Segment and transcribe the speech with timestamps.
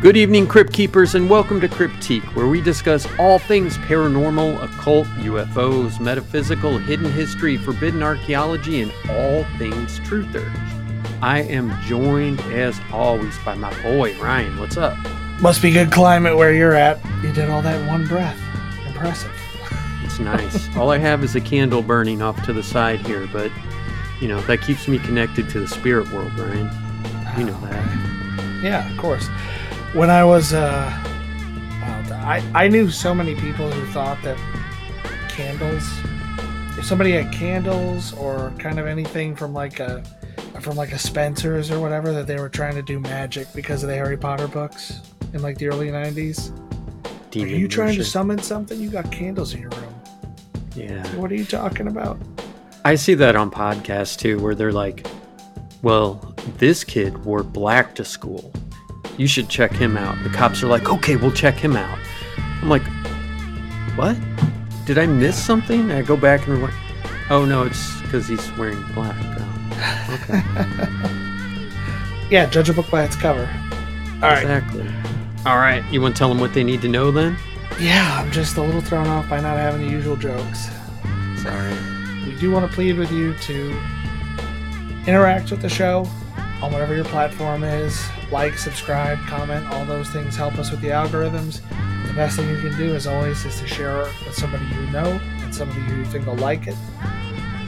[0.00, 5.06] Good evening, Crypt Keepers, and welcome to Cryptique, where we discuss all things paranormal, occult,
[5.18, 10.50] UFOs, metaphysical, hidden history, forbidden archaeology, and all things truthers.
[11.20, 14.58] I am joined, as always, by my boy Ryan.
[14.58, 14.96] What's up?
[15.42, 16.98] Must be good climate where you're at.
[17.22, 18.40] You did all that in one breath.
[18.86, 19.30] Impressive.
[20.02, 20.74] It's nice.
[20.78, 23.52] all I have is a candle burning off to the side here, but
[24.18, 26.70] you know that keeps me connected to the spirit world, Ryan.
[27.38, 28.60] You know that.
[28.62, 29.28] Yeah, of course.
[29.92, 30.88] When I was, uh,
[32.22, 34.38] I I knew so many people who thought that
[35.28, 35.82] candles,
[36.78, 40.04] if somebody had candles or kind of anything from like a
[40.60, 43.88] from like a Spencer's or whatever, that they were trying to do magic because of
[43.88, 45.00] the Harry Potter books
[45.32, 46.56] in like the early '90s.
[47.34, 48.80] Are you trying to summon something?
[48.80, 49.94] You got candles in your room.
[50.76, 51.04] Yeah.
[51.16, 52.16] What are you talking about?
[52.84, 55.06] I see that on podcasts too, where they're like,
[55.82, 58.52] well, this kid wore black to school.
[59.16, 60.22] You should check him out.
[60.22, 61.98] The cops are like, okay, we'll check him out.
[62.62, 62.82] I'm like,
[63.96, 64.16] what?
[64.86, 65.90] Did I miss something?
[65.92, 66.74] I go back and like,
[67.30, 69.16] oh no, it's because he's wearing black.
[69.20, 71.16] Oh, okay.
[72.30, 73.42] Yeah, judge a book by its cover.
[74.22, 74.42] All right.
[74.42, 74.86] exactly.
[75.44, 75.82] All right.
[75.90, 77.36] You want to tell them what they need to know then?
[77.80, 80.68] Yeah, I'm just a little thrown off by not having the usual jokes.
[81.42, 81.74] Sorry.
[82.24, 83.76] We do want to plead with you to
[85.08, 86.06] interact with the show
[86.62, 88.00] on whatever your platform is.
[88.30, 91.60] Like, subscribe, comment, all those things help us with the algorithms.
[92.06, 94.90] The best thing you can do, as always, is to share it with somebody you
[94.90, 96.76] know and somebody who you think will like it.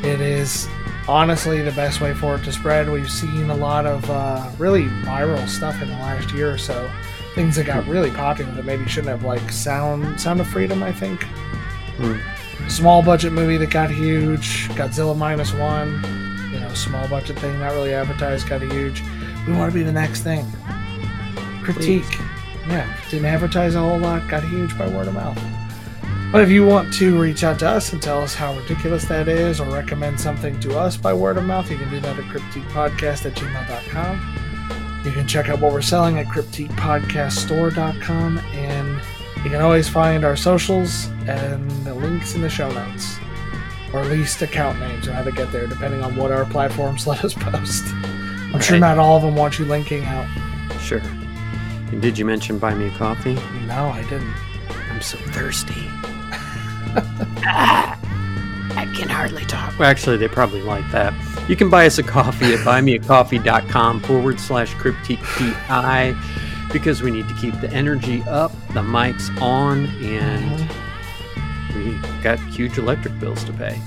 [0.05, 0.69] It is
[1.09, 2.91] honestly the best way for it to spread.
[2.91, 6.91] We've seen a lot of uh, really viral stuff in the last year or so.
[7.35, 10.93] Things that got really popular that maybe shouldn't have, like Sound Sound of Freedom, I
[10.93, 11.23] think.
[11.99, 12.69] Hmm.
[12.69, 14.69] Small budget movie that got huge.
[14.71, 16.03] Godzilla minus one.
[16.53, 19.03] You know, small budget thing, not really advertised, got huge.
[19.47, 20.45] We want to be the next thing.
[21.63, 22.21] Cryptique.
[22.69, 25.39] Yeah, didn't advertise a whole lot, got huge by word of mouth.
[26.33, 29.29] But if you want to reach out to us and tell us how ridiculous that
[29.29, 32.25] is or recommend something to us by word of mouth, you can do that at
[32.25, 35.03] cryptiquepodcast at gmail.com.
[35.05, 39.03] You can check out what we're selling at cryptiquepodcaststore.com and
[39.45, 43.19] you can always find our socials and the links in the show notes.
[43.93, 47.07] Or at least account names or how to get there, depending on what our platforms
[47.13, 47.85] let us post.
[48.55, 50.27] I'm sure not all of them want you linking out.
[50.81, 50.99] Sure.
[50.99, 53.35] And did you mention buy me a coffee?
[53.67, 54.35] No, I didn't.
[54.91, 55.75] I'm so thirsty.
[58.75, 59.79] I can hardly talk.
[59.79, 61.15] Well, actually, they probably like that.
[61.49, 66.15] You can buy us a coffee at buymeacoffee.com forward slash cryptique PI
[66.73, 71.85] because we need to keep the energy up, the mic's on, and mm-hmm.
[71.85, 73.81] we got huge electric bills to pay.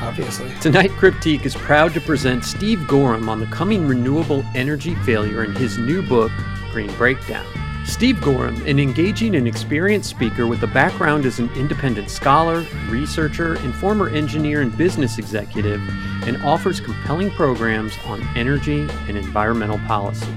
[0.00, 0.52] Obviously.
[0.60, 5.54] Tonight, Cryptique is proud to present Steve Goreham on the coming renewable energy failure in
[5.54, 6.32] his new book,
[6.72, 7.46] Green Breakdown.
[7.86, 13.54] Steve Goreham, an engaging and experienced speaker with a background as an independent scholar, researcher,
[13.56, 15.80] and former engineer and business executive,
[16.26, 20.34] and offers compelling programs on energy and environmental policy.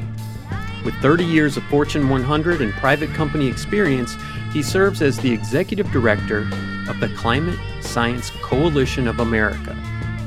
[0.84, 4.16] With 30 years of Fortune 100 and private company experience,
[4.51, 6.50] he serves as the executive director
[6.90, 7.59] of the Climate
[7.97, 9.75] Science Coalition of America.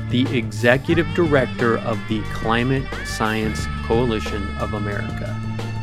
[0.09, 5.33] The executive director of the Climate Science Coalition of America.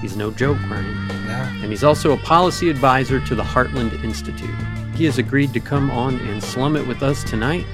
[0.03, 1.09] He's no joke, Ryan.
[1.09, 1.51] Yeah.
[1.63, 4.55] And he's also a policy advisor to the Heartland Institute.
[4.97, 7.65] He has agreed to come on and slum it with us tonight.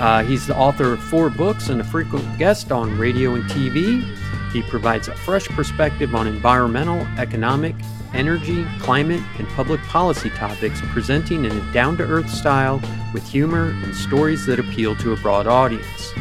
[0.00, 4.02] Uh, he's the author of four books and a frequent guest on radio and TV.
[4.50, 7.76] He provides a fresh perspective on environmental, economic,
[8.14, 12.80] energy, climate, and public policy topics, presenting in a down to earth style
[13.12, 16.12] with humor and stories that appeal to a broad audience.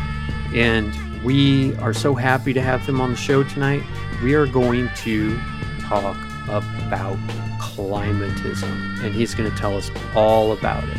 [0.53, 0.94] And
[1.24, 3.84] we are so happy to have him on the show tonight.
[4.24, 5.40] We are going to
[5.81, 6.18] talk
[6.50, 7.18] about
[7.59, 10.97] climatism, and he's going to tell us all about it.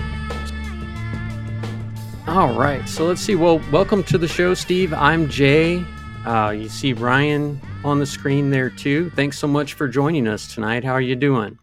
[2.29, 3.35] All right, so let's see.
[3.35, 4.95] Well, welcome to the show, Steve.
[4.95, 5.85] I'm Jay.
[6.25, 9.11] Uh, you see Ryan on the screen there too.
[9.11, 10.85] Thanks so much for joining us tonight.
[10.85, 11.59] How are you doing?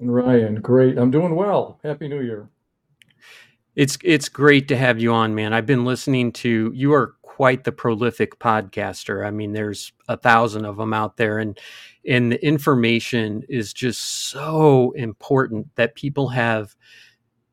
[0.00, 0.98] Ryan, great.
[0.98, 1.80] I'm doing well.
[1.82, 2.48] Happy New Year.
[3.74, 5.52] It's it's great to have you on, man.
[5.52, 9.26] I've been listening to you are quite the prolific podcaster.
[9.26, 11.58] I mean, there's a thousand of them out there, and
[12.08, 16.76] and the information is just so important that people have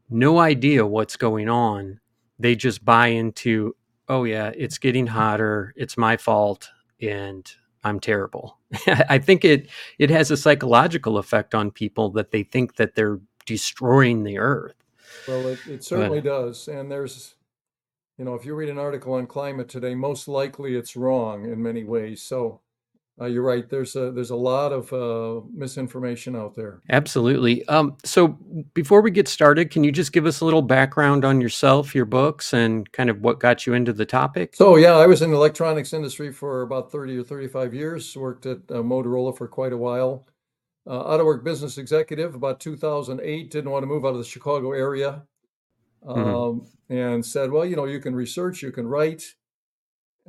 [0.09, 1.99] no idea what's going on.
[2.37, 3.75] They just buy into,
[4.07, 5.73] oh yeah, it's getting hotter.
[5.75, 6.69] It's my fault,
[7.01, 7.51] and
[7.83, 8.57] I'm terrible.
[8.87, 13.19] I think it it has a psychological effect on people that they think that they're
[13.45, 14.75] destroying the earth.
[15.27, 16.67] Well, it, it certainly does.
[16.67, 17.35] And there's,
[18.17, 21.61] you know, if you read an article on climate today, most likely it's wrong in
[21.61, 22.21] many ways.
[22.21, 22.61] So
[23.19, 23.69] uh, you're right.
[23.69, 26.81] There's a there's a lot of uh, misinformation out there.
[26.89, 27.65] Absolutely.
[27.67, 28.29] Um, so
[28.73, 32.05] before we get started, can you just give us a little background on yourself, your
[32.05, 34.55] books, and kind of what got you into the topic?
[34.55, 38.15] So yeah, I was in the electronics industry for about 30 or 35 years.
[38.15, 40.27] Worked at uh, Motorola for quite a while.
[40.87, 43.51] Uh, out of work business executive about 2008.
[43.51, 45.21] Didn't want to move out of the Chicago area,
[46.07, 46.93] um, mm-hmm.
[46.93, 49.35] and said, well, you know, you can research, you can write.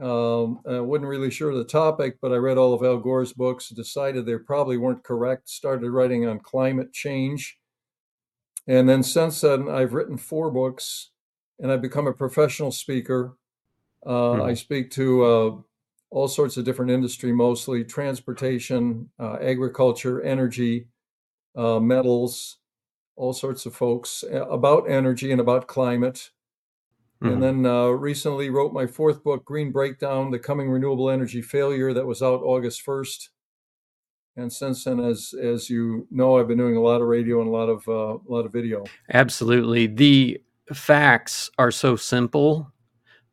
[0.00, 3.32] Um, I wasn't really sure of the topic, but I read all of Al Gore's
[3.32, 7.58] books, decided they probably weren't correct, started writing on climate change.
[8.66, 11.10] And then since then, I've written four books
[11.58, 13.36] and I've become a professional speaker.
[14.04, 15.56] Uh, hmm I speak to uh,
[16.10, 20.88] all sorts of different industry, mostly transportation, uh, agriculture, energy,
[21.56, 22.58] uh, metals,
[23.16, 26.30] all sorts of folks about energy and about climate.
[27.22, 27.32] Mm-hmm.
[27.34, 31.92] And then uh, recently wrote my fourth book, Green Breakdown: The Coming Renewable Energy Failure,
[31.92, 33.30] that was out August first.
[34.36, 37.48] And since then, as as you know, I've been doing a lot of radio and
[37.48, 38.84] a lot of uh, a lot of video.
[39.12, 40.42] Absolutely, the
[40.72, 42.72] facts are so simple,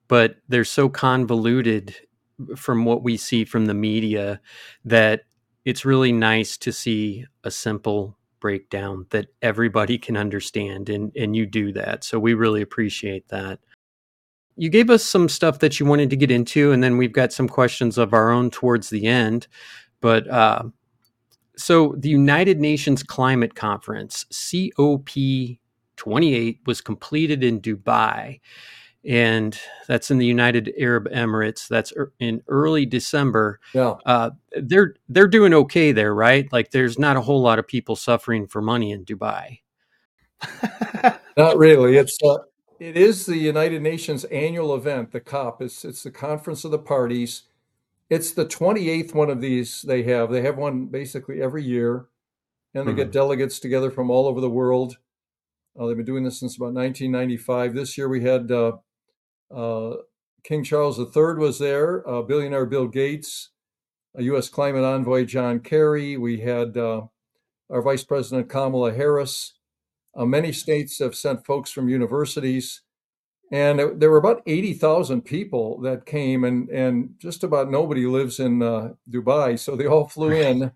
[0.07, 1.95] but they're so convoluted
[2.56, 4.39] from what we see from the media
[4.85, 5.24] that
[5.65, 11.45] it's really nice to see a simple breakdown that everybody can understand and and you
[11.45, 13.59] do that so we really appreciate that
[14.59, 17.31] you gave us some stuff that you wanted to get into, and then we've got
[17.31, 19.47] some questions of our own towards the end.
[20.01, 20.63] But uh,
[21.56, 28.41] so the United Nations Climate Conference, COP28, was completed in Dubai.
[29.06, 29.57] And
[29.88, 31.69] that's in the United Arab Emirates.
[31.69, 33.61] That's in early December.
[33.73, 36.51] Yeah, uh, they're they're doing okay there, right?
[36.51, 39.59] Like, there's not a whole lot of people suffering for money in Dubai.
[41.38, 41.95] not really.
[41.95, 42.39] It's uh,
[42.80, 45.62] it is the United Nations annual event, the COP.
[45.62, 47.44] It's it's the Conference of the Parties.
[48.10, 50.31] It's the 28th one of these they have.
[50.31, 52.08] They have one basically every year,
[52.74, 53.02] and they mm-hmm.
[53.02, 54.98] get delegates together from all over the world.
[55.80, 57.76] Uh, they've been doing this since about 1995.
[57.76, 58.78] This year we had uh,
[59.54, 59.98] uh,
[60.44, 63.50] King Charles III was there, uh, billionaire Bill Gates,
[64.16, 64.50] a U.S.
[64.50, 66.18] climate envoy John Kerry.
[66.18, 67.04] We had uh,
[67.70, 69.54] our Vice President Kamala Harris.
[70.15, 72.81] Uh, many states have sent folks from universities,
[73.51, 78.39] and it, there were about 80,000 people that came, and, and just about nobody lives
[78.39, 79.57] in uh, Dubai.
[79.57, 80.71] So they all flew in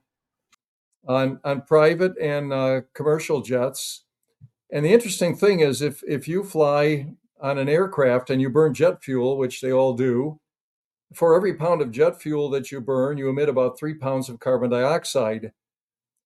[1.07, 4.06] on, on private and uh, commercial jets.
[4.71, 7.07] And the interesting thing is, if, if you fly
[7.39, 10.39] on an aircraft and you burn jet fuel, which they all do,
[11.13, 14.39] for every pound of jet fuel that you burn, you emit about three pounds of
[14.39, 15.51] carbon dioxide.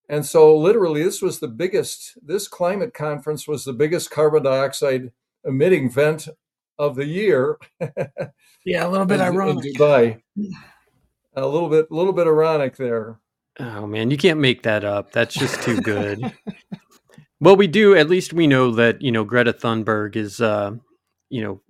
[0.10, 5.12] And so, literally, this was the biggest, this climate conference was the biggest carbon dioxide
[5.44, 6.30] emitting vent
[6.80, 7.58] of the year.
[8.66, 9.66] yeah, a little bit in, ironic.
[9.66, 10.22] In Dubai.
[11.36, 13.20] A little bit, a little bit ironic there.
[13.60, 15.12] Oh man, you can't make that up.
[15.12, 16.34] That's just too good.
[17.40, 17.96] well, we do.
[17.96, 20.72] At least we know that you know Greta Thunberg is, uh,
[21.30, 21.62] you know,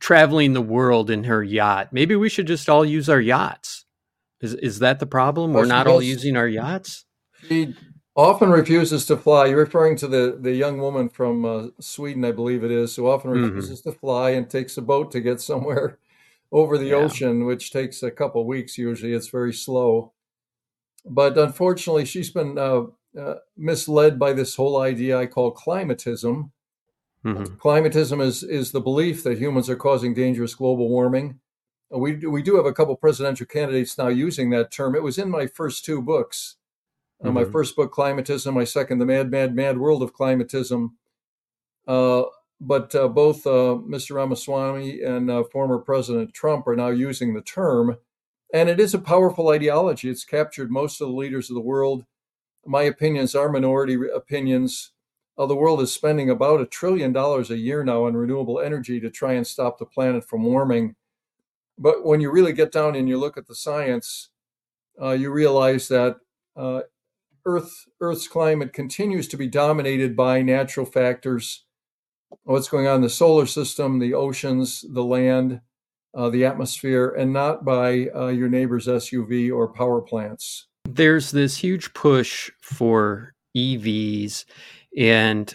[0.00, 1.92] traveling the world in her yacht.
[1.92, 3.84] Maybe we should just all use our yachts.
[4.40, 5.52] Is is that the problem?
[5.52, 7.04] We're not all using our yachts.
[7.48, 7.74] She
[8.16, 9.46] often refuses to fly.
[9.46, 13.08] You're referring to the, the young woman from uh, Sweden, I believe it is, who
[13.08, 13.44] often mm-hmm.
[13.44, 13.90] refuses mm-hmm.
[13.90, 15.98] to fly and takes a boat to get somewhere
[16.52, 16.96] over the yeah.
[16.96, 19.12] ocean, which takes a couple weeks usually.
[19.12, 20.12] It's very slow.
[21.04, 22.82] But unfortunately, she's been uh,
[23.18, 26.50] uh, misled by this whole idea I call climatism.
[27.24, 27.56] Mm-hmm.
[27.56, 31.38] Climatism is, is the belief that humans are causing dangerous global warming.
[31.90, 34.94] We, we do have a couple presidential candidates now using that term.
[34.94, 36.56] It was in my first two books
[37.22, 37.34] uh, mm-hmm.
[37.34, 38.54] My first book, Climatism.
[38.54, 40.92] My second, The Mad, Mad, Mad World of Climatism.
[41.86, 42.22] Uh,
[42.60, 44.14] but uh, both uh, Mr.
[44.16, 47.96] Ramaswamy and uh, former President Trump are now using the term.
[48.52, 50.08] And it is a powerful ideology.
[50.08, 52.04] It's captured most of the leaders of the world.
[52.66, 54.92] My opinions are minority opinions.
[55.36, 59.10] the world is spending about a trillion dollars a year now on renewable energy to
[59.10, 60.96] try and stop the planet from warming.
[61.78, 64.28] But when you really get down and you look at the science,
[65.00, 66.16] you realize that
[66.56, 66.82] uh,
[67.44, 71.64] Earth Earth's climate continues to be dominated by natural factors.
[72.44, 75.60] What's going on in the solar system, the oceans, the land,
[76.14, 80.66] uh, the atmosphere, and not by uh, your neighbor's SUV or power plants.
[80.84, 84.44] There's this huge push for EVs,
[84.96, 85.54] and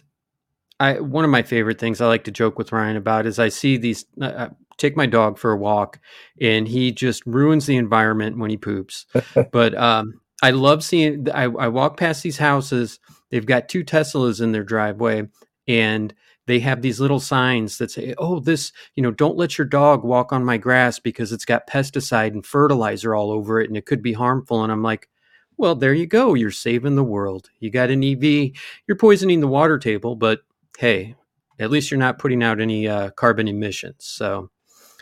[0.80, 3.50] I one of my favorite things I like to joke with Ryan about is I
[3.50, 4.06] see these.
[4.20, 6.00] Uh, take my dog for a walk,
[6.42, 9.06] and he just ruins the environment when he poops.
[9.52, 11.28] but um, I love seeing.
[11.32, 13.00] I, I walk past these houses.
[13.32, 15.28] They've got two Teslas in their driveway,
[15.68, 16.14] and
[16.46, 20.04] they have these little signs that say, "Oh, this, you know, don't let your dog
[20.04, 23.88] walk on my grass because it's got pesticide and fertilizer all over it and it
[23.88, 25.10] could be harmful." And I'm like,
[25.58, 26.36] "Well, there you go.
[26.36, 27.50] You're saving the world.
[27.60, 28.52] You got an EV.
[28.88, 30.42] You're poisoning the water table, but
[30.78, 31.16] hey,
[31.58, 34.52] at least you're not putting out any uh, carbon emissions." So,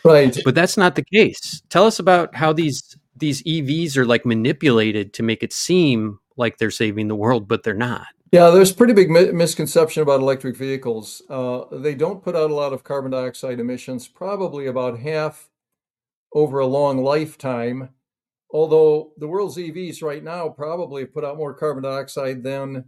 [0.06, 0.34] right.
[0.42, 1.60] But that's not the case.
[1.68, 6.58] Tell us about how these these EVs are like manipulated to make it seem like
[6.58, 8.06] they're saving the world, but they're not.
[8.32, 11.22] Yeah, there's pretty big mi- misconception about electric vehicles.
[11.30, 15.50] Uh, they don't put out a lot of carbon dioxide emissions, probably about half
[16.32, 17.90] over a long lifetime.
[18.50, 22.86] Although the world's EVs right now probably put out more carbon dioxide than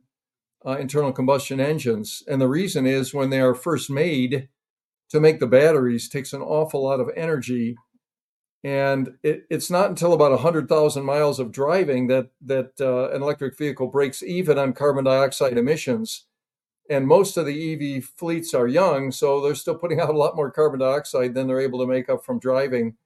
[0.66, 2.25] uh, internal combustion engines.
[2.26, 4.49] And the reason is when they are first made
[5.11, 7.76] to make the batteries takes an awful lot of energy
[8.64, 13.56] and it, it's not until about 100,000 miles of driving that, that uh, an electric
[13.56, 16.25] vehicle breaks even on carbon dioxide emissions.
[16.88, 20.36] And most of the EV fleets are young, so they're still putting out a lot
[20.36, 22.96] more carbon dioxide than they're able to make up from driving.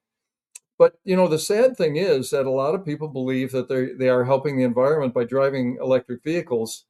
[0.78, 3.92] But you know, the sad thing is that a lot of people believe that they
[3.98, 6.86] they are helping the environment by driving electric vehicles.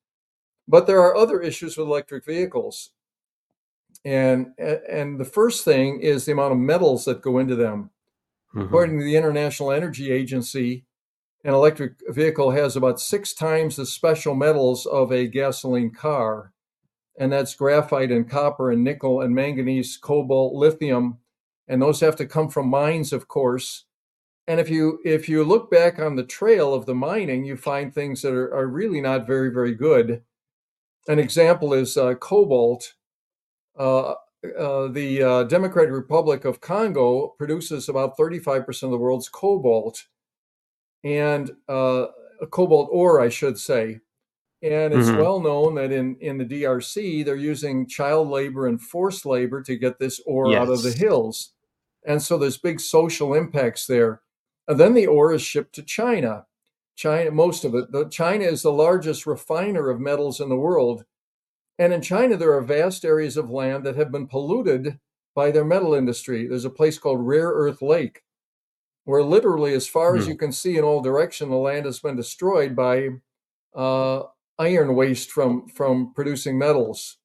[0.68, 2.90] But there are other issues with electric vehicles.
[4.04, 7.90] And and the first thing is the amount of metals that go into them.
[8.54, 8.66] Mm-hmm.
[8.66, 10.84] According to the International Energy Agency,
[11.44, 16.52] an electric vehicle has about six times the special metals of a gasoline car.
[17.18, 21.18] And that's graphite and copper and nickel and manganese, cobalt, lithium.
[21.68, 23.84] And those have to come from mines, of course.
[24.46, 27.94] And if you if you look back on the trail of the mining, you find
[27.94, 30.22] things that are, are really not very, very good.
[31.06, 32.94] An example is uh, cobalt.
[33.78, 40.06] Uh, uh, the uh, Democratic Republic of Congo produces about 35% of the world's cobalt
[41.04, 42.06] and uh,
[42.50, 44.00] cobalt ore, I should say.
[44.62, 45.18] And it's mm-hmm.
[45.18, 49.76] well known that in, in the DRC, they're using child labor and forced labor to
[49.76, 50.60] get this ore yes.
[50.60, 51.52] out of the hills.
[52.06, 54.20] And so there's big social impacts there.
[54.68, 56.46] And then the ore is shipped to China.
[56.94, 57.90] China, most of it.
[57.90, 61.04] The, China is the largest refiner of metals in the world.
[61.80, 65.00] And in China, there are vast areas of land that have been polluted
[65.34, 66.46] by their metal industry.
[66.46, 68.22] There's a place called Rare Earth Lake,
[69.04, 70.32] where literally, as far as hmm.
[70.32, 73.08] you can see in all direction, the land has been destroyed by
[73.74, 74.24] uh,
[74.58, 77.16] iron waste from from producing metals.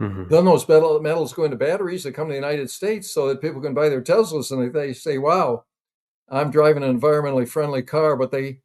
[0.00, 0.28] Mm-hmm.
[0.28, 3.42] Then those metal, metals go into batteries that come to the United States so that
[3.42, 5.64] people can buy their Teslas and they, they say, "Wow,
[6.30, 8.60] I'm driving an environmentally friendly car," but they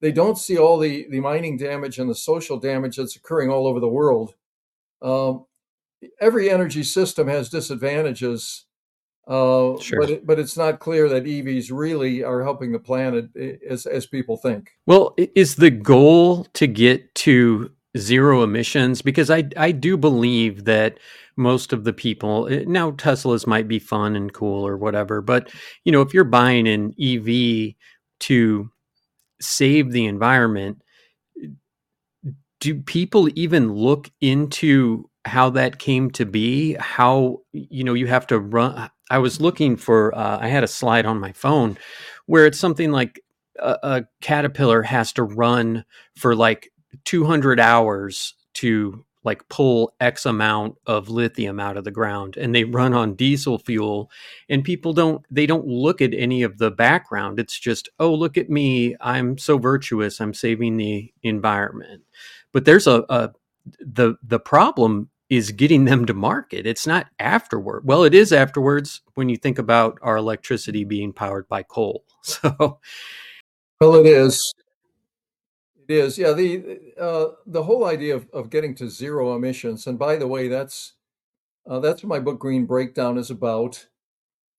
[0.00, 3.66] they don't see all the the mining damage and the social damage that's occurring all
[3.66, 4.36] over the world.
[5.02, 5.46] Um,
[6.20, 8.64] every energy system has disadvantages,
[9.26, 10.00] uh, sure.
[10.00, 13.28] but it, but it's not clear that EVs really are helping the planet
[13.68, 14.70] as as people think.
[14.86, 19.02] Well, is the goal to get to zero emissions?
[19.02, 20.98] Because I I do believe that
[21.36, 25.52] most of the people eh, now Teslas might be fun and cool or whatever, but
[25.84, 27.74] you know if you're buying an EV
[28.20, 28.70] to
[29.40, 30.82] save the environment
[32.60, 36.74] do people even look into how that came to be?
[36.74, 40.68] How you know you have to run i was looking for uh, i had a
[40.68, 41.76] slide on my phone
[42.26, 43.20] where it's something like
[43.58, 45.84] a, a caterpillar has to run
[46.16, 46.70] for like
[47.04, 52.64] 200 hours to like pull x amount of lithium out of the ground and they
[52.64, 54.10] run on diesel fuel
[54.48, 57.38] and people don't they don't look at any of the background.
[57.38, 58.96] It's just oh look at me.
[59.00, 60.20] I'm so virtuous.
[60.20, 62.02] I'm saving the environment
[62.52, 63.32] but there's a, a
[63.80, 66.66] the the problem is getting them to market.
[66.66, 67.86] It's not afterward.
[67.86, 72.04] Well, it is afterwards when you think about our electricity being powered by coal.
[72.22, 72.78] So,
[73.80, 74.54] well, it is.
[75.88, 76.18] It is.
[76.18, 76.32] Yeah.
[76.32, 79.86] The uh, the whole idea of, of getting to zero emissions.
[79.86, 80.92] And by the way, that's
[81.66, 83.86] uh, that's what my book Green Breakdown is about.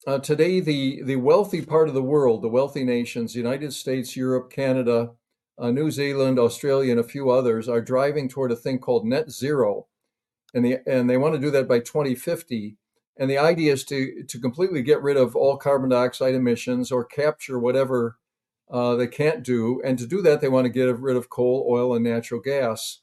[0.08, 4.52] Uh, today, the the wealthy part of the world, the wealthy nations, United States, Europe,
[4.52, 5.12] Canada,
[5.58, 9.30] uh, New Zealand, Australia, and a few others are driving toward a thing called net
[9.30, 9.88] zero,
[10.54, 12.78] and the and they want to do that by 2050.
[13.18, 17.06] And the idea is to to completely get rid of all carbon dioxide emissions or
[17.06, 18.18] capture whatever
[18.72, 19.82] uh, they can't do.
[19.84, 23.02] And to do that, they want to get rid of coal, oil, and natural gas.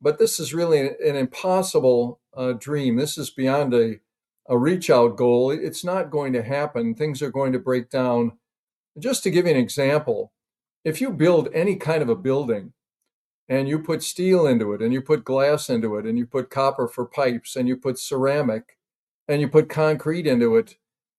[0.00, 2.96] But this is really an, impossible uh, dream.
[2.96, 4.00] This is beyond a
[4.48, 5.50] a reach out goal.
[5.50, 6.94] It's not going to happen.
[6.94, 8.32] Things are going to break down.
[8.98, 10.32] Just to give you an example,
[10.84, 12.72] if you build any kind of a building
[13.48, 16.50] and you put steel into it and you put glass into it and you put
[16.50, 18.76] copper for pipes and you put ceramic
[19.28, 20.76] and you put concrete into it,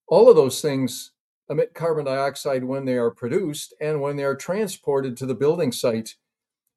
[0.08, 1.12] all of those things
[1.50, 5.72] emit carbon dioxide when they are produced and when they are transported to the building
[5.72, 6.16] site.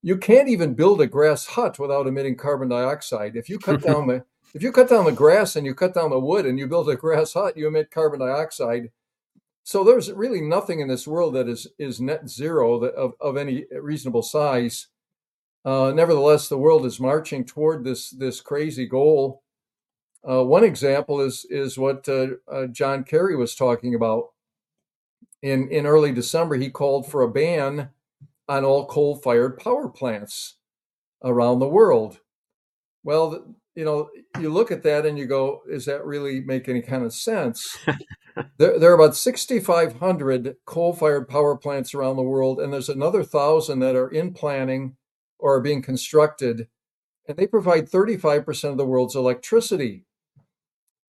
[0.03, 3.37] You can't even build a grass hut without emitting carbon dioxide.
[3.37, 4.25] If you cut down the
[4.55, 6.89] if you cut down the grass and you cut down the wood and you build
[6.89, 8.91] a grass hut, you emit carbon dioxide.
[9.67, 13.65] So there's really nothing in this world that is is net zero of, of any
[13.73, 14.87] reasonable size.
[15.65, 19.43] Uh, nevertheless, the world is marching toward this this crazy goal.
[20.23, 24.29] Uh, one example is is what uh, uh John Kerry was talking about.
[25.43, 27.89] In in early December, he called for a ban
[28.49, 30.59] on all coal-fired power plants
[31.25, 32.21] around the world.
[33.03, 34.09] Well, you know,
[34.41, 37.77] you look at that and you go, is that really make any kind of sense?"
[38.59, 43.79] there, there, are about 6,500 coal-fired power plants around the world, and there's another thousand
[43.81, 44.97] that are in planning
[45.39, 46.69] or are being constructed,
[47.29, 50.05] and they provide 35% of the world's electricity.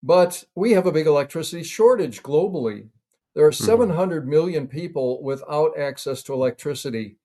[0.02, 2.90] But we have a big electricity shortage globally.
[3.36, 3.66] There are mm-hmm.
[3.66, 7.18] 700 million people without access to electricity.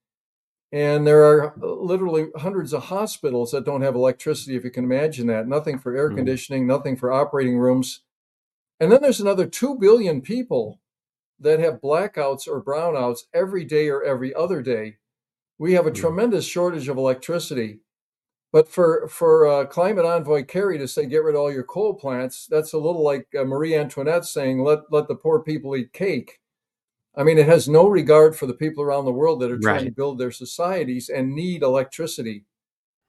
[0.72, 5.26] And there are literally hundreds of hospitals that don't have electricity, if you can imagine
[5.26, 5.48] that.
[5.48, 6.18] Nothing for air mm-hmm.
[6.18, 8.02] conditioning, nothing for operating rooms.
[8.78, 10.80] And then there's another 2 billion people
[11.40, 14.98] that have blackouts or brownouts every day or every other day.
[15.58, 16.00] We have a mm-hmm.
[16.00, 17.80] tremendous shortage of electricity.
[18.52, 21.94] But for for uh, climate envoy Kerry to say get rid of all your coal
[21.94, 25.92] plants, that's a little like uh, Marie Antoinette saying let let the poor people eat
[25.92, 26.39] cake.
[27.16, 29.76] I mean, it has no regard for the people around the world that are trying
[29.76, 29.84] right.
[29.86, 32.44] to build their societies and need electricity.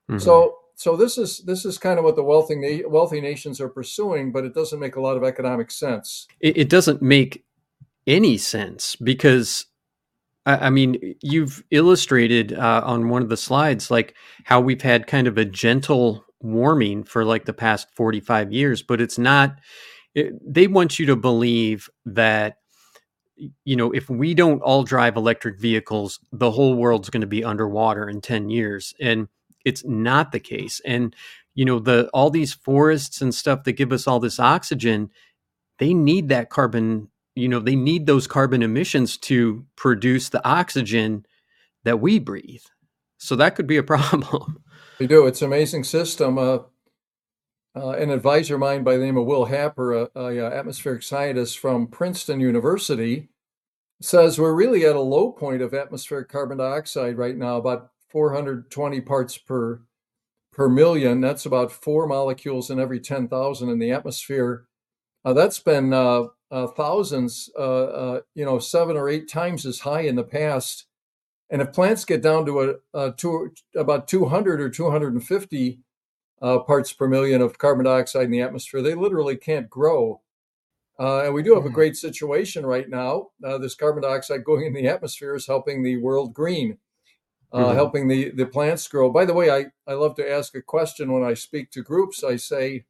[0.10, 0.20] Mm-hmm.
[0.20, 4.32] So so this is this is kind of what the wealthy wealthy nations are pursuing,
[4.32, 6.28] but it doesn't make a lot of economic sense.
[6.40, 7.46] It, it doesn't make
[8.08, 9.68] any sense because
[10.46, 15.28] I mean, you've illustrated uh, on one of the slides like how we've had kind
[15.28, 19.60] of a gentle warming for like the past 45 years, but it's not,
[20.16, 22.58] it, they want you to believe that,
[23.66, 27.44] you know, if we don't all drive electric vehicles, the whole world's going to be
[27.44, 28.94] underwater in 10 years.
[29.00, 29.28] And
[29.66, 30.82] it's not the case.
[30.86, 31.16] And,
[31.56, 35.10] you know, the all these forests and stuff that give us all this oxygen,
[35.80, 41.26] they need that carbon you know they need those carbon emissions to produce the oxygen
[41.84, 42.64] that we breathe
[43.18, 44.64] so that could be a problem
[45.00, 46.60] they do it's an amazing system uh,
[47.74, 51.04] uh, an advisor of mine by the name of will happer a, a, a, atmospheric
[51.04, 53.30] scientist from princeton university
[54.04, 59.02] says we're really at a low point of atmospheric carbon dioxide right now about 420
[59.02, 59.82] parts per
[60.52, 64.66] per million that's about four molecules in every 10000 in the atmosphere
[65.24, 69.80] uh, that's been uh, uh, thousands, uh, uh, you know, seven or eight times as
[69.80, 70.86] high in the past.
[71.50, 75.80] And if plants get down to a, a two, about 200 or 250
[76.42, 80.22] uh, parts per million of carbon dioxide in the atmosphere, they literally can't grow.
[81.02, 81.74] Uh, and we do have a mm-hmm.
[81.74, 83.30] great situation right now.
[83.44, 86.78] Uh, this carbon dioxide going in the atmosphere is helping the world green,
[87.52, 87.74] mm-hmm.
[87.74, 89.10] helping the, the plants grow.
[89.10, 92.24] By the way, I, I love to ask a question when I speak to groups.
[92.24, 92.86] I say,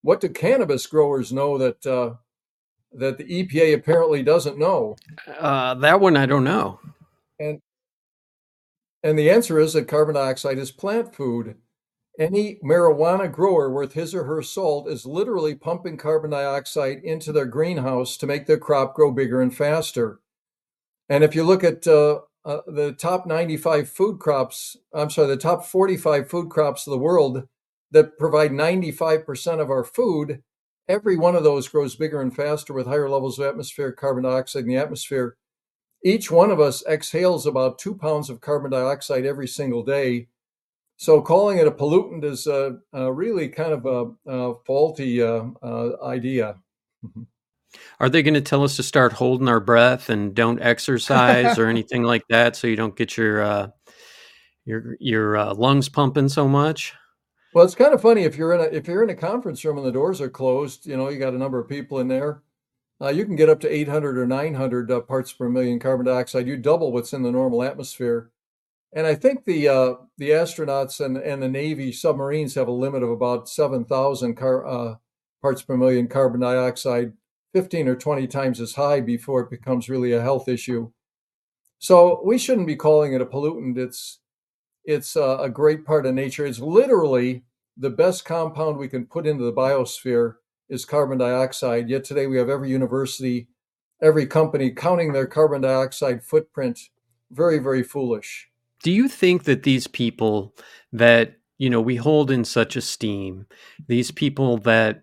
[0.00, 1.82] what do cannabis growers know that
[2.92, 4.96] that the EPA apparently doesn't know?
[5.38, 6.80] Uh, that one I don't know.
[7.38, 7.60] And
[9.02, 11.56] and the answer is that carbon dioxide is plant food.
[12.18, 17.44] Any marijuana grower worth his or her salt is literally pumping carbon dioxide into their
[17.44, 20.20] greenhouse to make their crop grow bigger and faster.
[21.08, 25.36] And if you look at uh, uh, the top 95 food crops, I'm sorry, the
[25.36, 27.46] top 45 food crops of the world
[27.90, 30.42] that provide 95% of our food,
[30.88, 34.62] every one of those grows bigger and faster with higher levels of atmospheric carbon dioxide
[34.62, 35.36] in the atmosphere.
[36.04, 40.28] Each one of us exhales about two pounds of carbon dioxide every single day.
[40.96, 42.46] So calling it a pollutant is
[42.92, 46.56] really kind of a, a faulty uh, uh, idea.
[48.00, 51.66] Are they going to tell us to start holding our breath and don't exercise or
[51.68, 53.68] anything like that, so you don't get your uh,
[54.64, 56.94] your your uh, lungs pumping so much?
[57.54, 59.78] Well, it's kind of funny if you're in a if you're in a conference room
[59.78, 60.86] and the doors are closed.
[60.86, 62.42] You know, you got a number of people in there.
[63.00, 66.46] Uh, you can get up to 800 or 900 uh, parts per million carbon dioxide.
[66.46, 68.30] You double what's in the normal atmosphere.
[68.94, 73.02] And I think the uh, the astronauts and, and the Navy submarines have a limit
[73.02, 74.94] of about 7,000 car, uh,
[75.42, 77.12] parts per million carbon dioxide,
[77.52, 80.90] 15 or 20 times as high before it becomes really a health issue.
[81.78, 83.76] So we shouldn't be calling it a pollutant.
[83.76, 84.20] It's
[84.84, 86.46] it's a, a great part of nature.
[86.46, 87.44] It's literally
[87.76, 90.36] the best compound we can put into the biosphere
[90.68, 91.88] is carbon dioxide.
[91.88, 93.48] Yet today we have every university,
[94.02, 96.80] every company counting their carbon dioxide footprint.
[97.30, 98.48] Very, very foolish.
[98.82, 100.54] Do you think that these people
[100.92, 103.46] that you know we hold in such esteem,
[103.86, 105.02] these people that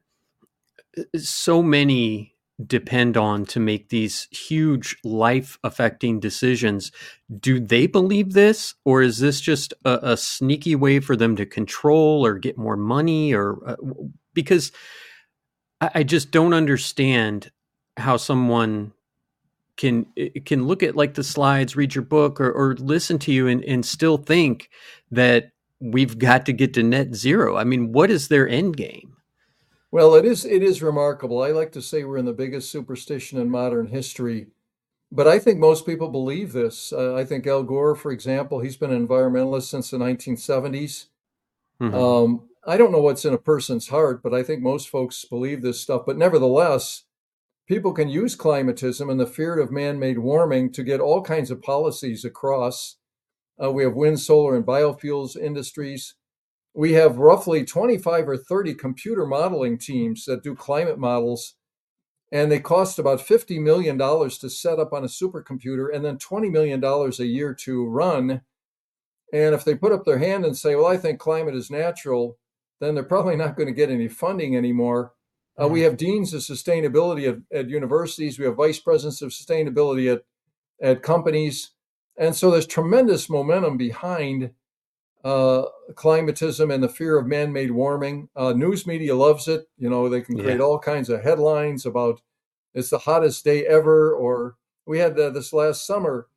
[0.98, 2.34] uh, so many
[2.66, 6.92] depend on to make these huge life affecting decisions
[7.40, 8.76] do they believe this?
[8.86, 12.78] Or is this just a, a, sneaky way for them to control or get more
[12.78, 13.76] money or uh,
[14.34, 14.72] because
[15.82, 17.52] I, I just don't understand
[17.98, 18.94] how someone
[19.78, 20.06] can
[20.46, 23.64] can look at like the slides, read your book, or, or listen to you, and,
[23.64, 24.70] and still think
[25.12, 27.58] that we've got to get to net zero.
[27.58, 29.18] I mean, what is their end game?
[29.92, 31.42] Well, it is it is remarkable.
[31.42, 34.48] I like to say we're in the biggest superstition in modern history,
[35.12, 36.92] but I think most people believe this.
[36.92, 41.08] Uh, I think Al Gore, for example, he's been an environmentalist since the 1970s.
[41.80, 41.96] Mm-hmm.
[41.96, 45.62] Um, I don't know what's in a person's heart, but I think most folks believe
[45.62, 46.04] this stuff.
[46.06, 47.04] But nevertheless,
[47.68, 51.62] people can use climatism and the fear of man-made warming to get all kinds of
[51.62, 52.98] policies across.
[53.62, 56.16] Uh, we have wind, solar, and biofuels industries.
[56.74, 61.56] We have roughly 25 or 30 computer modeling teams that do climate models
[62.34, 66.52] and they cost about $50 million to set up on a supercomputer and then $20
[66.52, 68.42] million a year to run.
[69.32, 72.38] And if they put up their hand and say well i think climate is natural
[72.80, 75.14] then they're probably not going to get any funding anymore
[75.62, 80.12] uh, we have deans of sustainability at, at universities we have vice presidents of sustainability
[80.12, 80.24] at,
[80.82, 81.72] at companies
[82.18, 84.52] and so there's tremendous momentum behind
[85.24, 85.64] uh,
[85.94, 88.30] climatism and the fear of man-made warming.
[88.36, 89.68] Uh, news media loves it.
[89.78, 90.64] You know, they can create yeah.
[90.64, 92.22] all kinds of headlines about
[92.74, 94.14] it's the hottest day ever.
[94.14, 96.28] Or we had uh, this last summer.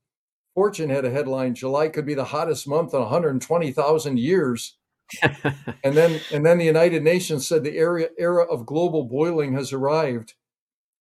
[0.55, 4.76] Fortune had a headline: July could be the hottest month in 120,000 years.
[5.23, 9.73] And then, and then the United Nations said the era era of global boiling has
[9.73, 10.35] arrived.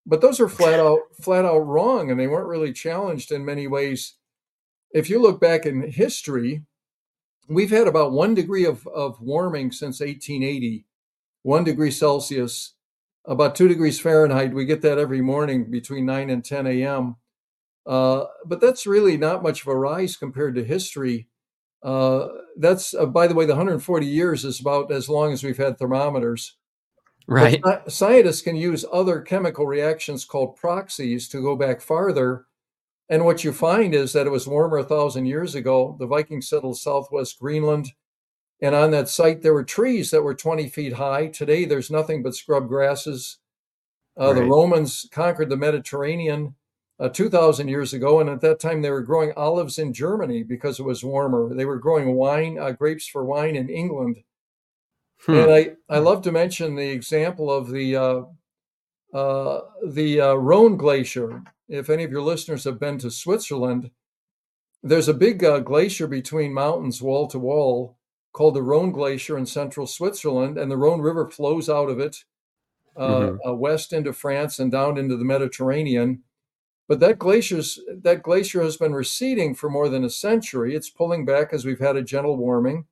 [0.05, 3.67] But those are flat out flat out wrong, and they weren't really challenged in many
[3.67, 4.15] ways.
[4.91, 6.63] If you look back in history,
[7.47, 10.85] we've had about one degree of, of warming since 1880,
[11.41, 12.73] one degree Celsius,
[13.25, 14.53] about two degrees Fahrenheit.
[14.53, 17.15] We get that every morning between 9 and 10 a.m.
[17.85, 21.27] Uh, but that's really not much of a rise compared to history.
[21.83, 25.57] Uh, that's, uh, by the way, the 140 years is about as long as we've
[25.57, 26.55] had thermometers.
[27.27, 27.59] Right.
[27.61, 32.45] But scientists can use other chemical reactions called proxies to go back farther
[33.09, 35.95] and what you find is that it was warmer a thousand years ago.
[35.99, 37.91] The Vikings settled southwest Greenland.
[38.61, 41.27] And on that site, there were trees that were 20 feet high.
[41.27, 43.37] Today, there's nothing but scrub grasses.
[44.19, 44.35] Uh, right.
[44.35, 46.55] The Romans conquered the Mediterranean
[46.99, 48.19] uh, 2,000 years ago.
[48.19, 51.53] And at that time, they were growing olives in Germany because it was warmer.
[51.53, 54.17] They were growing wine, uh, grapes for wine in England.
[55.21, 55.33] Hmm.
[55.33, 58.21] And I, I love to mention the example of the, uh,
[59.13, 63.91] uh, the uh, Rhone Glacier if any of your listeners have been to Switzerland,
[64.83, 67.97] there's a big uh, glacier between mountains, wall to wall,
[68.33, 72.17] called the Rhone Glacier in central Switzerland, and the Rhone River flows out of it
[72.95, 73.49] uh, mm-hmm.
[73.49, 76.23] uh, west into France and down into the Mediterranean.
[76.87, 80.75] But that glacier's that glacier has been receding for more than a century.
[80.75, 82.85] It's pulling back as we've had a gentle warming.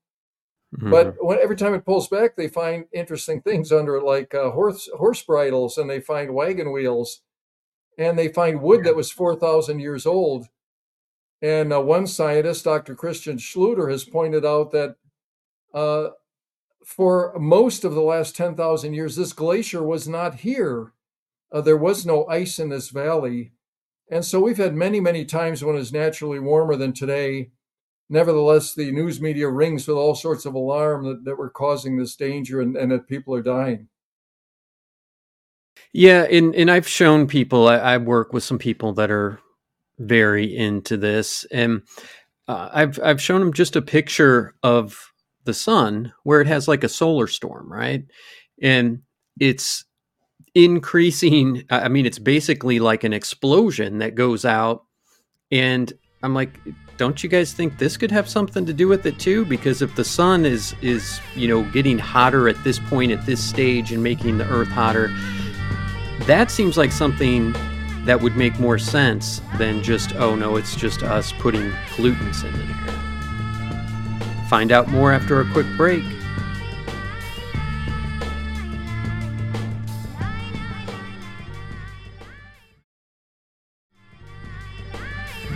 [0.75, 0.89] Mm-hmm.
[0.89, 4.49] But when, every time it pulls back, they find interesting things under it, like uh,
[4.49, 7.21] horse horse bridles, and they find wagon wheels
[7.97, 10.47] and they find wood that was 4,000 years old.
[11.41, 12.95] And uh, one scientist, Dr.
[12.95, 14.95] Christian Schlüchter, has pointed out that
[15.73, 16.09] uh,
[16.85, 20.93] for most of the last 10,000 years, this glacier was not here.
[21.51, 23.51] Uh, there was no ice in this valley.
[24.09, 27.51] And so we've had many, many times when it's naturally warmer than today.
[28.09, 32.15] Nevertheless, the news media rings with all sorts of alarm that, that we're causing this
[32.15, 33.87] danger and, and that people are dying.
[35.93, 37.67] Yeah, and and I've shown people.
[37.67, 39.39] I, I work with some people that are
[39.99, 41.83] very into this, and
[42.47, 45.13] uh, I've I've shown them just a picture of
[45.45, 48.05] the sun where it has like a solar storm, right?
[48.61, 49.01] And
[49.39, 49.85] it's
[50.55, 51.63] increasing.
[51.69, 54.85] I mean, it's basically like an explosion that goes out,
[55.51, 56.59] and I'm like,
[56.97, 59.45] don't you guys think this could have something to do with it too?
[59.45, 63.43] Because if the sun is is you know getting hotter at this point at this
[63.43, 65.11] stage and making the Earth hotter
[66.27, 67.51] that seems like something
[68.05, 72.53] that would make more sense than just, oh no, it's just us putting pollutants in
[72.53, 74.47] the air.
[74.47, 76.03] Find out more after a quick break.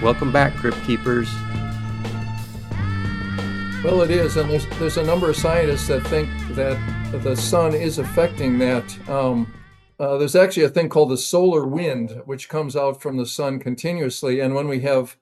[0.02, 1.28] Welcome back, Crypt Keepers.
[3.84, 6.78] Well, it is, and there's there's a number of scientists that think that
[7.24, 9.10] the sun is affecting that.
[9.10, 9.52] Um,
[10.00, 13.60] uh, there's actually a thing called the solar wind, which comes out from the sun
[13.60, 14.40] continuously.
[14.40, 15.18] And when we have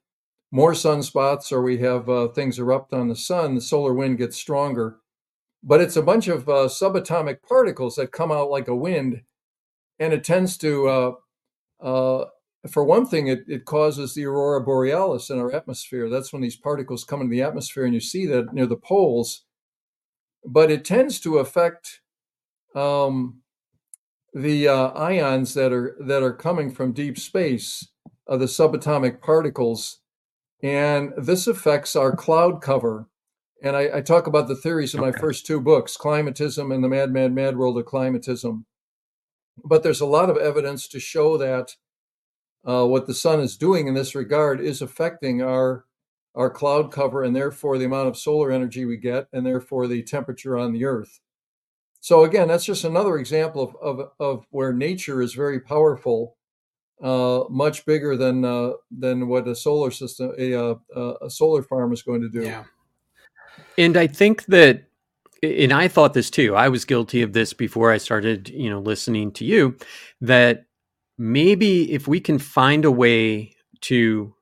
[0.52, 4.36] more sunspots or we have uh, things erupt on the sun, the solar wind gets
[4.36, 4.98] stronger.
[5.64, 9.22] But it's a bunch of uh, subatomic particles that come out like a wind.
[10.00, 11.12] And it tends to, uh,
[11.82, 12.26] uh,
[12.70, 16.10] for one thing, it, it causes the aurora borealis in our atmosphere.
[16.10, 19.44] That's when these particles come into the atmosphere and you see that near the poles.
[20.44, 22.02] But it tends to affect
[22.76, 23.42] um,
[24.34, 27.88] the uh, ions that are that are coming from deep space,
[28.28, 30.00] uh, the subatomic particles,
[30.62, 33.08] and this affects our cloud cover.
[33.64, 36.90] And I, I talk about the theories in my first two books, Climatism and the
[36.90, 38.66] Mad, Mad, Mad World of Climatism.
[39.64, 41.76] But there's a lot of evidence to show that
[42.68, 45.86] uh, what the sun is doing in this regard is affecting our
[46.36, 50.04] our cloud cover and therefore the amount of solar energy we get and therefore the
[50.04, 51.22] temperature on the earth.
[52.02, 56.36] So again that's just another example of of, of where nature is very powerful
[57.02, 60.76] uh, much bigger than uh, than what a solar system a, uh,
[61.22, 62.44] a solar farm is going to do.
[62.44, 62.64] Yeah.
[63.78, 64.88] And i think that
[65.44, 68.80] and i thought this too i was guilty of this before i started you know
[68.80, 69.78] listening to you
[70.22, 70.66] that
[71.18, 74.34] maybe if we can find a way to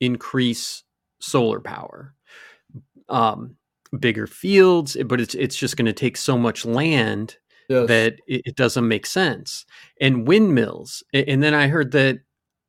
[0.00, 0.82] increase
[1.20, 2.14] solar power,
[3.08, 3.56] um,
[3.98, 7.36] bigger fields, but it's it's just going to take so much land
[7.68, 7.88] yes.
[7.88, 9.64] that it, it, doesn't make sense.
[10.00, 12.20] And windmills, and then I heard that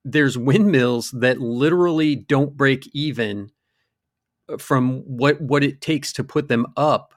[0.03, 3.51] there's windmills that literally don't break even
[4.49, 7.14] uh, from what what it takes to put them up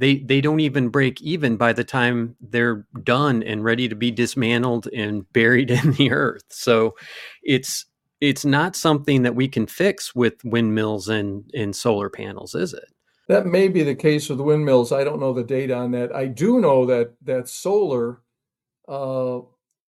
[0.00, 4.10] they they don't even break even by the time they're done and ready to be
[4.10, 6.44] dismantled and buried in the earth.
[6.48, 6.96] So
[7.42, 7.84] it's
[8.20, 12.84] it's not something that we can fix with windmills and, and solar panels, is it?
[13.28, 14.92] That may be the case with windmills.
[14.92, 16.14] I don't know the data on that.
[16.14, 18.22] I do know that that solar,
[18.88, 19.40] uh,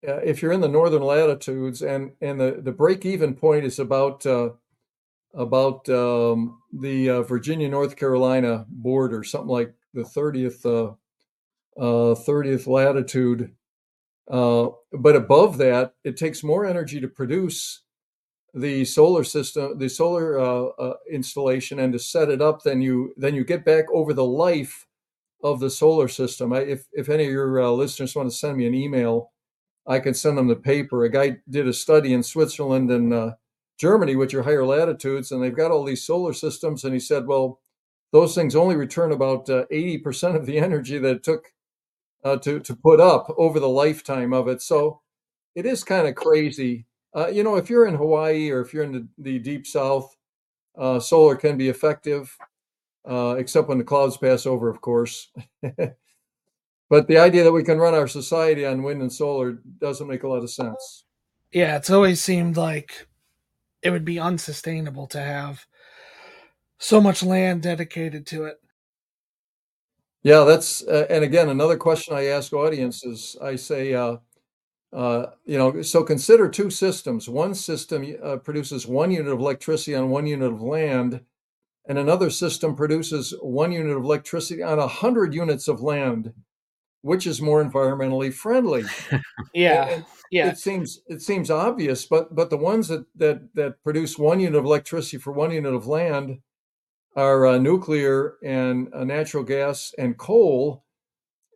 [0.03, 4.27] if you're in the northern latitudes, and and the the break even point is about
[4.27, 4.51] uh,
[5.33, 10.95] about um, the uh, Virginia North Carolina border, something like the 30th uh,
[11.81, 13.55] uh, 30th latitude.
[14.31, 17.83] Uh, but above that, it takes more energy to produce
[18.55, 23.15] the solar system, the solar uh, uh, installation, and to set it up than you
[23.17, 24.87] than you get back over the life
[25.43, 26.53] of the solar system.
[26.53, 29.33] I, if if any of your uh, listeners want to send me an email,
[29.87, 31.05] I can send them the paper.
[31.05, 33.35] A guy did a study in Switzerland and
[33.79, 36.85] Germany, which are higher latitudes, and they've got all these solar systems.
[36.85, 37.61] And he said, well,
[38.13, 41.47] those things only return about uh, 80% of the energy that it took
[42.25, 44.63] uh, to, to put up over the lifetime of it.
[44.63, 45.01] So
[45.55, 46.87] it is kind of crazy.
[47.15, 50.15] Uh, you know, if you're in Hawaii or if you're in the, the deep south,
[50.79, 52.35] uh, solar can be effective,
[53.09, 55.31] uh, except when the clouds pass over, of course.
[55.63, 60.23] but the idea that we can run our society on wind and solar doesn't make
[60.23, 61.05] a lot of sense.
[61.51, 63.07] Yeah, it's always seemed like
[63.83, 65.67] it would be unsustainable to have
[66.83, 68.61] so much land dedicated to it.
[70.25, 73.37] Yeah, that's uh, and again another question I ask audiences.
[73.41, 74.17] I say, uh,
[74.93, 77.29] uh, you know, so consider two systems.
[77.29, 81.21] One system uh, produces one unit of electricity on one unit of land,
[81.87, 86.33] and another system produces one unit of electricity on a hundred units of land.
[87.05, 88.85] Which is more environmentally friendly?
[89.55, 90.49] yeah, and yeah.
[90.49, 94.59] It seems it seems obvious, but but the ones that that that produce one unit
[94.59, 96.39] of electricity for one unit of land
[97.15, 100.85] are uh, nuclear and uh, natural gas and coal.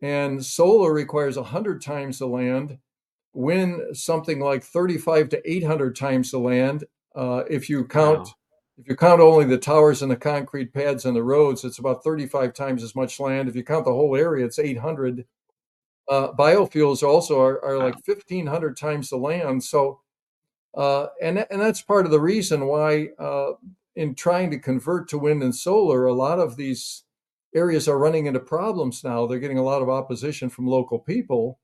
[0.01, 2.77] And solar requires 100 times the land,
[3.33, 6.83] wind something like 35 to 800 times the land.
[7.15, 8.33] Uh, if you count, wow.
[8.77, 12.03] if you count only the towers and the concrete pads and the roads, it's about
[12.03, 13.49] 35 times as much land.
[13.49, 15.25] If you count the whole area, it's 800.
[16.09, 19.63] Uh, biofuels also are, are like 1,500 times the land.
[19.63, 19.99] So,
[20.75, 23.53] uh, and and that's part of the reason why uh,
[23.97, 27.03] in trying to convert to wind and solar, a lot of these
[27.55, 29.25] areas are running into problems now.
[29.25, 31.59] They're getting a lot of opposition from local people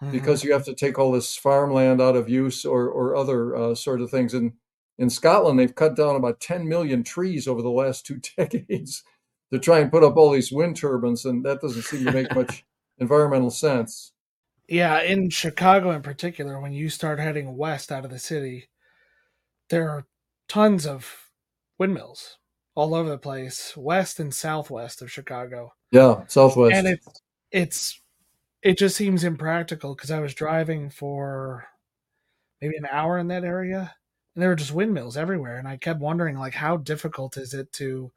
[0.00, 0.12] mm-hmm.
[0.12, 3.74] because you have to take all this farmland out of use or, or other uh,
[3.74, 4.32] sort of things.
[4.32, 4.52] And
[4.96, 9.02] in Scotland, they've cut down about 10 million trees over the last two decades
[9.52, 11.24] to try and put up all these wind turbines.
[11.24, 12.64] And that doesn't seem to make much
[12.98, 14.12] environmental sense.
[14.68, 18.68] Yeah, in Chicago in particular, when you start heading west out of the city,
[19.68, 20.06] there are
[20.46, 21.21] tons of
[21.82, 22.38] windmills
[22.76, 25.74] all over the place, west and southwest of Chicago.
[25.90, 26.76] Yeah, southwest.
[26.76, 28.00] And it's it's
[28.62, 31.66] it just seems impractical because I was driving for
[32.60, 33.96] maybe an hour in that area
[34.34, 37.72] and there were just windmills everywhere and I kept wondering like how difficult is it
[37.72, 38.12] to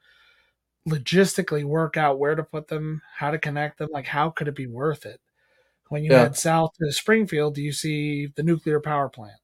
[0.88, 4.56] logistically work out where to put them, how to connect them, like how could it
[4.56, 5.20] be worth it?
[5.90, 6.20] When you yeah.
[6.20, 9.40] head south to Springfield, do you see the nuclear power plant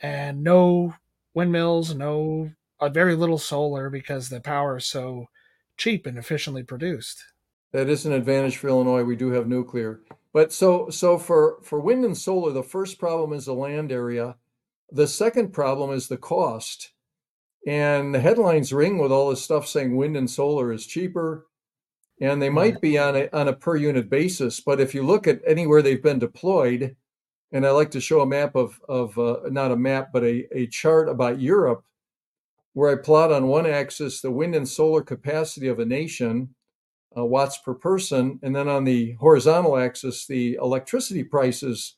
[0.00, 0.94] and no
[1.34, 2.50] windmills, no
[2.90, 5.28] very little solar because the power is so
[5.76, 7.24] cheap and efficiently produced.
[7.72, 9.04] That is an advantage for Illinois.
[9.04, 10.00] We do have nuclear.
[10.32, 14.36] But so so for for wind and solar, the first problem is the land area.
[14.90, 16.92] The second problem is the cost.
[17.66, 21.46] And the headlines ring with all this stuff saying wind and solar is cheaper.
[22.20, 24.60] and they might be on a on a per unit basis.
[24.60, 26.96] But if you look at anywhere they've been deployed,
[27.52, 30.46] and I like to show a map of of uh, not a map but a
[30.56, 31.84] a chart about Europe,
[32.74, 36.54] where I plot on one axis the wind and solar capacity of a nation,
[37.16, 41.96] uh, watts per person, and then on the horizontal axis the electricity prices.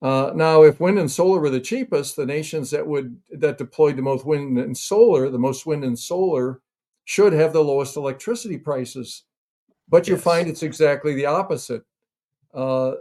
[0.00, 3.96] Uh, now, if wind and solar were the cheapest, the nations that would that deployed
[3.96, 6.60] the most wind and solar, the most wind and solar,
[7.04, 9.24] should have the lowest electricity prices.
[9.88, 10.24] But you yes.
[10.24, 11.82] find it's exactly the opposite.
[12.52, 12.94] Uh,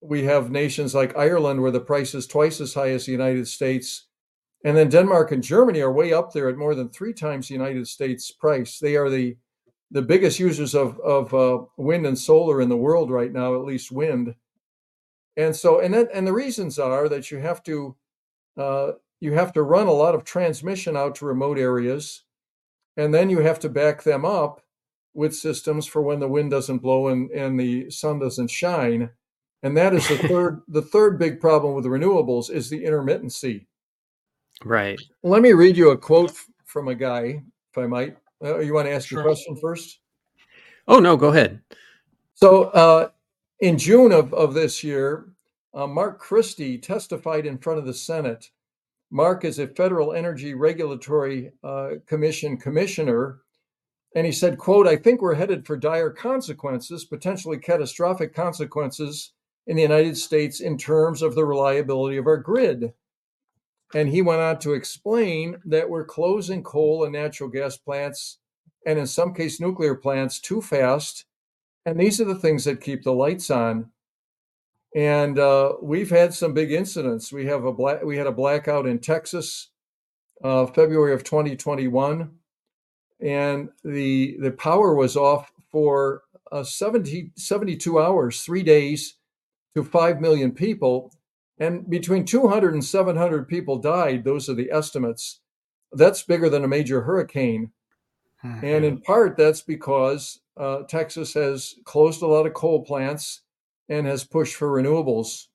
[0.00, 3.46] we have nations like Ireland where the price is twice as high as the United
[3.46, 4.06] States.
[4.64, 7.54] And then Denmark and Germany are way up there at more than three times the
[7.54, 8.78] United States price.
[8.78, 9.36] They are the
[9.92, 13.64] the biggest users of of uh, wind and solar in the world right now, at
[13.64, 14.34] least wind.
[15.36, 17.96] And so, and then, and the reasons are that you have to
[18.56, 22.24] uh, you have to run a lot of transmission out to remote areas
[22.96, 24.62] and then you have to back them up
[25.14, 29.10] with systems for when the wind doesn't blow and, and the sun doesn't shine.
[29.62, 33.66] And that is the third the third big problem with renewables is the intermittency.
[34.64, 35.00] Right.
[35.22, 36.32] Let me read you a quote
[36.64, 38.16] from a guy, if I might.
[38.42, 39.18] Uh, you want to ask sure.
[39.18, 40.00] your question first?
[40.88, 41.60] Oh no, go ahead.
[42.34, 43.08] So uh,
[43.60, 45.26] in June of, of this year,
[45.74, 48.50] uh, Mark Christie testified in front of the Senate
[49.10, 53.40] Mark is a Federal Energy Regulatory uh, Commission commissioner,
[54.14, 59.32] and he said, "quote I think we're headed for dire consequences, potentially catastrophic consequences
[59.66, 62.92] in the United States in terms of the reliability of our grid."
[63.94, 68.38] And he went on to explain that we're closing coal and natural gas plants,
[68.86, 71.24] and in some case nuclear plants, too fast.
[71.84, 73.90] And these are the things that keep the lights on.
[74.94, 77.32] And uh, we've had some big incidents.
[77.32, 79.70] We have a black, we had a blackout in Texas,
[80.42, 82.30] uh, February of 2021,
[83.20, 89.16] and the the power was off for uh, 70, 72 hours, three days,
[89.76, 91.12] to five million people,
[91.60, 94.24] and between 200 and 700 people died.
[94.24, 95.40] Those are the estimates.
[95.92, 97.70] That's bigger than a major hurricane,
[98.44, 98.64] mm-hmm.
[98.64, 103.42] and in part that's because uh, Texas has closed a lot of coal plants
[103.88, 105.46] and has pushed for renewables.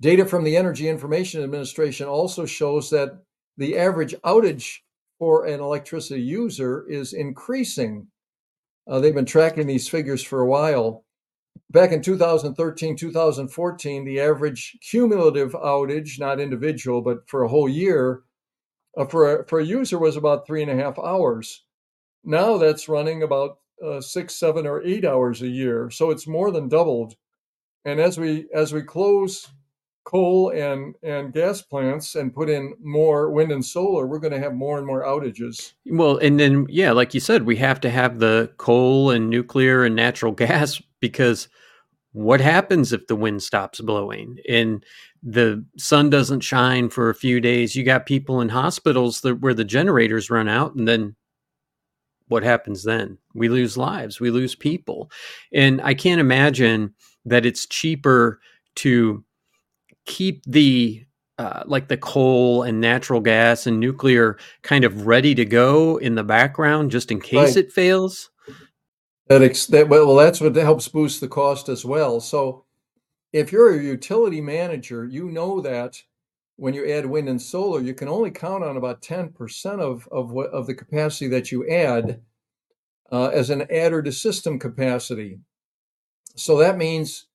[0.00, 3.22] Data from the Energy Information Administration also shows that
[3.56, 4.78] the average outage
[5.18, 8.06] for an electricity user is increasing.
[8.88, 11.04] Uh, they've been tracking these figures for a while.
[11.70, 18.22] Back in 2013, 2014, the average cumulative outage, not individual, but for a whole year,
[18.96, 21.64] uh, for, a, for a user was about three and a half hours.
[22.24, 25.90] Now that's running about uh, six, seven, or eight hours a year.
[25.90, 27.14] So it's more than doubled.
[27.84, 29.48] And as we as we close
[30.04, 34.38] coal and and gas plants and put in more wind and solar, we're going to
[34.38, 35.72] have more and more outages.
[35.86, 39.84] Well, and then yeah, like you said, we have to have the coal and nuclear
[39.84, 41.48] and natural gas because
[42.12, 44.84] what happens if the wind stops blowing and
[45.22, 47.76] the sun doesn't shine for a few days?
[47.76, 51.16] You got people in hospitals that, where the generators run out, and then
[52.28, 53.18] what happens then?
[53.34, 55.10] We lose lives, we lose people.
[55.52, 56.94] And I can't imagine
[57.26, 58.40] that it's cheaper
[58.76, 59.22] to
[60.06, 61.04] keep the
[61.38, 66.14] uh, like the coal and natural gas and nuclear kind of ready to go in
[66.14, 67.56] the background just in case right.
[67.56, 68.30] it fails.
[69.32, 72.20] That, ex- that well, that's what helps boost the cost as well.
[72.20, 72.66] So,
[73.32, 76.02] if you're a utility manager, you know that
[76.56, 80.32] when you add wind and solar, you can only count on about 10% of, of
[80.32, 82.20] what of the capacity that you add
[83.10, 85.40] uh, as an adder to system capacity.
[86.36, 87.26] So that means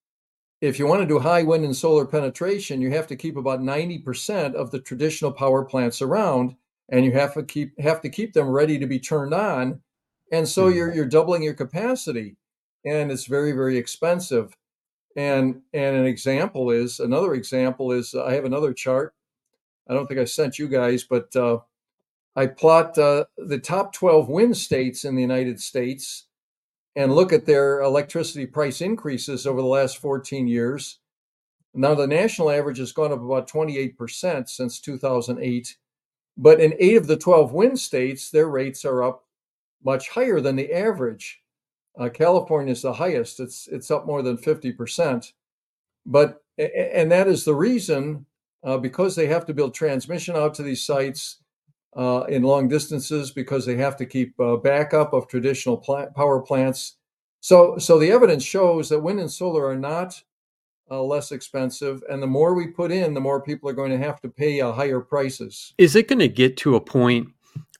[0.61, 3.61] if you want to do high wind and solar penetration, you have to keep about
[3.61, 6.55] 90% of the traditional power plants around
[6.89, 9.81] and you have to keep have to keep them ready to be turned on.
[10.31, 10.77] And so mm-hmm.
[10.77, 12.37] you're you're doubling your capacity
[12.85, 14.55] and it's very, very expensive.
[15.15, 19.13] And and an example is another example is I have another chart.
[19.89, 21.59] I don't think I sent you guys, but uh,
[22.35, 26.27] I plot uh, the top 12 wind states in the United States
[26.95, 30.99] and look at their electricity price increases over the last 14 years.
[31.73, 35.77] Now the national average has gone up about 28% since 2008,
[36.37, 39.26] but in eight of the 12 wind states, their rates are up
[39.83, 41.41] much higher than the average.
[41.99, 45.33] Uh, California is the highest; it's it's up more than 50 percent.
[46.05, 48.25] But and that is the reason
[48.63, 51.37] uh, because they have to build transmission out to these sites
[51.95, 56.41] uh, in long distances because they have to keep uh, backup of traditional plant, power
[56.41, 56.97] plants.
[57.39, 60.21] So so the evidence shows that wind and solar are not
[60.89, 63.97] uh, less expensive, and the more we put in, the more people are going to
[63.97, 65.73] have to pay uh, higher prices.
[65.77, 67.29] Is it going to get to a point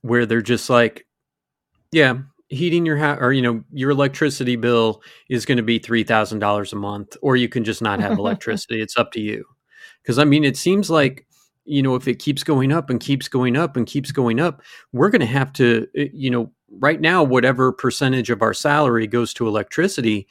[0.02, 1.07] where they're just like,
[1.92, 2.18] yeah,
[2.50, 6.76] heating your house or you know your electricity bill is going to be $3000 a
[6.76, 9.46] month or you can just not have electricity it's up to you.
[10.02, 11.28] Because i mean it seems like
[11.66, 14.62] you know if it keeps going up and keeps going up and keeps going up
[14.94, 19.08] we're going to have to eh, you know right now whatever percentage of our salary
[19.08, 20.28] goes to electricity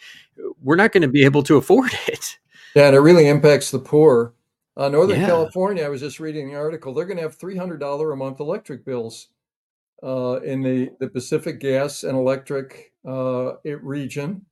[0.62, 2.38] we're not going to be able to afford it.
[2.74, 4.34] Yeah and it really impacts the poor.
[4.78, 5.26] Uh, northern yeah.
[5.26, 8.84] california i was just reading the article they're going to have $300 a month electric
[8.84, 9.28] bills
[10.02, 14.44] uh, in the, the Pacific gas and electric uh, region.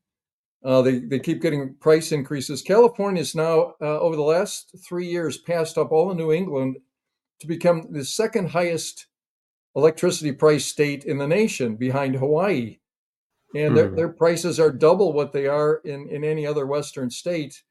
[0.64, 2.62] Uh, they, they keep getting price increases.
[2.62, 6.78] California is now, uh, over the last three years, passed up all of New England
[7.40, 9.06] to become the second highest
[9.76, 12.78] electricity price state in the nation behind Hawaii.
[13.54, 13.96] And their, hmm.
[13.96, 17.62] their prices are double what they are in, in any other Western state.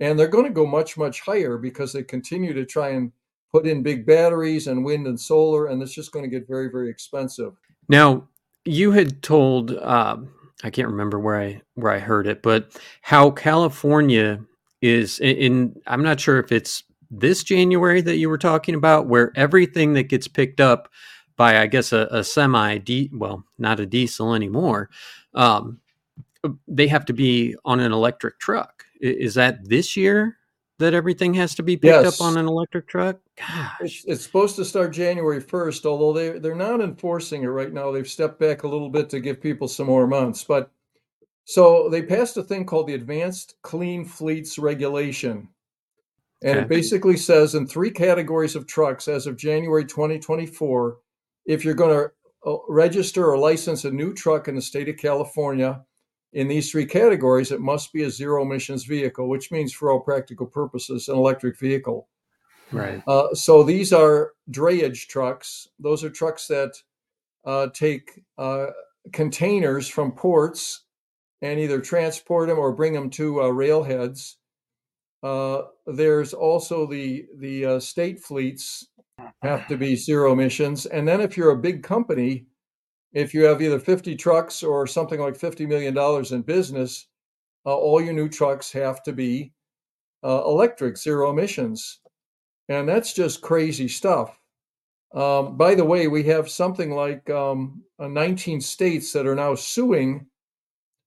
[0.00, 3.12] And they're going to go much, much higher because they continue to try and
[3.52, 6.70] put in big batteries and wind and solar, and it's just going to get very,
[6.70, 7.52] very expensive.
[7.88, 8.28] Now,
[8.64, 10.16] you had told uh,
[10.64, 14.40] I can't remember where I where I heard it, but how California
[14.80, 15.80] is in, in.
[15.86, 20.04] I'm not sure if it's this January that you were talking about, where everything that
[20.04, 20.88] gets picked up
[21.36, 22.78] by, I guess, a, a semi,
[23.12, 24.88] well, not a diesel anymore,
[25.34, 25.80] um,
[26.68, 28.84] they have to be on an electric truck.
[29.00, 30.38] Is that this year?
[30.82, 32.20] That everything has to be picked yes.
[32.20, 33.18] up on an electric truck?
[33.38, 33.70] Gosh.
[33.80, 37.92] It's, it's, supposed to start January 1st, although they, they're not enforcing it right now.
[37.92, 40.42] They've stepped back a little bit to give people some more months.
[40.42, 40.70] But
[41.44, 45.48] so they passed a thing called the Advanced Clean Fleets Regulation.
[46.42, 46.60] And okay.
[46.62, 50.98] it basically says in three categories of trucks as of January 2024,
[51.46, 54.96] if you're going to uh, register or license a new truck in the state of
[54.96, 55.84] California,
[56.32, 60.00] in these three categories, it must be a zero emissions vehicle, which means, for all
[60.00, 62.08] practical purposes, an electric vehicle.
[62.70, 63.02] Right.
[63.06, 65.68] Uh, so these are drayage trucks.
[65.78, 66.72] Those are trucks that
[67.44, 68.68] uh, take uh,
[69.12, 70.84] containers from ports
[71.42, 74.36] and either transport them or bring them to uh, railheads.
[75.22, 78.88] Uh, there's also the the uh, state fleets
[79.42, 82.46] have to be zero emissions, and then if you're a big company,
[83.12, 85.96] if you have either 50 trucks or something like $50 million
[86.32, 87.06] in business,
[87.66, 89.52] uh, all your new trucks have to be
[90.24, 92.00] uh, electric, zero emissions.
[92.68, 94.38] And that's just crazy stuff.
[95.14, 99.54] Um, by the way, we have something like um, uh, 19 states that are now
[99.54, 100.26] suing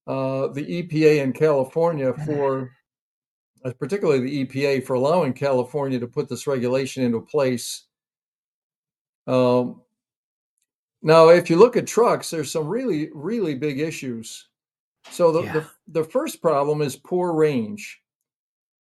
[0.05, 2.71] uh, the EPA in California for,
[3.63, 7.85] uh, particularly the EPA, for allowing California to put this regulation into place.
[9.25, 9.81] Um,
[11.05, 14.47] now, if you look at trucks, there's some really, really big issues.
[15.11, 15.53] So the, yeah.
[15.53, 18.01] the, the, first problem is poor range.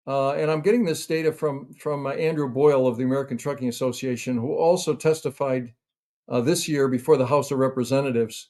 [0.07, 3.69] Uh, and I'm getting this data from from uh, Andrew Boyle of the American Trucking
[3.69, 5.75] Association, who also testified
[6.31, 8.49] uh, this year before the House of Representatives.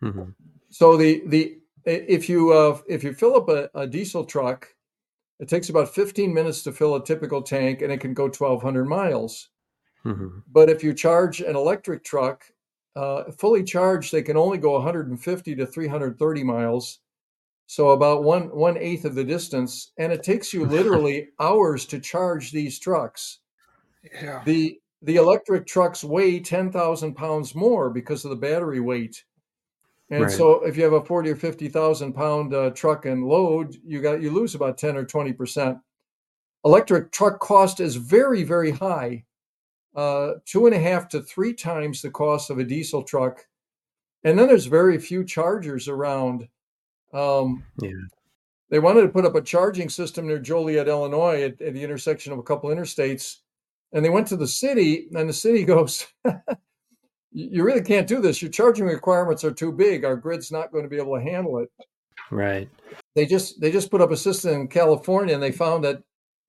[0.00, 0.30] Mm-hmm.
[0.70, 4.68] So the the if you uh, if you fill up a, a, diesel truck,
[5.40, 8.84] it takes about 15 minutes to fill a typical tank, and it can go 1,200
[8.84, 9.48] miles.
[10.04, 10.38] Mm-hmm.
[10.52, 12.44] But if you charge an electric truck,
[12.94, 17.00] uh, fully charged, they can only go 150 to 330 miles,
[17.66, 21.98] so about one one eighth of the distance, and it takes you literally hours to
[21.98, 23.38] charge these trucks.
[24.20, 24.42] Yeah.
[24.44, 29.24] The the electric trucks weigh 10,000 pounds more because of the battery weight.
[30.10, 30.30] And right.
[30.30, 34.22] so if you have a 40 or 50,000 pound uh, truck and load, you got
[34.22, 35.80] you lose about 10 or 20%.
[36.64, 39.24] Electric truck cost is very, very high
[39.94, 43.46] uh, two and a half to three times the cost of a diesel truck.
[44.24, 46.48] And then there's very few chargers around.
[47.12, 47.90] Um, yeah.
[48.70, 52.32] They wanted to put up a charging system near Joliet, Illinois, at, at the intersection
[52.32, 53.38] of a couple interstates.
[53.92, 56.06] And they went to the city, and the city goes,
[57.32, 58.40] You really can't do this.
[58.40, 60.04] Your charging requirements are too big.
[60.04, 61.70] Our grid's not going to be able to handle it.
[62.30, 62.70] Right.
[63.14, 66.02] They just they just put up a system in California, and they found that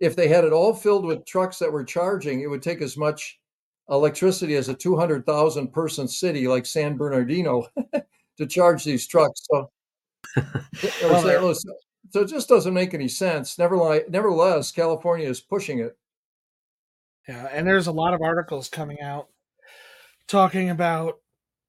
[0.03, 2.97] if they had it all filled with trucks that were charging, it would take as
[2.97, 3.39] much
[3.89, 7.67] electricity as a 200,000 person city like San Bernardino
[8.37, 9.45] to charge these trucks.
[9.49, 9.71] So,
[10.75, 11.53] so,
[12.09, 13.57] so it just doesn't make any sense.
[13.57, 15.97] Nevertheless, nevertheless, California is pushing it.
[17.27, 19.29] Yeah, and there's a lot of articles coming out
[20.27, 21.15] talking about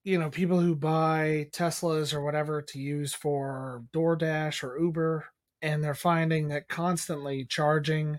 [0.03, 5.24] you know people who buy Teslas or whatever to use for DoorDash or Uber
[5.64, 8.18] and they're finding that constantly charging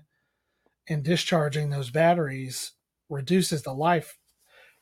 [0.89, 2.71] and discharging those batteries
[3.07, 4.17] reduces the life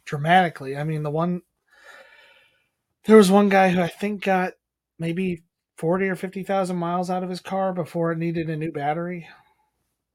[0.05, 0.77] dramatically.
[0.77, 1.41] I mean, the one
[3.05, 4.53] there was one guy who I think got
[4.97, 5.43] maybe
[5.75, 9.27] 40 or 50,000 miles out of his car before it needed a new battery.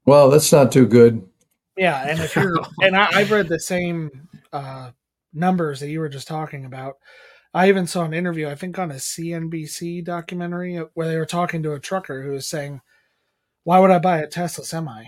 [0.05, 1.29] Well, that's not too good.
[1.77, 4.89] Yeah, and if you're and I, have read the same uh,
[5.33, 6.95] numbers that you were just talking about.
[7.53, 11.25] I even saw an interview, I think on a CNBC documentary, uh, where they were
[11.25, 12.81] talking to a trucker who was saying,
[13.63, 15.05] Why would I buy a Tesla semi?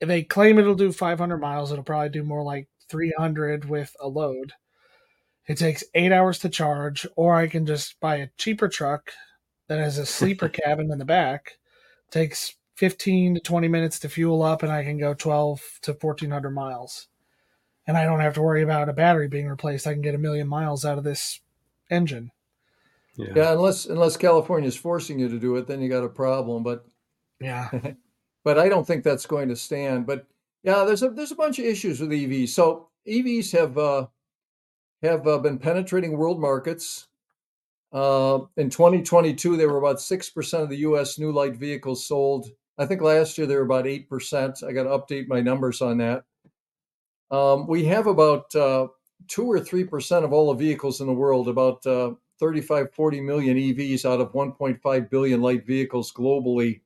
[0.00, 4.08] If they claim it'll do 500 miles, it'll probably do more like 300 with a
[4.08, 4.54] load.
[5.46, 9.12] It takes eight hours to charge, or I can just buy a cheaper truck
[9.68, 11.58] that has a sleeper cabin in the back.
[12.10, 16.50] Takes 15 to 20 minutes to fuel up, and I can go 12 to 1400
[16.50, 17.06] miles.
[17.86, 19.86] And I don't have to worry about a battery being replaced.
[19.86, 21.40] I can get a million miles out of this
[21.90, 22.30] engine.
[23.16, 26.08] Yeah, yeah unless unless California is forcing you to do it, then you got a
[26.08, 26.62] problem.
[26.62, 26.86] But
[27.40, 27.70] yeah,
[28.44, 30.06] but I don't think that's going to stand.
[30.06, 30.26] But
[30.62, 32.50] yeah, there's a there's a bunch of issues with EVs.
[32.50, 34.06] So EVs have uh,
[35.02, 37.08] have uh, been penetrating world markets.
[37.92, 42.48] Uh, in 2022, they were about 6% of the US new light vehicles sold.
[42.76, 44.64] I think last year they were about 8%.
[44.64, 46.24] I got to update my numbers on that.
[47.30, 48.52] Um, we have about
[49.28, 53.56] 2 or 3% of all the vehicles in the world, about uh, 35, 40 million
[53.56, 56.80] EVs out of 1.5 billion light vehicles globally.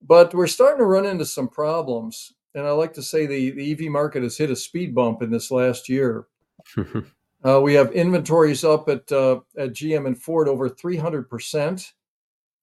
[0.00, 2.32] But we're starting to run into some problems.
[2.54, 5.30] And I like to say the, the EV market has hit a speed bump in
[5.30, 6.26] this last year.
[7.44, 11.92] uh, we have inventories up at uh, at GM and Ford over 300 percent.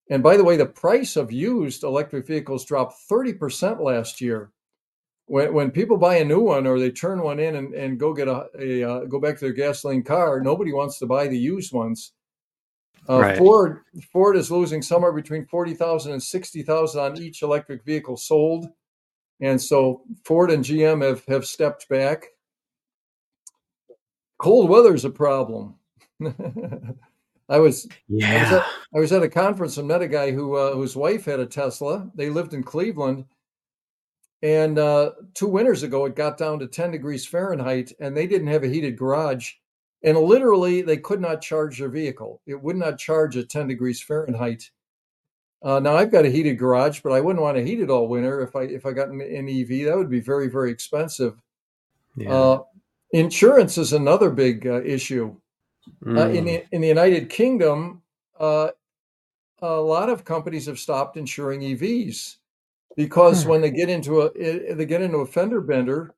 [0.09, 4.51] And by the way, the price of used electric vehicles dropped 30 percent last year.
[5.27, 8.13] When, when people buy a new one or they turn one in and, and go
[8.13, 11.37] get a, a uh, go back to their gasoline car, nobody wants to buy the
[11.37, 12.13] used ones.
[13.09, 13.37] Uh, right.
[13.37, 18.67] Ford Ford is losing somewhere between 40,000 and 60,000 on each electric vehicle sold.
[19.41, 22.27] And so Ford and GM have, have stepped back
[24.37, 25.75] cold weather is a problem.
[27.49, 28.31] I was yeah.
[28.31, 28.65] I was, at,
[28.95, 31.45] I was, at, a conference and met a guy who uh, whose wife had a
[31.45, 32.09] Tesla.
[32.15, 33.25] They lived in Cleveland,
[34.41, 38.47] and uh, two winters ago it got down to ten degrees Fahrenheit, and they didn't
[38.47, 39.53] have a heated garage,
[40.03, 42.41] and literally they could not charge their vehicle.
[42.45, 44.69] It would not charge at ten degrees Fahrenheit.
[45.63, 48.07] Uh, now I've got a heated garage, but I wouldn't want to heat it all
[48.07, 49.85] winter if I if I got an, an EV.
[49.87, 51.41] That would be very very expensive.
[52.15, 52.31] Yeah.
[52.31, 52.63] Uh,
[53.11, 55.35] Insurance is another big uh, issue.
[56.03, 56.17] Mm.
[56.17, 56.47] Uh, in, mm.
[56.47, 58.01] the, in the United Kingdom,
[58.39, 58.69] uh,
[59.61, 62.37] a lot of companies have stopped insuring EVs
[62.95, 63.49] because hmm.
[63.49, 66.13] when they get into a they get into a fender bender,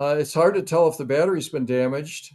[0.00, 2.34] uh, it's hard to tell if the battery's been damaged,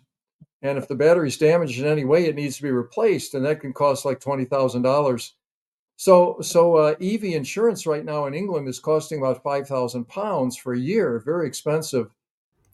[0.61, 3.61] and if the battery's damaged in any way, it needs to be replaced, and that
[3.61, 5.33] can cost like twenty thousand dollars.
[5.97, 10.57] So, so uh, EV insurance right now in England is costing about five thousand pounds
[10.57, 11.19] for a year.
[11.19, 12.09] Very expensive.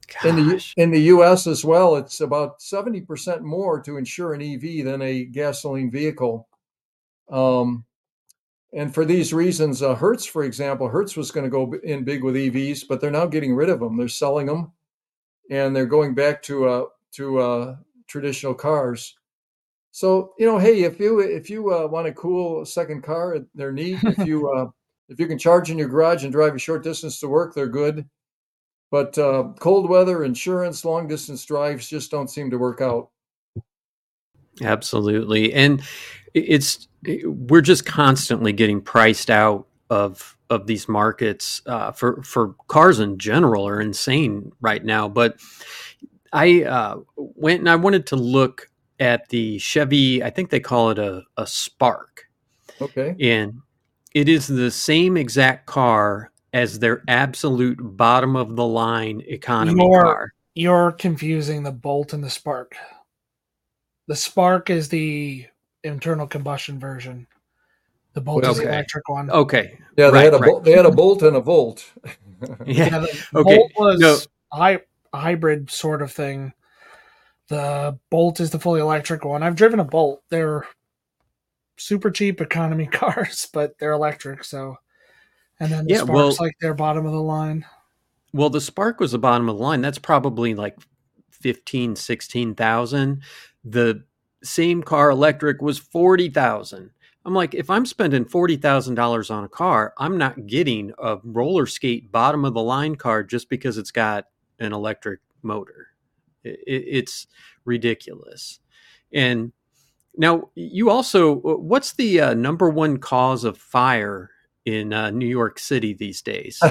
[0.07, 0.25] Gosh.
[0.25, 1.47] In the in the U.S.
[1.47, 6.47] as well, it's about seventy percent more to insure an EV than a gasoline vehicle.
[7.29, 7.85] Um,
[8.73, 12.23] and for these reasons, uh, Hertz, for example, Hertz was going to go in big
[12.23, 13.97] with EVs, but they're now getting rid of them.
[13.97, 14.71] They're selling them,
[15.49, 17.75] and they're going back to uh, to uh,
[18.07, 19.17] traditional cars.
[19.91, 23.73] So you know, hey, if you if you uh, want a cool second car, they're
[23.73, 23.99] neat.
[24.03, 24.67] If you uh,
[25.09, 27.67] if you can charge in your garage and drive a short distance to work, they're
[27.67, 28.07] good.
[28.89, 33.09] But uh, cold weather, insurance, long distance drives just don't seem to work out.
[34.61, 35.81] Absolutely, and
[36.33, 36.87] it's
[37.25, 43.17] we're just constantly getting priced out of of these markets uh, for for cars in
[43.17, 45.07] general are insane right now.
[45.07, 45.39] But
[46.33, 48.69] I uh, went and I wanted to look
[48.99, 50.23] at the Chevy.
[50.23, 52.29] I think they call it a, a Spark.
[52.81, 53.61] Okay, and
[54.13, 60.03] it is the same exact car as their absolute bottom of the line economy you're,
[60.03, 60.33] car.
[60.53, 62.75] You're confusing the Bolt and the Spark.
[64.07, 65.45] The Spark is the
[65.83, 67.27] internal combustion version.
[68.13, 68.51] The Bolt okay.
[68.51, 69.29] is the electric one.
[69.29, 69.79] Okay.
[69.97, 70.63] Yeah, they right, had a right.
[70.63, 71.89] they had a Bolt and a Volt.
[72.65, 72.89] yeah.
[72.89, 73.05] yeah
[73.35, 73.55] okay.
[73.55, 74.17] Bolt was no.
[74.51, 74.81] hi-
[75.13, 76.53] hybrid sort of thing.
[77.47, 79.43] The Bolt is the fully electric one.
[79.43, 80.23] I've driven a Bolt.
[80.29, 80.65] They're
[81.77, 84.77] super cheap economy cars, but they're electric, so
[85.59, 87.65] and then the yeah, Spark's well, like their bottom of the line.
[88.33, 89.81] Well, the Spark was the bottom of the line.
[89.81, 90.75] That's probably like
[91.31, 93.21] 15, 16,000.
[93.63, 94.03] The
[94.43, 96.91] same car electric was 40,000.
[97.23, 102.11] I'm like, if I'm spending $40,000 on a car, I'm not getting a roller skate
[102.11, 104.25] bottom of the line car just because it's got
[104.59, 105.89] an electric motor.
[106.43, 107.27] It, it's
[107.63, 108.59] ridiculous.
[109.13, 109.51] And
[110.17, 114.31] now, you also, what's the uh, number one cause of fire
[114.65, 116.61] in uh, New York City these days?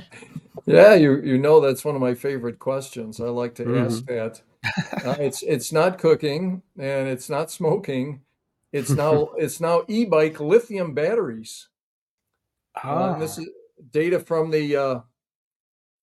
[0.66, 3.20] yeah, you you know that's one of my favorite questions.
[3.20, 3.84] I like to mm-hmm.
[3.86, 4.42] ask that.
[5.04, 8.20] Uh, it's it's not cooking and it's not smoking.
[8.72, 11.68] It's now it's now e-bike lithium batteries.
[12.76, 12.88] Ah.
[12.88, 13.48] Uh, this is
[13.90, 15.00] data from the uh,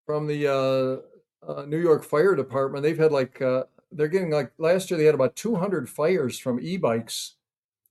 [0.06, 2.84] from the uh, uh, New York Fire Department.
[2.84, 6.60] They've had like uh, they're getting like last year they had about 200 fires from
[6.60, 7.36] e-bikes,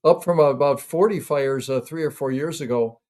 [0.04, 3.00] up from about 40 fires uh, three or four years ago,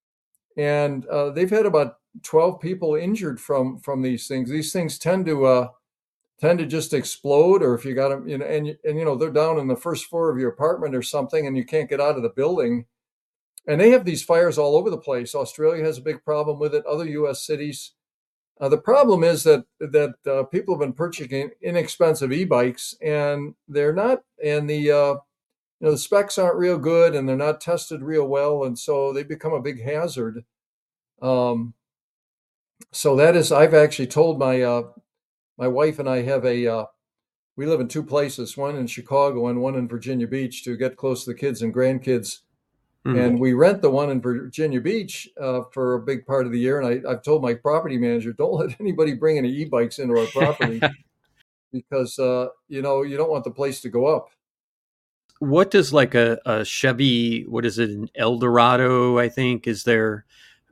[0.58, 4.50] and uh, they've had about 12 people injured from from these things.
[4.50, 5.68] These things tend to uh,
[6.40, 9.14] tend to just explode, or if you got them, you know, and and you know
[9.14, 12.00] they're down in the first floor of your apartment or something, and you can't get
[12.00, 12.86] out of the building.
[13.66, 15.34] And they have these fires all over the place.
[15.34, 16.86] Australia has a big problem with it.
[16.86, 17.46] Other U.S.
[17.46, 17.92] cities.
[18.60, 23.94] Uh, the problem is that that uh, people have been purchasing inexpensive e-bikes, and they're
[23.94, 25.14] not, and the uh,
[25.80, 29.12] you know the specs aren't real good, and they're not tested real well, and so
[29.12, 30.44] they become a big hazard.
[31.22, 31.74] Um,
[32.92, 34.82] so that is, I've actually told my uh,
[35.56, 36.84] my wife and I have a uh,
[37.56, 40.96] we live in two places, one in Chicago and one in Virginia Beach, to get
[40.96, 42.40] close to the kids and grandkids.
[43.04, 43.18] Mm-hmm.
[43.18, 46.58] And we rent the one in Virginia Beach uh, for a big part of the
[46.58, 46.80] year.
[46.80, 50.26] And I, have told my property manager, don't let anybody bring any e-bikes into our
[50.26, 50.80] property
[51.72, 54.30] because uh, you know you don't want the place to go up.
[55.40, 57.42] What does like a, a Chevy?
[57.42, 57.90] What is it?
[57.90, 59.18] An Eldorado?
[59.18, 60.24] I think is there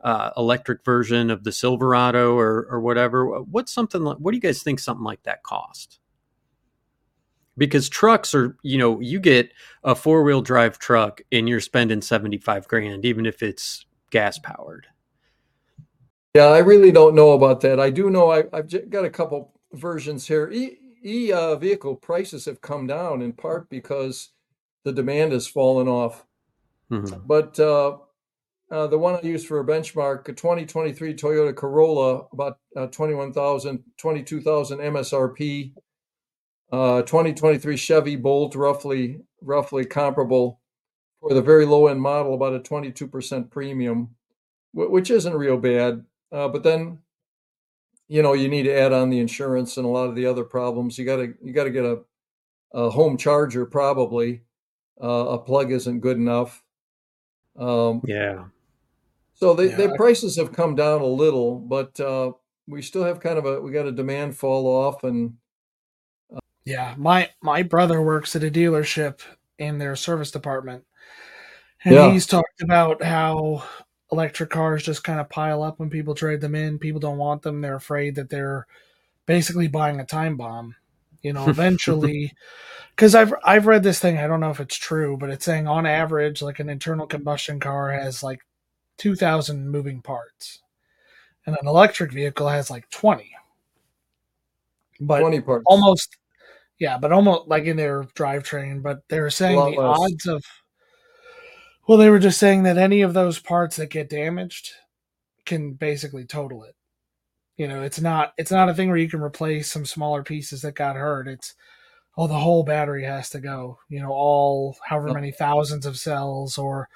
[0.07, 3.41] uh, electric version of the Silverado or or whatever.
[3.43, 4.19] What's something like?
[4.19, 5.99] What do you guys think something like that cost?
[7.59, 9.51] Because trucks are, you know, you get
[9.83, 14.39] a four wheel drive truck and you're spending seventy five grand, even if it's gas
[14.39, 14.87] powered.
[16.37, 17.81] Yeah, I really don't know about that.
[17.81, 20.51] I do know I, have got a couple versions here.
[20.53, 24.29] E, e uh, vehicle prices have come down in part because
[24.87, 26.25] the demand has fallen off.
[26.93, 27.27] Mm-hmm.
[27.27, 27.97] But uh,
[28.71, 33.83] uh, the one I use for a benchmark, a 2023 Toyota Corolla, about uh, 21,000,
[33.99, 35.73] 22,000 MSRP.
[36.73, 40.61] Uh, 2023 Chevy Bolt, roughly roughly comparable.
[41.21, 44.11] For the very low end model, about a 22% premium,
[44.73, 46.05] which isn't real bad.
[46.31, 46.99] Uh, but then,
[48.07, 50.45] you know, you need to add on the insurance and a lot of the other
[50.45, 50.99] problems.
[50.99, 52.01] You got to you got to get a,
[52.75, 54.43] a home charger probably.
[55.03, 56.63] Uh, a plug isn't good enough.
[57.59, 58.45] Um, yeah.
[59.35, 59.77] So the, yeah.
[59.77, 62.33] the prices have come down a little, but uh,
[62.67, 65.35] we still have kind of a we got a demand fall off and.
[66.35, 69.21] Uh, yeah, my my brother works at a dealership
[69.59, 70.85] in their service department,
[71.85, 72.11] and yeah.
[72.11, 73.63] he's talked about how
[74.11, 76.79] electric cars just kind of pile up when people trade them in.
[76.79, 78.67] People don't want them; they're afraid that they're
[79.27, 80.75] basically buying a time bomb.
[81.27, 82.33] You know, eventually,
[82.91, 84.19] because I've I've read this thing.
[84.19, 87.61] I don't know if it's true, but it's saying on average, like an internal combustion
[87.61, 88.41] car has like
[88.99, 90.61] 2,000 moving parts.
[91.45, 93.31] And an electric vehicle has like 20.
[95.01, 95.65] But 20 parts.
[95.67, 96.17] almost,
[96.79, 98.83] yeah, but almost like in their drivetrain.
[98.83, 99.99] But they were saying the less.
[99.99, 100.45] odds of,
[101.87, 104.73] well, they were just saying that any of those parts that get damaged
[105.45, 106.76] can basically total it.
[107.57, 110.63] You know, it's not it's not a thing where you can replace some smaller pieces
[110.63, 111.27] that got hurt.
[111.29, 111.55] It's
[112.17, 113.79] oh, the whole battery has to go.
[113.89, 116.89] You know, all however many thousands of cells or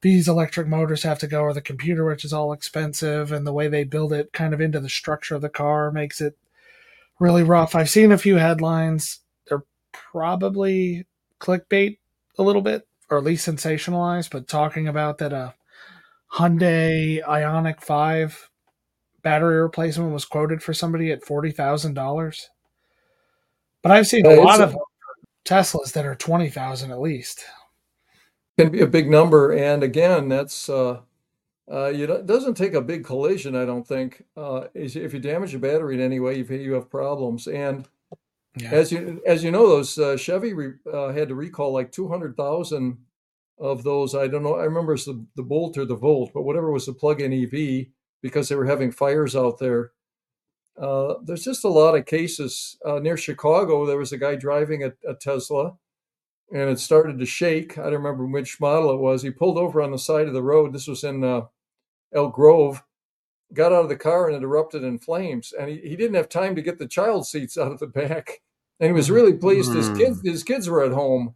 [0.00, 3.52] these electric motors have to go, or the computer, which is all expensive, and the
[3.52, 6.38] way they build it kind of into the structure of the car makes it
[7.18, 7.74] really rough.
[7.74, 9.20] I've seen a few headlines.
[9.48, 11.06] They're probably
[11.40, 11.98] clickbait
[12.38, 15.54] a little bit, or at least sensationalized, but talking about that a
[16.34, 18.47] Hyundai Ioniq 5
[19.28, 22.46] battery replacement was quoted for somebody at $40,000.
[23.82, 24.74] But I've seen a lot of
[25.44, 27.44] Teslas that are 20,000 at least
[28.58, 29.52] can be a big number.
[29.52, 31.00] And again, that's uh,
[31.70, 34.24] uh, you know, it doesn't take a big collision, I don't think.
[34.34, 37.46] Uh, if you damage a battery in any way, you you have problems.
[37.46, 37.86] And
[38.56, 38.70] yeah.
[38.70, 42.08] as you as you know, those uh, Chevy re, uh, had to recall like two
[42.08, 42.96] hundred thousand
[43.58, 44.14] of those.
[44.14, 44.56] I don't know.
[44.56, 47.88] I remember it's the the Bolt or the Volt, but whatever was the plug-in EV
[48.22, 49.92] because they were having fires out there.
[50.80, 53.84] Uh, there's just a lot of cases uh, near Chicago.
[53.84, 55.76] There was a guy driving a, a Tesla
[56.52, 57.78] and it started to shake.
[57.78, 59.22] I don't remember which model it was.
[59.22, 60.72] He pulled over on the side of the road.
[60.72, 61.42] This was in uh,
[62.12, 62.82] Elk Grove.
[63.52, 65.52] Got out of the car and it erupted in flames.
[65.58, 68.40] And he, he didn't have time to get the child seats out of the back.
[68.80, 69.74] And he was really pleased.
[69.74, 70.28] His kids hmm.
[70.28, 71.34] his kids were at home.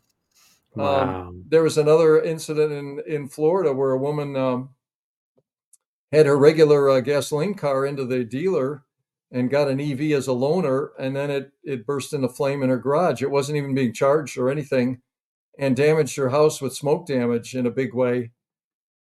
[0.76, 1.02] Um, wow.
[1.02, 4.70] Um, there was another incident in in Florida where a woman um,
[6.12, 8.84] had her regular uh, gasoline car into the dealer
[9.32, 12.68] and got an EV as a loaner, and then it it burst into flame in
[12.68, 13.22] her garage.
[13.22, 15.00] It wasn't even being charged or anything,
[15.58, 18.32] and damaged her house with smoke damage in a big way.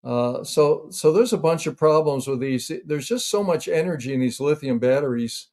[0.03, 2.71] Uh, so so there's a bunch of problems with these.
[2.85, 5.47] There's just so much energy in these lithium batteries,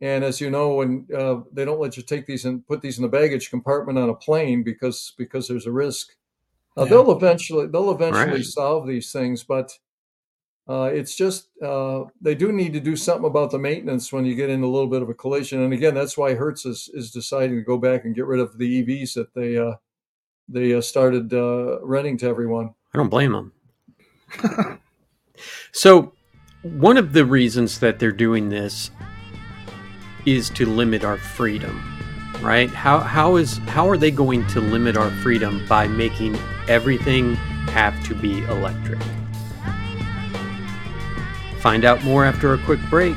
[0.00, 2.98] and as you know, when uh, they don't let you take these and put these
[2.98, 6.10] in the baggage compartment on a plane because because there's a risk.
[6.76, 6.90] Uh, yeah.
[6.90, 8.44] They'll eventually they'll eventually right.
[8.44, 9.72] solve these things, but
[10.68, 14.34] Uh, it's just uh, they do need to do something about the maintenance when you
[14.34, 15.62] get in a little bit of a collision.
[15.62, 18.58] And again, that's why Hertz is, is deciding to go back and get rid of
[18.58, 19.74] the EVs that they uh,
[20.48, 22.74] they uh, started uh, renting to everyone.
[22.94, 23.52] I don't blame them.
[25.72, 26.12] so,
[26.62, 28.90] one of the reasons that they're doing this
[30.24, 31.80] is to limit our freedom,
[32.40, 32.70] right?
[32.70, 36.36] How how is how are they going to limit our freedom by making
[36.68, 37.34] everything
[37.66, 38.98] have to be electric?
[41.66, 43.16] Find out more after a quick break.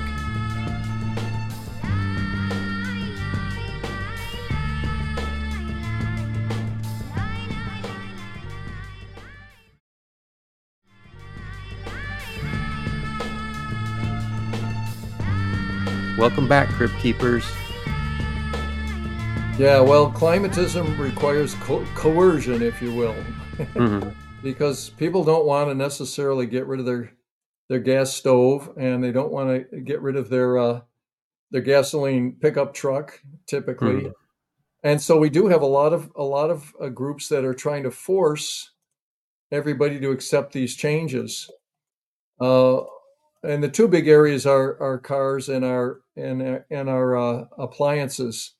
[16.17, 17.45] Welcome back, Crypt Keepers.
[19.59, 23.15] Yeah, well, climatism requires co- coercion, if you will,
[23.57, 24.09] mm-hmm.
[24.41, 27.11] because people don't want to necessarily get rid of their
[27.69, 30.81] their gas stove and they don't want to get rid of their uh,
[31.51, 34.01] their gasoline pickup truck typically.
[34.01, 34.13] Mm.
[34.83, 37.53] And so we do have a lot of a lot of uh, groups that are
[37.53, 38.71] trying to force
[39.51, 41.49] everybody to accept these changes.
[42.41, 42.81] Uh,
[43.43, 48.55] and the two big areas are our cars and our and and our uh, appliances.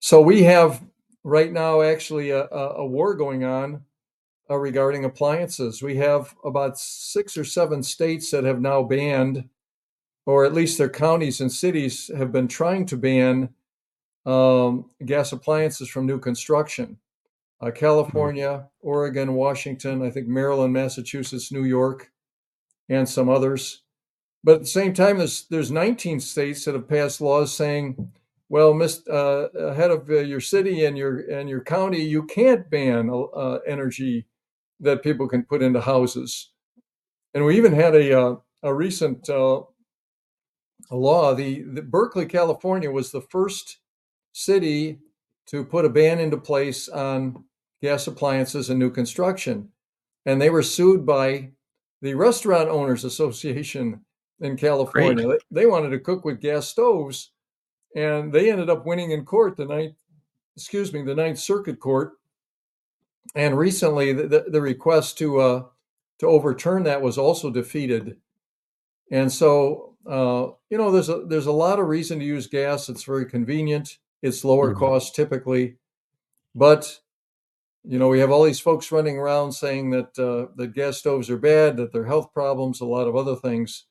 [0.00, 0.82] So we have
[1.24, 3.82] right now actually a, a war going on
[4.50, 5.82] uh, regarding appliances.
[5.82, 9.48] We have about six or seven states that have now banned,
[10.26, 13.50] or at least their counties and cities have been trying to ban
[14.26, 16.98] um, gas appliances from new construction.
[17.60, 17.70] Uh.
[17.70, 18.88] California, mm-hmm.
[18.88, 22.10] Oregon, Washington, I think Maryland, Massachusetts, New York,
[22.88, 23.82] and some others.
[24.44, 28.12] But at the same time, there's there's 19 states that have passed laws saying,
[28.48, 32.70] well, mis- uh, ahead of uh, your city and your and your county, you can't
[32.70, 34.26] ban uh, energy
[34.80, 36.50] that people can put into houses.
[37.34, 39.62] And we even had a uh, a recent uh,
[40.90, 41.34] law.
[41.34, 43.78] The, the, Berkeley, California, was the first
[44.32, 44.98] city
[45.46, 47.44] to put a ban into place on
[47.80, 49.68] gas appliances and new construction,
[50.26, 51.50] and they were sued by
[52.02, 54.04] the Restaurant Owners Association
[54.40, 55.24] in California.
[55.24, 55.40] Great.
[55.50, 57.32] They wanted to cook with gas stoves,
[57.96, 59.96] and they ended up winning in court the ninth,
[60.56, 62.12] excuse me, the Ninth Circuit Court
[63.34, 65.62] and recently, the, the request to uh,
[66.18, 68.16] to overturn that was also defeated.
[69.10, 72.88] And so, uh, you know, there's a there's a lot of reason to use gas.
[72.88, 73.98] It's very convenient.
[74.22, 74.78] It's lower mm-hmm.
[74.78, 75.76] cost typically,
[76.54, 77.00] but
[77.84, 81.30] you know, we have all these folks running around saying that uh, that gas stoves
[81.30, 83.84] are bad, that they're health problems, a lot of other things,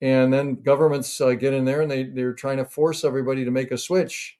[0.00, 3.50] and then governments uh, get in there and they they're trying to force everybody to
[3.50, 4.38] make a switch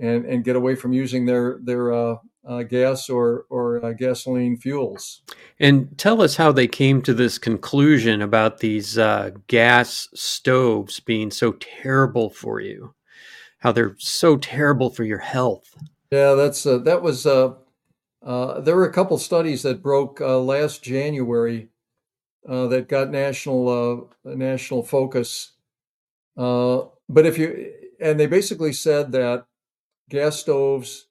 [0.00, 2.16] and and get away from using their their uh,
[2.46, 5.22] uh, gas or or uh, gasoline fuels.
[5.58, 11.30] And tell us how they came to this conclusion about these uh, gas stoves being
[11.30, 12.94] so terrible for you.
[13.58, 15.76] How they're so terrible for your health.
[16.10, 17.26] Yeah, that's uh, that was.
[17.26, 17.54] Uh,
[18.22, 21.68] uh, there were a couple studies that broke last January
[22.44, 25.52] that got national national focus.
[26.36, 29.46] but if you and they basically said that
[30.10, 31.06] gas stoves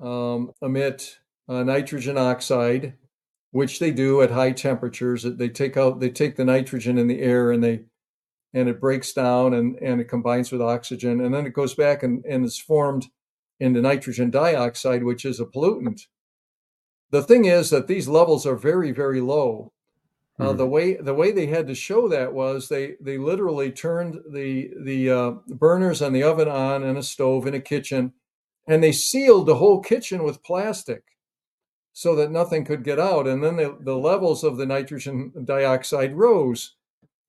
[0.00, 1.18] um, emit
[1.48, 2.94] uh, nitrogen oxide,
[3.50, 5.22] which they do at high temperatures.
[5.22, 7.84] They take out they take the nitrogen in the air and they
[8.52, 12.02] and it breaks down and, and it combines with oxygen and then it goes back
[12.02, 13.06] and, and is formed
[13.60, 16.02] into nitrogen dioxide, which is a pollutant.
[17.10, 19.72] The thing is that these levels are very, very low.
[20.38, 20.58] Uh, mm-hmm.
[20.58, 24.70] the way the way they had to show that was they they literally turned the
[24.82, 28.12] the uh, burners on the oven on in a stove in a kitchen
[28.66, 31.04] and they sealed the whole kitchen with plastic
[31.92, 33.26] so that nothing could get out.
[33.26, 36.74] And then the, the levels of the nitrogen dioxide rose.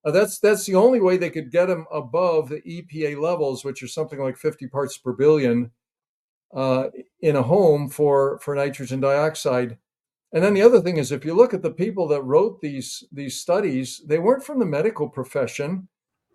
[0.03, 3.81] Uh, that's that's the only way they could get them above the EPA levels, which
[3.83, 5.71] are something like 50 parts per billion
[6.53, 6.87] uh,
[7.21, 9.77] in a home for for nitrogen dioxide.
[10.33, 13.03] And then the other thing is, if you look at the people that wrote these
[13.11, 15.87] these studies, they weren't from the medical profession.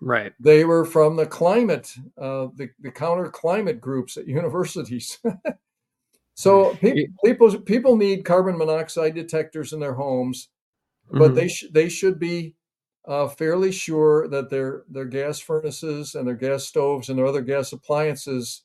[0.04, 0.32] Right.
[0.40, 5.18] They were from the climate, uh, the, the counter climate groups at universities.
[6.34, 10.48] so pe- people people need carbon monoxide detectors in their homes,
[11.08, 11.34] but mm-hmm.
[11.34, 12.56] they sh- they should be
[13.06, 17.42] uh, fairly sure that their their gas furnaces and their gas stoves and their other
[17.42, 18.64] gas appliances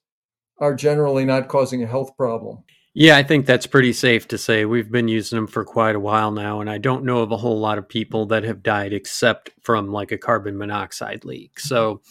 [0.58, 2.64] are generally not causing a health problem.
[2.94, 4.66] Yeah, I think that's pretty safe to say.
[4.66, 7.38] We've been using them for quite a while now, and I don't know of a
[7.38, 11.60] whole lot of people that have died except from like a carbon monoxide leak.
[11.60, 12.02] So,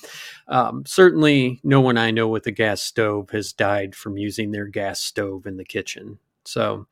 [0.46, 4.66] um, certainly, no one I know with a gas stove has died from using their
[4.66, 6.18] gas stove in the kitchen.
[6.44, 6.86] So,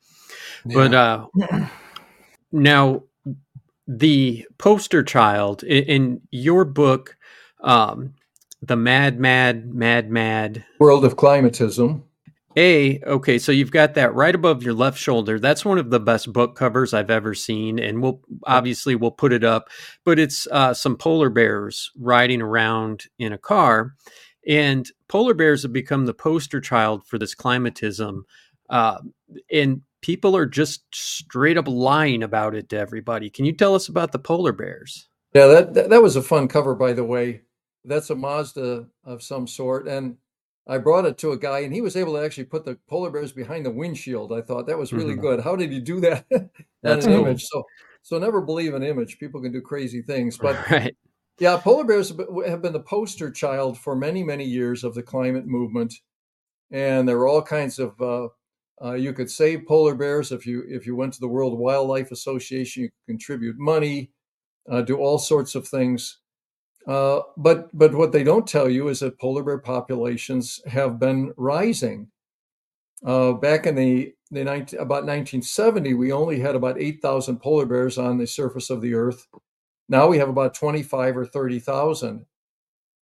[0.67, 0.75] yeah.
[0.75, 1.67] but uh,
[2.51, 3.05] now
[3.87, 7.17] the poster child in, in your book,
[7.61, 8.15] um,
[8.61, 12.03] the Mad, Mad, Mad, Mad World of Climatism.
[12.57, 15.41] A, okay, so you've got that right above your left shoulder.
[15.41, 19.33] That's one of the best book covers I've ever seen, and we'll obviously we'll put
[19.33, 19.69] it up.
[20.05, 23.95] But it's uh, some polar bears riding around in a car,
[24.47, 28.23] and polar bears have become the poster child for this climatism.
[28.71, 28.99] Uh,
[29.51, 33.31] and people are just straight up lying about it to everybody.
[33.31, 35.09] Can you tell us about the polar bears?
[35.35, 37.43] Yeah, that that, that was a fun cover, by the way.
[37.85, 40.17] That's a Mazda of some sort, and
[40.67, 43.11] I brought it to a guy, and he was able to actually put the polar
[43.11, 44.33] bears behind the windshield.
[44.33, 45.21] I thought that was really mm-hmm.
[45.21, 45.41] good.
[45.41, 46.25] How did he do that?
[46.83, 47.27] That's an cool.
[47.27, 47.45] image.
[47.45, 47.65] So,
[48.03, 49.19] so never believe an image.
[49.19, 50.97] People can do crazy things, but right.
[51.39, 52.13] yeah, polar bears
[52.47, 55.95] have been the poster child for many, many years of the climate movement,
[56.71, 58.01] and there were all kinds of.
[58.01, 58.29] Uh,
[58.83, 62.11] uh, you could save polar bears if you if you went to the World Wildlife
[62.11, 62.83] Association.
[62.83, 64.11] You could contribute money,
[64.69, 66.19] uh, do all sorts of things.
[66.87, 71.33] Uh, but but what they don't tell you is that polar bear populations have been
[71.37, 72.09] rising.
[73.05, 77.99] Uh, back in the, the 19, about 1970, we only had about 8,000 polar bears
[77.99, 79.27] on the surface of the Earth.
[79.89, 82.25] Now we have about 25 or 30,000.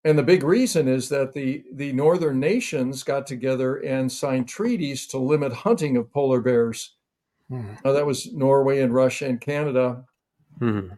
[0.05, 5.07] And the big reason is that the, the northern nations got together and signed treaties
[5.09, 6.95] to limit hunting of polar bears.
[7.51, 7.73] Hmm.
[7.85, 10.05] Uh, that was Norway and Russia and Canada.
[10.59, 10.89] Hmm.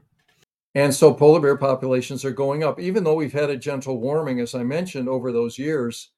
[0.74, 4.40] And so polar bear populations are going up, even though we've had a gentle warming,
[4.40, 6.10] as I mentioned, over those years.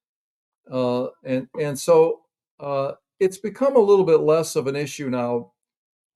[0.70, 2.20] Uh, and and so
[2.60, 5.52] uh, it's become a little bit less of an issue now.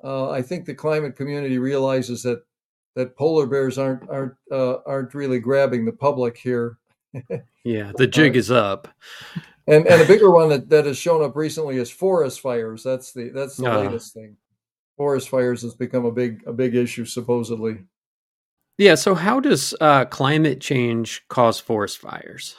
[0.03, 2.43] Uh, I think the climate community realizes that
[2.95, 6.79] that polar bears aren't aren't uh, aren't really grabbing the public here.
[7.65, 8.89] yeah, the jig is up.
[9.67, 12.83] And and a bigger one that, that has shown up recently is forest fires.
[12.85, 13.81] That's the that's the uh.
[13.81, 14.37] latest thing.
[14.97, 17.79] Forest fires has become a big a big issue supposedly.
[18.79, 18.95] Yeah.
[18.95, 22.57] So, how does uh, climate change cause forest fires?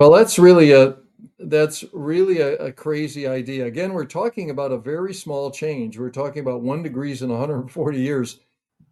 [0.00, 0.96] Well, that's really a
[1.40, 3.66] that's really a, a, crazy idea.
[3.66, 5.98] Again, we're talking about a very small change.
[5.98, 8.40] We're talking about one degrees in 140 years.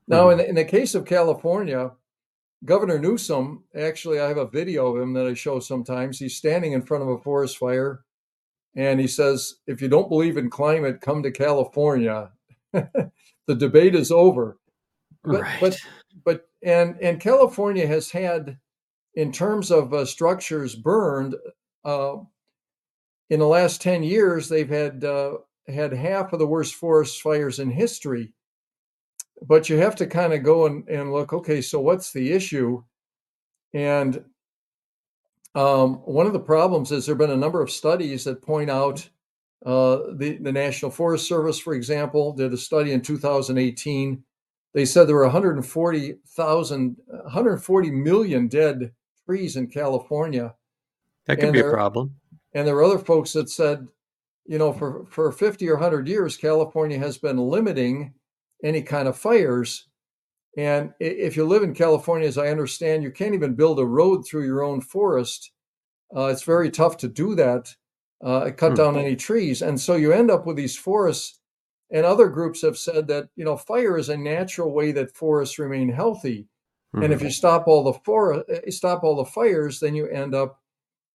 [0.08, 0.40] Now, mm-hmm.
[0.40, 1.92] in, in the case of California,
[2.64, 6.18] Governor Newsom, actually, I have a video of him that I show sometimes.
[6.18, 8.04] He's standing in front of a forest fire
[8.74, 12.30] and he says, If you don't believe in climate, come to California.
[12.72, 14.58] the debate is over.
[15.24, 15.60] But, right.
[15.60, 15.76] but
[16.26, 18.58] but and and California has had,
[19.14, 21.36] in terms of uh, structures burned,
[21.84, 22.16] uh,
[23.30, 25.36] in the last ten years they've had uh,
[25.68, 28.34] had half of the worst forest fires in history.
[29.42, 31.32] But you have to kind of go and, and look.
[31.32, 32.82] Okay, so what's the issue?
[33.72, 34.24] And
[35.54, 38.70] um, one of the problems is there have been a number of studies that point
[38.70, 39.08] out
[39.64, 44.22] uh, the, the National Forest Service, for example, did a study in 2018
[44.76, 48.92] they said there were 140,000, 140 million dead
[49.24, 50.54] trees in California.
[51.24, 52.14] That could and be there, a problem.
[52.52, 53.88] And there are other folks that said,
[54.44, 58.12] you know, for, for 50 or 100 years, California has been limiting
[58.62, 59.88] any kind of fires.
[60.58, 64.26] And if you live in California, as I understand, you can't even build a road
[64.26, 65.52] through your own forest.
[66.14, 67.74] Uh, it's very tough to do that,
[68.22, 68.74] uh, cut hmm.
[68.74, 69.62] down any trees.
[69.62, 71.40] And so you end up with these forests
[71.90, 75.58] and other groups have said that, you know, fire is a natural way that forests
[75.58, 76.48] remain healthy.
[76.94, 77.04] Mm-hmm.
[77.04, 77.32] And if you hmm.
[77.32, 80.60] stop all the forest, eh, stop all the fires, then you end up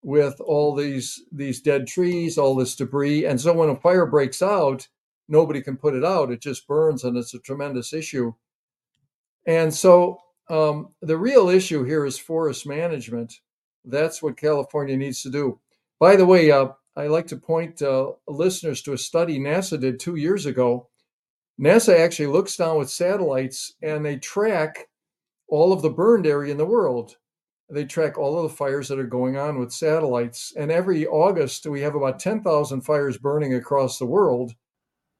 [0.03, 3.25] with all these these dead trees, all this debris.
[3.25, 4.87] And so when a fire breaks out,
[5.27, 6.31] nobody can put it out.
[6.31, 8.33] It just burns and it's a tremendous issue.
[9.45, 10.19] And so
[10.49, 13.33] um, the real issue here is forest management.
[13.85, 15.59] That's what California needs to do.
[15.99, 19.99] By the way, uh, I like to point uh, listeners to a study NASA did
[19.99, 20.89] two years ago.
[21.59, 24.87] NASA actually looks down with satellites and they track
[25.47, 27.15] all of the burned area in the world.
[27.69, 30.53] They track all of the fires that are going on with satellites.
[30.57, 34.53] And every August, we have about 10,000 fires burning across the world.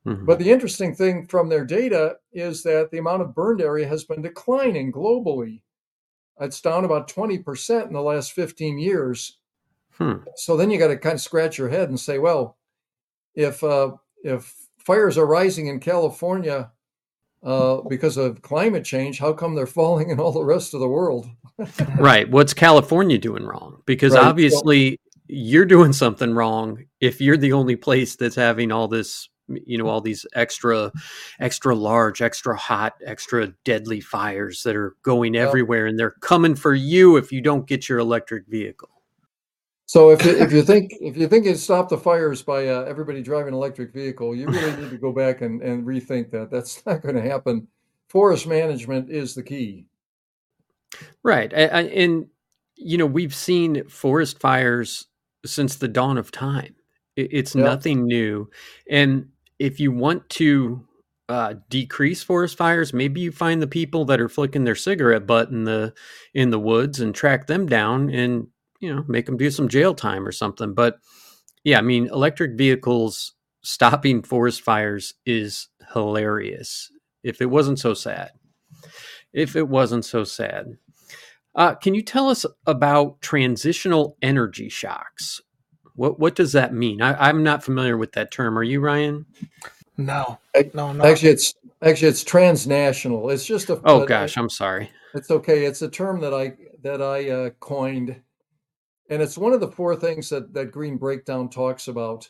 [0.06, 0.26] Mm-hmm.
[0.26, 4.04] But the interesting thing from their data is that the amount of burned area has
[4.04, 5.62] been declining globally.
[6.40, 9.38] It's down about 20% in the last 15 years.
[10.02, 10.24] Hmm.
[10.36, 12.58] So then you got to kind of scratch your head and say, well,
[13.36, 13.92] if uh,
[14.24, 16.72] if fires are rising in California
[17.44, 20.88] uh, because of climate change, how come they're falling in all the rest of the
[20.88, 21.28] world?
[22.00, 22.30] right.
[22.30, 23.84] What's California doing wrong?
[23.86, 24.24] Because right.
[24.24, 29.30] obviously you're doing something wrong if you're the only place that's having all this
[29.66, 30.92] you know all these extra
[31.40, 36.74] extra large extra hot extra deadly fires that are going everywhere and they're coming for
[36.74, 39.01] you if you don't get your electric vehicle
[39.92, 43.22] so if if you think if you think it stop the fires by uh, everybody
[43.22, 46.50] driving an electric vehicle, you really need to go back and, and rethink that.
[46.50, 47.68] That's not going to happen
[48.12, 49.86] forest management is the key.
[51.24, 51.52] Right.
[51.54, 52.28] And,
[52.76, 55.08] you know, we've seen forest fires
[55.46, 56.76] since the dawn of time.
[57.16, 57.64] It's yep.
[57.64, 58.50] nothing new.
[58.90, 59.30] And
[59.60, 60.86] if you want to
[61.30, 65.50] uh, decrease forest fires, maybe you find the people that are flicking their cigarette butt
[65.50, 65.94] in the
[66.34, 68.48] in the woods and track them down and
[68.82, 70.74] you know make them do some jail time or something.
[70.74, 70.98] But
[71.64, 76.92] yeah, I mean, electric vehicles stopping forest fires is hilarious.
[77.24, 78.32] If it wasn't so sad,
[79.32, 80.78] if it wasn't so sad.
[81.54, 85.42] Uh, can you tell us about transitional energy shocks?
[85.96, 87.02] What what does that mean?
[87.02, 88.58] I, am not familiar with that term.
[88.58, 89.26] Are you, Ryan?
[89.98, 90.40] No,
[90.74, 91.04] no, no.
[91.04, 93.30] Actually, it's actually it's transnational.
[93.30, 93.80] It's just a.
[93.84, 94.90] Oh gosh, I'm sorry.
[95.14, 95.66] It's okay.
[95.66, 96.54] It's a term that I
[96.84, 98.16] that I uh, coined,
[99.12, 102.30] and it's one of the four things that that Green Breakdown talks about.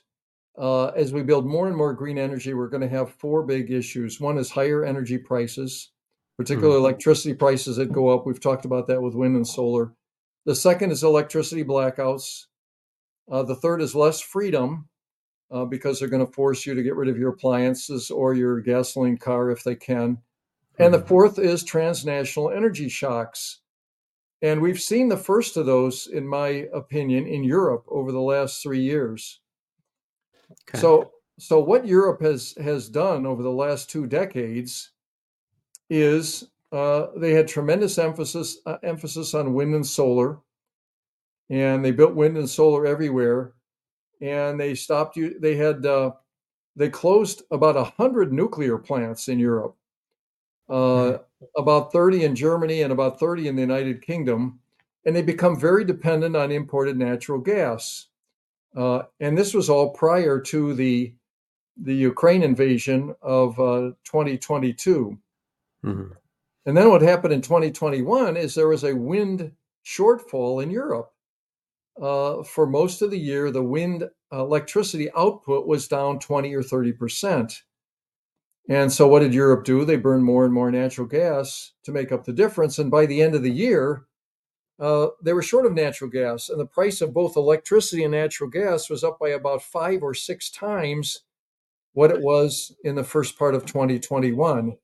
[0.58, 3.72] Uh, as we build more and more green energy, we're going to have four big
[3.72, 4.20] issues.
[4.20, 5.92] One is higher energy prices,
[6.36, 6.86] particularly mm-hmm.
[6.86, 8.26] electricity prices that go up.
[8.26, 9.94] We've talked about that with wind and solar.
[10.46, 12.48] The second is electricity blackouts.
[13.32, 14.90] Uh, the third is less freedom
[15.52, 18.60] uh, because they're going to force you to get rid of your appliances or your
[18.60, 20.18] gasoline car if they can.
[20.80, 21.08] And the hmm.
[21.08, 23.62] fourth is transnational energy shocks.
[24.42, 28.64] And we've seen the first of those, in my opinion, in Europe over the last
[28.64, 29.42] three years.
[30.70, 30.80] Okay.
[30.80, 34.92] So, so what Europe has has done over the last two decades
[35.90, 40.40] is uh, they had tremendous emphasis uh, emphasis on wind and solar,
[41.50, 43.54] and they built wind and solar everywhere
[44.22, 45.38] and they stopped you.
[45.40, 46.12] They had uh,
[46.76, 49.76] they closed about a hundred nuclear plants in Europe,
[50.72, 51.18] uh,
[51.56, 54.60] about thirty in Germany, and about thirty in the United Kingdom,
[55.06, 58.08] and they become very dependent on imported natural gas.
[58.76, 61.14] Uh, and this was all prior to the
[61.78, 65.18] the Ukraine invasion of uh, 2022.
[65.86, 66.14] Mm-hmm.
[66.66, 69.52] And then what happened in 2021 is there was a wind
[69.84, 71.12] shortfall in Europe
[72.00, 76.94] uh, for most of the year, the wind electricity output was down 20 or 30
[76.94, 77.64] percent.
[78.70, 79.84] And so, what did Europe do?
[79.84, 82.80] They burned more and more natural gas to make up the difference.
[82.80, 84.06] And by the end of the year,
[84.80, 88.50] uh, they were short of natural gas, and the price of both electricity and natural
[88.50, 91.22] gas was up by about five or six times
[91.94, 94.78] what it was in the first part of 2021.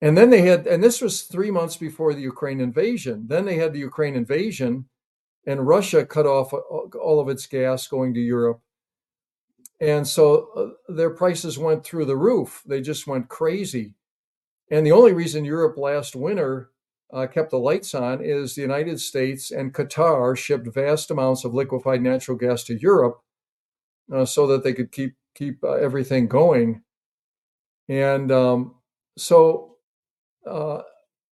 [0.00, 3.26] And then they had, and this was three months before the Ukraine invasion.
[3.28, 4.86] Then they had the Ukraine invasion,
[5.46, 8.60] and Russia cut off all of its gas going to Europe.
[9.82, 12.62] And so uh, their prices went through the roof.
[12.64, 13.96] They just went crazy.
[14.70, 16.70] And the only reason Europe last winter
[17.12, 21.52] uh, kept the lights on is the United States and Qatar shipped vast amounts of
[21.52, 23.22] liquefied natural gas to Europe
[24.14, 26.82] uh, so that they could keep keep uh, everything going.
[27.88, 28.76] And um,
[29.18, 29.78] so
[30.48, 30.82] uh,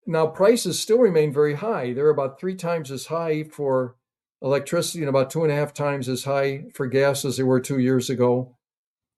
[0.07, 1.93] now prices still remain very high.
[1.93, 3.95] They're about three times as high for
[4.41, 7.59] electricity and about two and a half times as high for gas as they were
[7.59, 8.55] two years ago.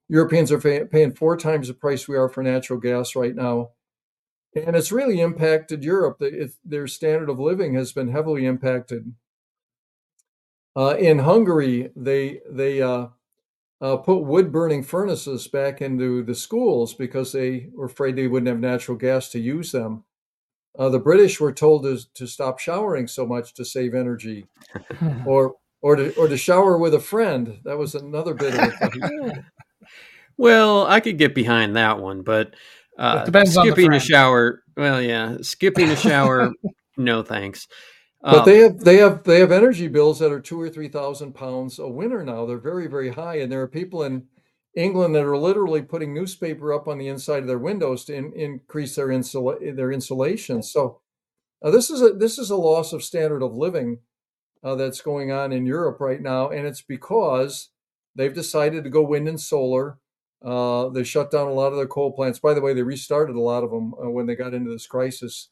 [0.09, 3.69] Europeans are paying four times the price we are for natural gas right now.
[4.53, 6.17] And it's really impacted Europe.
[6.19, 9.13] It, their standard of living has been heavily impacted.
[10.75, 13.07] Uh, in Hungary, they they uh,
[13.81, 18.49] uh, put wood burning furnaces back into the schools because they were afraid they wouldn't
[18.49, 20.03] have natural gas to use them.
[20.77, 24.47] Uh, the British were told to, to stop showering so much to save energy,
[25.25, 27.59] or or to or to shower with a friend.
[27.63, 29.43] That was another bit of a
[30.37, 32.55] Well, I could get behind that one, but
[32.97, 34.63] uh, skipping a shower.
[34.77, 36.51] Well, yeah, skipping a shower.
[36.97, 37.67] no thanks.
[38.23, 40.87] But um, they have they have they have energy bills that are two or three
[40.87, 42.45] thousand pounds a winter now.
[42.45, 44.27] They're very very high, and there are people in
[44.75, 48.31] England that are literally putting newspaper up on the inside of their windows to in,
[48.33, 50.63] increase their insula- their insulation.
[50.63, 51.01] So
[51.63, 53.99] uh, this is a this is a loss of standard of living
[54.63, 57.69] uh, that's going on in Europe right now, and it's because
[58.15, 59.97] they've decided to go wind and solar.
[60.43, 62.39] Uh, they shut down a lot of their coal plants.
[62.39, 64.87] By the way, they restarted a lot of them uh, when they got into this
[64.87, 65.49] crisis.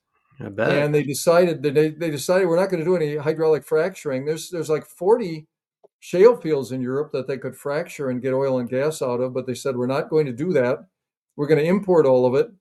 [0.72, 4.26] And they decided that they, they decided we're not going to do any hydraulic fracturing.
[4.26, 5.48] There's there's like 40
[6.00, 9.34] shale fields in Europe that they could fracture and get oil and gas out of,
[9.34, 10.80] but they said we're not going to do that.
[11.36, 12.52] We're going to import all of it,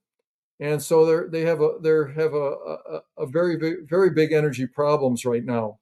[0.61, 4.33] and so they they have a they have a, a, a very big, very big
[4.33, 5.79] energy problems right now.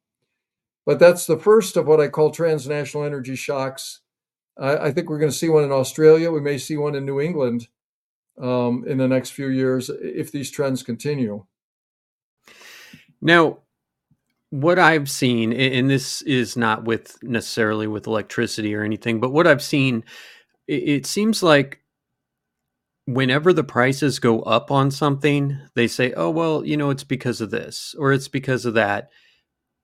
[0.87, 4.01] But that's the first of what I call transnational energy shocks.
[4.57, 6.31] I, I think we're going to see one in Australia.
[6.31, 7.69] We may see one in New England
[8.41, 11.45] um, in the next few years if these trends continue.
[13.21, 13.59] Now,
[14.51, 19.47] what I've seen, and this is not with necessarily with electricity or anything, but what
[19.47, 20.05] I've seen,
[20.68, 21.80] it seems like
[23.07, 27.40] whenever the prices go up on something, they say, "Oh, well, you know, it's because
[27.40, 29.11] of this or it's because of that."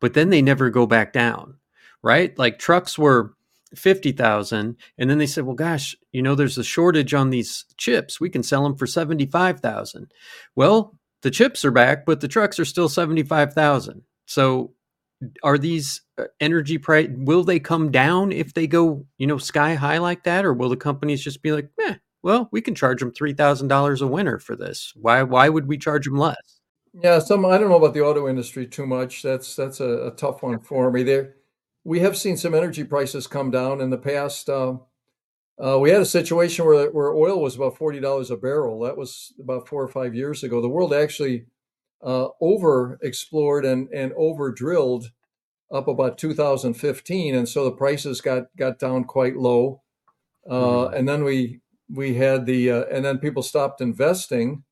[0.00, 1.56] But then they never go back down,
[2.02, 2.36] right?
[2.38, 3.34] Like trucks were
[3.76, 8.20] 50,000 and then they said, "Well, gosh, you know, there's a shortage on these chips.
[8.20, 10.12] We can sell them for 75,000."
[10.56, 14.02] Well, the chips are back, but the trucks are still 75,000.
[14.26, 14.74] So
[15.42, 19.74] are these uh, energy price will they come down if they go, you know, sky
[19.74, 23.00] high like that or will the companies just be like, "Eh, well, we can charge
[23.00, 24.92] them three thousand dollars a winter for this.
[24.96, 25.22] Why?
[25.22, 26.60] Why would we charge them less?
[26.94, 29.22] Yeah, some I don't know about the auto industry too much.
[29.22, 31.02] That's that's a, a tough one for me.
[31.02, 31.34] There,
[31.84, 34.48] we have seen some energy prices come down in the past.
[34.48, 34.76] Uh,
[35.62, 38.80] uh, we had a situation where where oil was about forty dollars a barrel.
[38.80, 40.60] That was about four or five years ago.
[40.60, 41.46] The world actually
[42.02, 45.10] uh, over explored and and over drilled
[45.72, 49.82] up about 2015, and so the prices got got down quite low.
[50.48, 50.94] Uh, mm-hmm.
[50.94, 54.64] And then we we had the uh, and then people stopped investing.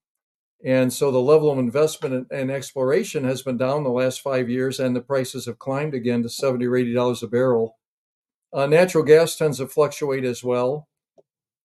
[0.62, 4.78] And so the level of investment and, exploration has been down the last five years
[4.78, 7.78] and the prices have climbed again to 70 or 80 dollars a barrel.
[8.53, 10.87] Uh, natural gas tends to fluctuate as well.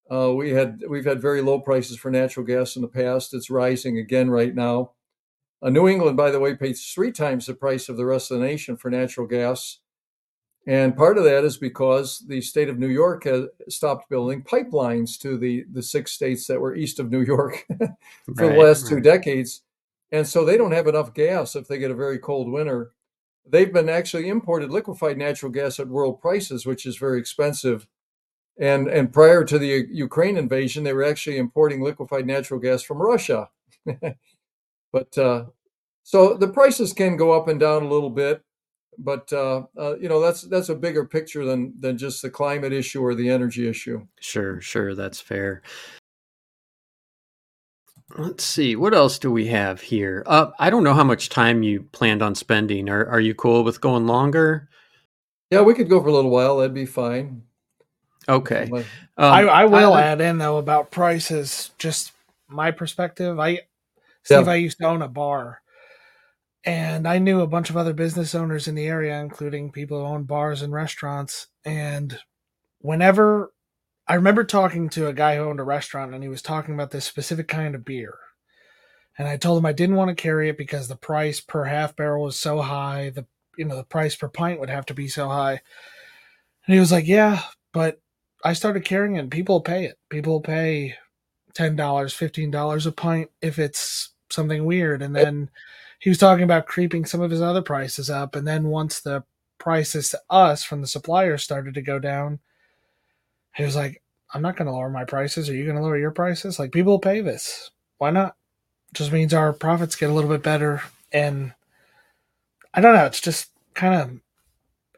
[0.10, 3.34] Uh, we had we've had very low prices for natural gas in the past.
[3.34, 4.92] It's rising again right now
[5.66, 8.40] uh, new england by the way pays three times the price of the rest of
[8.40, 9.80] the nation for natural gas
[10.68, 15.20] and part of that is because the state of New York has stopped building pipelines
[15.20, 17.88] to the, the six states that were east of New York for
[18.30, 18.90] right, the last right.
[18.90, 19.62] two decades.
[20.12, 22.94] And so they don't have enough gas if they get a very cold winter.
[23.48, 27.88] They've been actually imported liquefied natural gas at world prices, which is very expensive.
[28.60, 32.98] And, and prior to the Ukraine invasion, they were actually importing liquefied natural gas from
[32.98, 33.50] Russia.
[34.92, 35.46] but uh,
[36.08, 38.42] so the prices can go up and down a little bit
[38.98, 42.74] but uh, uh, you know that's that's a bigger picture than than just the climate
[42.74, 44.06] issue or the energy issue.
[44.20, 45.62] Sure, sure, that's fair.
[48.18, 50.24] Let's see, what else do we have here?
[50.26, 52.90] Uh, I don't know how much time you planned on spending.
[52.90, 54.70] Are are you cool with going longer?
[55.52, 56.58] Yeah, we could go for a little while.
[56.58, 57.44] That'd be fine.
[58.28, 58.70] Okay.
[58.72, 58.84] Um,
[59.18, 61.72] I, I will I, add in though about prices.
[61.78, 62.14] Just
[62.48, 63.40] my perspective.
[63.40, 63.62] I
[64.24, 64.52] Steve, yeah.
[64.52, 65.62] I used to own a bar
[66.66, 70.06] and I knew a bunch of other business owners in the area, including people who
[70.06, 71.48] own bars and restaurants.
[71.64, 72.18] And
[72.80, 73.54] whenever
[74.08, 76.92] I remember talking to a guy who owned a restaurant and he was talking about
[76.92, 78.18] this specific kind of beer.
[79.18, 81.96] And I told him I didn't want to carry it because the price per half
[81.96, 83.12] barrel was so high.
[83.12, 83.26] The
[83.58, 85.62] you know, the price per pint would have to be so high.
[86.66, 87.42] And he was like, Yeah,
[87.74, 88.02] but
[88.44, 89.98] I started carrying it and people pay it.
[90.10, 90.96] People pay
[91.54, 95.02] ten dollars, fifteen dollars a pint if it's something weird.
[95.02, 95.50] And then
[96.06, 99.24] he was talking about creeping some of his other prices up, and then once the
[99.58, 102.38] prices to us from the suppliers started to go down,
[103.56, 105.50] he was like, "I'm not going to lower my prices.
[105.50, 106.60] Are you going to lower your prices?
[106.60, 107.72] Like people pay this.
[107.98, 108.36] Why not?
[108.94, 111.56] Just means our profits get a little bit better." And
[112.72, 113.06] I don't know.
[113.06, 114.20] It's just kind of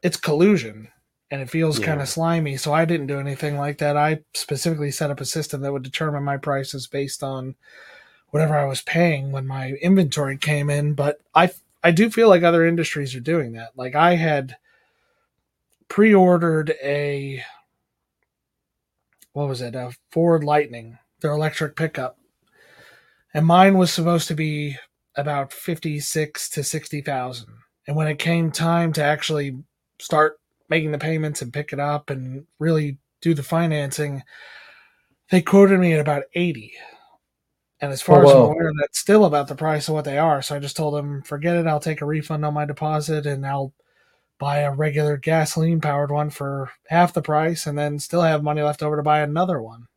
[0.03, 0.89] it's collusion
[1.32, 1.86] and it feels yeah.
[1.86, 2.58] kind of slimy.
[2.58, 3.95] So I didn't do anything like that.
[3.95, 7.55] I specifically set up a system that would determine my prices based on
[8.30, 10.93] whatever I was paying when my inventory came in.
[10.93, 11.51] But I
[11.84, 13.71] I do feel like other industries are doing that.
[13.75, 14.57] Like I had
[15.88, 17.43] pre-ordered a
[19.34, 19.75] what was it?
[19.75, 22.17] A Ford Lightning, their electric pickup.
[23.34, 24.78] And mine was supposed to be
[25.16, 27.47] about 56 to 60,000.
[27.87, 29.58] And when it came time to actually
[29.99, 30.39] start
[30.70, 34.24] making the payments and pick it up and really do the financing,
[35.29, 36.74] they quoted me at about 80.
[37.79, 40.17] And as far oh, as I'm aware, that's still about the price of what they
[40.17, 40.41] are.
[40.41, 41.67] So I just told them, forget it.
[41.67, 43.74] I'll take a refund on my deposit and I'll
[44.39, 48.62] buy a regular gasoline powered one for half the price and then still have money
[48.62, 49.87] left over to buy another one.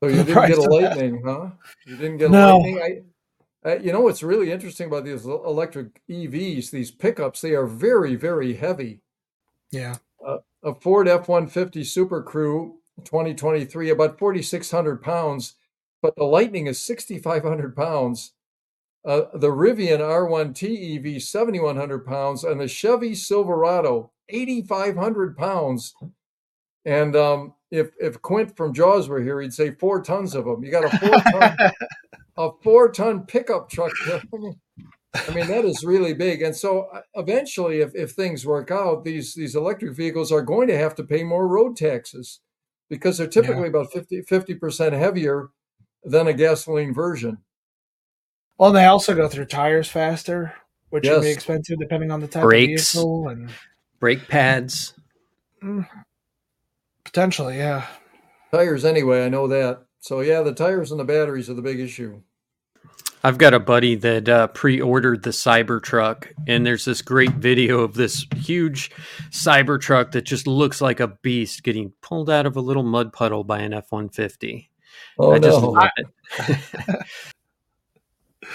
[0.00, 1.32] So you didn't get a lightning, that.
[1.32, 1.50] huh?
[1.86, 2.58] You didn't get a no.
[2.58, 3.04] lightning?
[3.64, 7.66] I, I, you know what's really interesting about these electric EVs, these pickups, they are
[7.66, 9.00] very, very heavy.
[9.70, 9.96] Yeah.
[10.24, 15.54] Uh, a Ford F 150 Super Crew 2023, about 4,600 pounds
[16.04, 18.34] but the Lightning is 6,500 pounds.
[19.06, 25.94] Uh, the Rivian R1T EV, 7,100 pounds, and the Chevy Silverado, 8,500 pounds.
[26.84, 30.62] And um, if if Quint from Jaws were here, he'd say four tons of them.
[30.62, 31.72] You got a four ton,
[32.36, 33.92] a four ton pickup truck.
[34.04, 36.42] I mean, that is really big.
[36.42, 40.68] And so uh, eventually, if, if things work out, these these electric vehicles are going
[40.68, 42.40] to have to pay more road taxes
[42.90, 43.68] because they're typically yeah.
[43.68, 45.48] about 50 percent heavier
[46.04, 47.38] than a gasoline version.
[48.58, 50.54] Well, they also go through tires faster,
[50.90, 51.14] which yes.
[51.14, 53.50] can be expensive depending on the type Brakes, of vehicle and
[53.98, 54.94] brake pads.
[55.62, 55.88] Mm,
[57.04, 57.86] potentially, yeah.
[58.52, 59.24] Tires, anyway.
[59.24, 59.82] I know that.
[59.98, 62.20] So yeah, the tires and the batteries are the big issue.
[63.26, 67.94] I've got a buddy that uh, pre-ordered the Cybertruck, and there's this great video of
[67.94, 68.90] this huge
[69.30, 73.42] Cybertruck that just looks like a beast getting pulled out of a little mud puddle
[73.42, 74.68] by an F-150.
[75.18, 75.70] Oh I just no!
[75.70, 77.06] love it.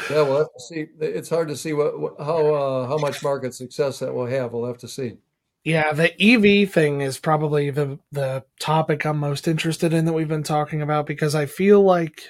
[0.10, 0.88] Yeah, we'll have to see.
[0.99, 4.53] It's hard to see what, what how uh, how much market success that will have.
[4.53, 5.18] We'll have to see.
[5.64, 10.27] Yeah, the EV thing is probably the the topic I'm most interested in that we've
[10.27, 12.23] been talking about because I feel like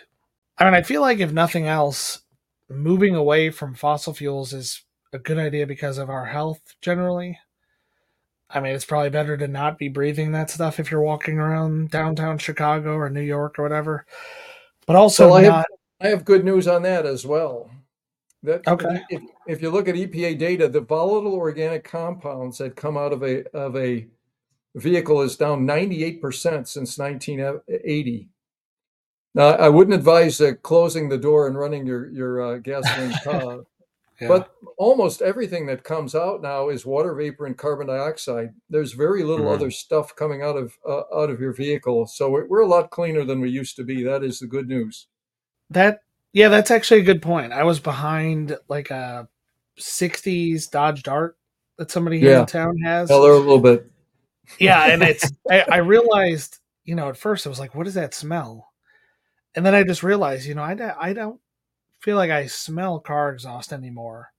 [0.58, 2.22] I mean I feel like if nothing else
[2.70, 4.84] moving away from fossil fuels is
[5.14, 7.40] a good idea because of our health generally.
[8.50, 11.92] I mean, it's probably better to not be breathing that stuff if you're walking around
[11.92, 14.06] downtown Chicago or New York or whatever.
[14.88, 15.66] But also Well, I have-
[16.02, 17.70] I have good news on that as well.
[18.44, 19.02] That Okay.
[19.10, 23.22] If, if you look at EPA data, the volatile organic compounds that come out of
[23.22, 24.08] a of a
[24.76, 28.30] vehicle is down 98% since 1980.
[29.36, 33.60] Now, I wouldn't advise uh, closing the door and running your your uh, gasoline car,
[34.22, 34.28] yeah.
[34.28, 38.50] but almost everything that comes out now is water vapor and carbon dioxide.
[38.70, 39.54] There's very little Mhm.
[39.56, 42.90] other stuff coming out of uh, out of your vehicle, so we're, we're a lot
[42.92, 44.04] cleaner than we used to be.
[44.04, 45.08] That is the good news.
[45.70, 46.02] That
[46.34, 47.54] yeah, that's actually a good point.
[47.54, 49.28] I was behind like a
[49.80, 51.38] '60s Dodge Dart
[51.78, 52.42] that somebody here Yeah.
[52.42, 53.10] in town has.
[53.10, 53.90] Well, they're a little bit.
[54.60, 57.94] Yeah, and it's I, I realized, you know, at first I was like, "What does
[57.96, 58.68] that smell?"
[59.56, 61.40] And then I just realized, you know, I I don't
[62.02, 64.32] feel like I smell car exhaust anymore.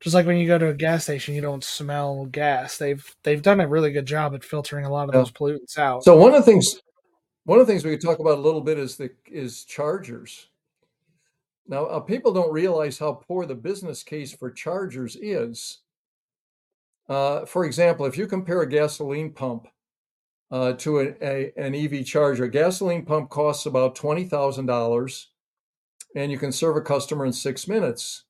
[0.00, 2.76] Just like when you go to a gas station, you don't smell gas.
[2.76, 5.20] They've they've done a really good job at filtering a lot of Yeah.
[5.20, 6.04] those pollutants out.
[6.04, 6.80] So one of the things,
[7.44, 10.48] one of the things we could talk about a little bit is the is chargers.
[11.68, 15.78] Now, uh, people don't realize how poor the business case for chargers is.
[17.08, 19.66] Uh, for example, if you compare a gasoline pump
[20.50, 25.28] uh, to a, a, an EV charger, a gasoline pump costs about twenty thousand dollars,
[26.14, 28.24] and you can serve a customer in six minutes.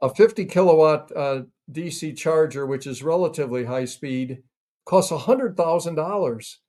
[0.00, 1.42] A fifty kilowatt uh,
[1.72, 4.42] DC charger, which is relatively high speed,
[4.84, 6.60] costs hundred thousand dollars.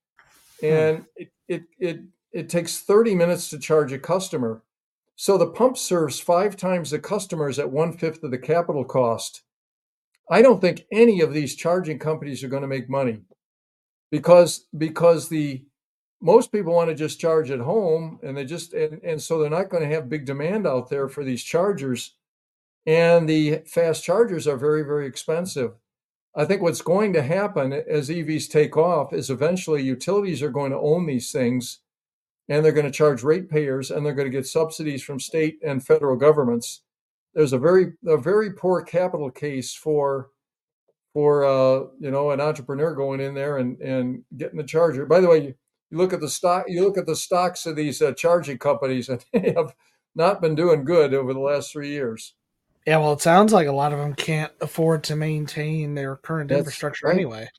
[0.63, 1.99] And it, it it
[2.31, 4.61] it takes 30 minutes to charge a customer.
[5.15, 9.43] So the pump serves five times the customers at one fifth of the capital cost.
[10.29, 13.21] I don't think any of these charging companies are going to make money
[14.11, 15.63] because because the
[16.21, 19.49] most people want to just charge at home and they just and, and so they're
[19.49, 22.15] not going to have big demand out there for these chargers
[22.85, 25.73] and the fast chargers are very very expensive
[26.37, 30.71] I think what's going to happen as EVs take off is eventually utilities are going
[30.71, 31.79] to own these things
[32.49, 35.85] and they're going to charge ratepayers and they're going to get subsidies from state and
[35.85, 36.81] federal governments.
[37.33, 40.29] There's a very a very poor capital case for
[41.13, 45.05] for uh, you know an entrepreneur going in there and and getting the charger.
[45.05, 45.55] By the way,
[45.89, 49.09] you, look at the stock you look at the stocks of these uh, charging companies
[49.09, 49.73] and they have
[50.15, 52.33] not been doing good over the last 3 years.
[52.87, 56.49] yeah, well, it sounds like a lot of them can't afford to maintain their current
[56.49, 57.15] That's infrastructure right.
[57.15, 57.49] anyway.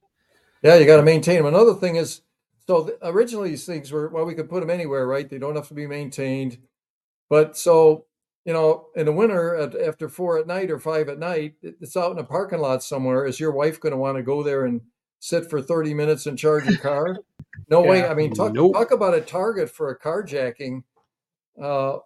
[0.63, 1.47] Yeah, you got to maintain them.
[1.47, 2.23] Another thing is,
[2.67, 5.29] so th- originally these things were well, we could put them anywhere, right?
[5.29, 6.59] They don't have to be maintained.
[7.29, 8.07] But so
[8.47, 11.97] you know, in the winter, at, after four at night or five at night, it's
[11.97, 13.27] out in a parking lot somewhere.
[13.27, 14.81] Is your wife going to want to go there and
[15.21, 17.19] sit for thirty minutes and charge your car?
[17.69, 18.07] No way.
[18.07, 18.75] I mean, talk Nope.
[18.75, 20.85] talk about a target for a carjacking.
[21.61, 21.99] Uh,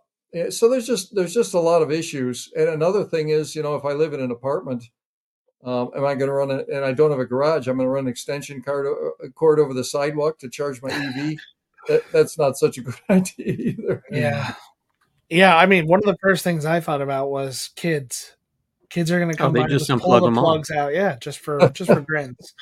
[0.49, 2.51] so there's just there's just a lot of issues.
[2.57, 4.85] And another thing is, you know, if I live in an apartment,
[5.65, 7.87] um, am I going to run a, and I don't have a garage, I'm going
[7.87, 11.37] to run an extension cord, uh, cord over the sidewalk to charge my EV.
[11.89, 14.03] that, that's not such a good idea either.
[14.11, 14.55] Yeah.
[15.29, 18.35] Yeah, I mean, one of the first things I thought about was kids.
[18.89, 20.45] Kids are going to come they by and just just pull unplug the 'em all.
[20.45, 20.95] plugs out.
[20.95, 22.55] Yeah, just for just for grins,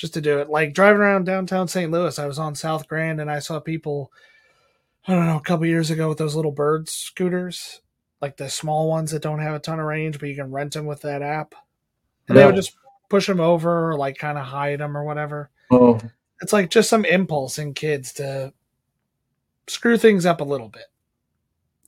[0.00, 0.48] just to do it.
[0.48, 1.90] Like driving around downtown St.
[1.90, 4.10] Louis, I was on South Grand and I saw people.
[5.06, 7.80] I don't know, a couple years ago with those little bird scooters,
[8.20, 10.72] like the small ones that don't have a ton of range, but you can rent
[10.74, 11.54] them with that app.
[12.28, 12.76] And they would just
[13.08, 15.50] push them over, or like kind of hide them or whatever.
[15.70, 15.98] Oh,
[16.42, 18.52] It's like just some impulse in kids to
[19.66, 20.84] screw things up a little bit.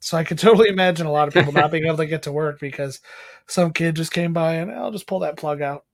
[0.01, 2.33] So I could totally imagine a lot of people not being able to get to
[2.33, 3.01] work because
[3.47, 5.85] some kid just came by and I'll just pull that plug out.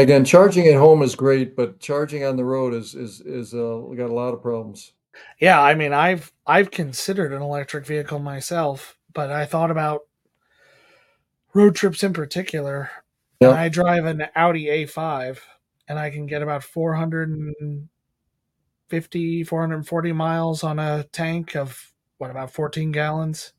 [0.00, 3.80] Again, charging at home is great, but charging on the road is is is uh,
[3.96, 4.92] got a lot of problems.
[5.40, 10.02] Yeah, I mean I've I've considered an electric vehicle myself, but I thought about
[11.54, 12.90] road trips in particular.
[13.40, 13.50] Yeah.
[13.50, 15.38] I drive an Audi A5
[15.88, 22.92] and I can get about 450 440 miles on a tank of what about 14
[22.92, 23.52] gallons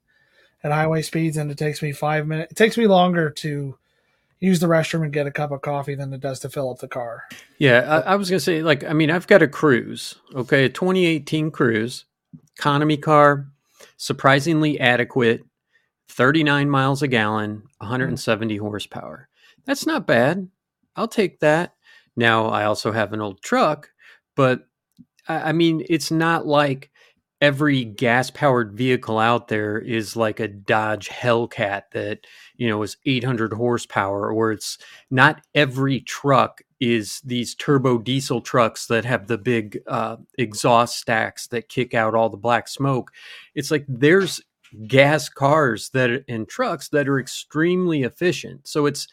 [0.64, 2.52] at highway speeds and it takes me 5 minutes.
[2.52, 3.78] It takes me longer to
[4.40, 6.80] use the restroom and get a cup of coffee than it does to fill up
[6.80, 7.24] the car.
[7.57, 10.70] Yeah, I, I was gonna say, like, I mean, I've got a Cruze, okay, a
[10.70, 12.03] 2018 Cruze,
[12.57, 13.48] economy car,
[13.98, 15.44] surprisingly adequate,
[16.10, 19.28] 39 miles a gallon, 170 horsepower.
[19.66, 20.48] That's not bad.
[20.95, 21.74] I'll take that.
[22.16, 23.90] Now, I also have an old truck,
[24.36, 24.68] but
[25.28, 26.91] I mean, it's not like
[27.41, 32.26] every gas powered vehicle out there is like a Dodge Hellcat that,
[32.56, 34.78] you know, is 800 horsepower, or it's
[35.12, 41.48] not every truck is these turbo diesel trucks that have the big uh, exhaust stacks
[41.48, 43.12] that kick out all the black smoke.
[43.53, 44.41] It's like there's
[44.88, 48.68] gas cars that and trucks that are extremely efficient.
[48.68, 49.07] So it's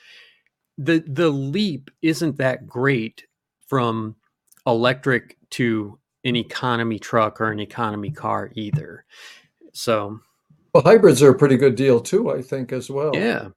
[0.79, 3.27] the the leap isn't that great
[3.67, 4.17] from
[4.67, 9.05] electric to an economy truck or an economy car either.
[9.73, 10.21] So,
[10.73, 13.15] well, hybrids are a pretty good deal too, I think, as well.
[13.15, 13.49] Yeah.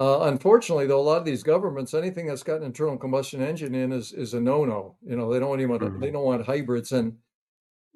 [0.00, 3.74] Uh, unfortunately, though, a lot of these governments, anything that's got an internal combustion engine
[3.74, 4.96] in is is a no no.
[5.04, 6.00] You know, they don't even mm-hmm.
[6.00, 7.16] they don't want hybrids, and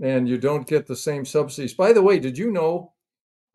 [0.03, 1.73] and you don't get the same subsidies.
[1.73, 2.93] By the way, did you know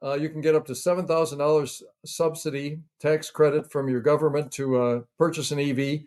[0.03, 4.51] uh, you can get up to seven thousand dollars subsidy tax credit from your government
[4.53, 6.01] to uh, purchase an EV?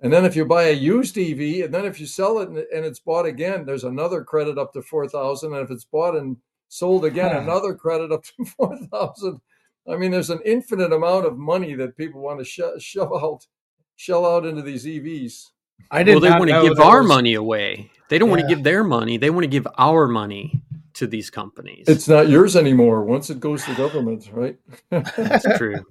[0.00, 2.58] And then if you buy a used EV, and then if you sell it and,
[2.58, 5.54] and it's bought again, there's another credit up to four thousand.
[5.54, 6.36] And if it's bought and
[6.68, 9.40] sold again, another credit up to four thousand.
[9.88, 13.46] I mean, there's an infinite amount of money that people want to sh- shove out,
[13.96, 15.46] shell out into these EVs.
[15.90, 16.20] I didn't.
[16.22, 17.08] Well, they want to give our was...
[17.08, 17.90] money away.
[18.08, 18.36] They don't yeah.
[18.36, 19.16] want to give their money.
[19.16, 20.60] They want to give our money
[20.96, 21.84] to these companies.
[21.88, 24.58] It's not yours anymore once it goes to government, right?
[24.90, 25.84] That's true.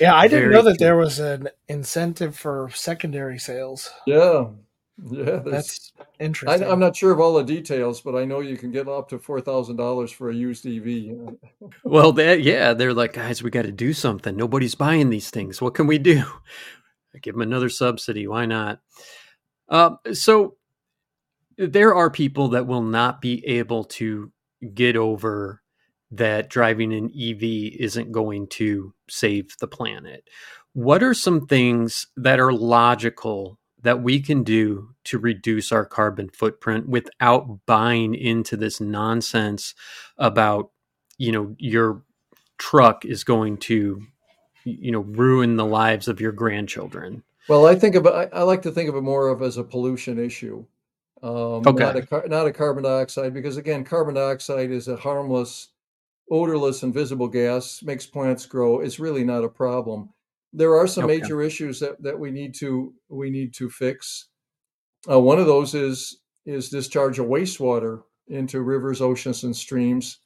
[0.00, 0.86] Yeah, I didn't Very know that true.
[0.86, 3.90] there was an incentive for secondary sales.
[4.06, 4.46] Yeah.
[5.10, 6.66] Yeah, that's interesting.
[6.66, 9.10] I, am not sure of all the details, but I know you can get up
[9.10, 11.36] to four thousand dollars for a used EV.
[11.84, 14.34] well, that yeah, they're like, guys, we got to do something.
[14.34, 15.60] Nobody's buying these things.
[15.60, 16.24] What can we do?
[17.22, 18.26] Give them another subsidy.
[18.26, 18.80] Why not?
[19.68, 20.56] Uh, so
[21.58, 24.32] there are people that will not be able to
[24.74, 25.62] get over
[26.10, 27.42] that driving an EV
[27.78, 30.28] isn't going to save the planet.
[30.72, 36.28] What are some things that are logical that we can do to reduce our carbon
[36.28, 39.74] footprint without buying into this nonsense
[40.18, 40.70] about,
[41.18, 42.02] you know, your
[42.58, 44.02] truck is going to,
[44.64, 47.22] you know, ruin the lives of your grandchildren?
[47.48, 49.64] Well, I think of I, I like to think of it more of as a
[49.64, 50.66] pollution issue,
[51.22, 51.84] um, okay.
[51.84, 55.68] not a not a carbon dioxide, because again, carbon dioxide is a harmless
[56.30, 58.80] odorless invisible gas makes plants grow.
[58.80, 60.10] It's really not a problem.
[60.52, 61.18] There are some okay.
[61.18, 64.28] major issues that, that we need to we need to fix.
[65.10, 70.18] Uh, one of those is is discharge of wastewater into rivers oceans and streams.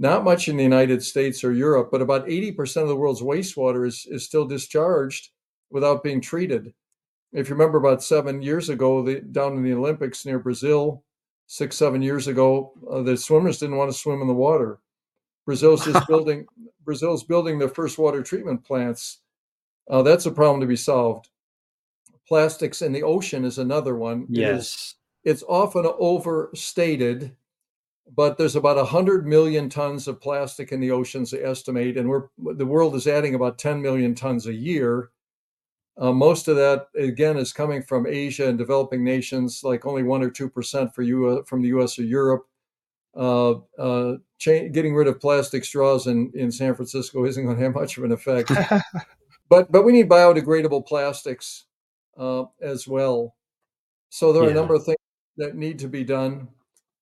[0.00, 3.84] Not much in the united states or europe but about 80% of the world's wastewater
[3.84, 5.30] is, is still discharged
[5.70, 6.72] without being treated
[7.32, 11.04] if you remember about seven years ago the, down in the olympics near brazil
[11.46, 14.80] six seven years ago uh, the swimmers didn't want to swim in the water
[15.48, 16.46] Brazil's just building
[16.84, 19.20] Brazil's building the first water treatment plants.
[19.90, 21.30] Uh, that's a problem to be solved.
[22.28, 24.26] Plastics in the ocean is another one.
[24.28, 24.50] Yes.
[24.50, 24.94] It is,
[25.24, 27.34] it's often overstated,
[28.14, 32.24] but there's about 100 million tons of plastic in the oceans, they estimate, and we're,
[32.36, 35.08] the world is adding about 10 million tons a year.
[35.98, 40.22] Uh, most of that, again, is coming from Asia and developing nations, like only 1
[40.22, 42.46] or 2% for you, from the US or Europe.
[43.16, 47.62] Uh, uh, cha- getting rid of plastic straws in, in San Francisco isn't going to
[47.62, 48.52] have much of an effect.
[49.48, 51.64] but but we need biodegradable plastics
[52.16, 53.34] uh, as well.
[54.10, 54.52] So there are yeah.
[54.52, 54.98] a number of things
[55.36, 56.48] that need to be done.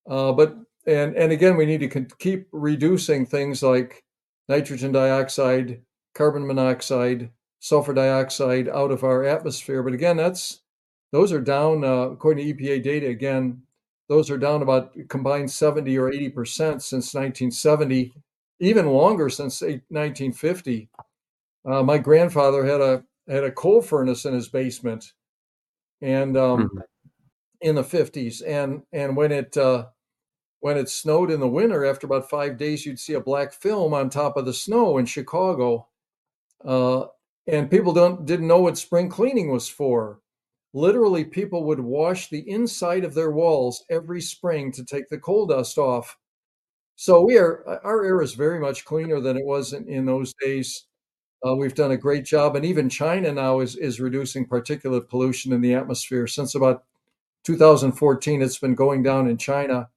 [0.08, 0.56] Uh, but
[0.86, 4.02] and and again, we need to con- keep reducing things like
[4.48, 5.82] nitrogen dioxide,
[6.14, 7.30] carbon monoxide,
[7.66, 9.82] sulfur dioxide out of our atmosphere.
[9.82, 10.60] But again, that's
[11.10, 13.08] those are down uh, according to EPA data.
[13.08, 13.62] Again,
[14.08, 18.12] those are down about combined 70 or 80 percent since 1970,
[18.60, 20.88] even longer since 1950.
[21.64, 25.12] Uh, my grandfather had a had a coal furnace in his basement,
[26.00, 26.78] and um, mm-hmm.
[27.62, 29.86] in the 50s, and and when it uh,
[30.60, 33.92] when it snowed in the winter, after about five days, you'd see a black film
[33.92, 35.88] on top of the snow in Chicago,
[36.64, 37.06] uh,
[37.46, 40.20] and people don't didn't know what spring cleaning was for
[40.76, 45.46] literally people would wash the inside of their walls every spring to take the coal
[45.46, 46.18] dust off.
[46.96, 50.34] So we are our air is very much cleaner than it was in, in those
[50.40, 50.84] days.
[51.46, 55.52] Uh, we've done a great job, and even China now is is reducing particulate pollution
[55.52, 56.26] in the atmosphere.
[56.26, 56.84] Since about
[57.44, 59.88] 2014, it's been going down in China,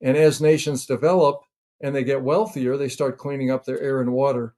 [0.00, 1.42] and as nations develop
[1.82, 4.54] and they get wealthier, they start cleaning up their air and water.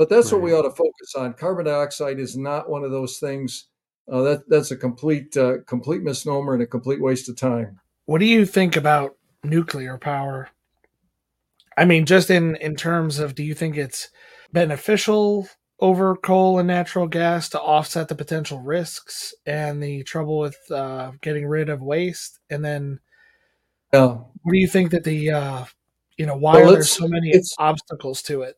[0.00, 0.40] But that's right.
[0.40, 1.34] what we ought to focus on.
[1.34, 3.66] Carbon dioxide is not one of those things
[4.10, 7.78] uh, that that's a complete uh, complete misnomer and a complete waste of time.
[8.06, 10.48] What do you think about nuclear power?
[11.76, 14.08] I mean, just in in terms of, do you think it's
[14.50, 15.46] beneficial
[15.80, 21.12] over coal and natural gas to offset the potential risks and the trouble with uh,
[21.20, 22.40] getting rid of waste?
[22.48, 23.00] And then,
[23.92, 24.06] yeah.
[24.06, 25.64] what do you think that the uh,
[26.16, 28.56] you know why well, are there so many obstacles to it?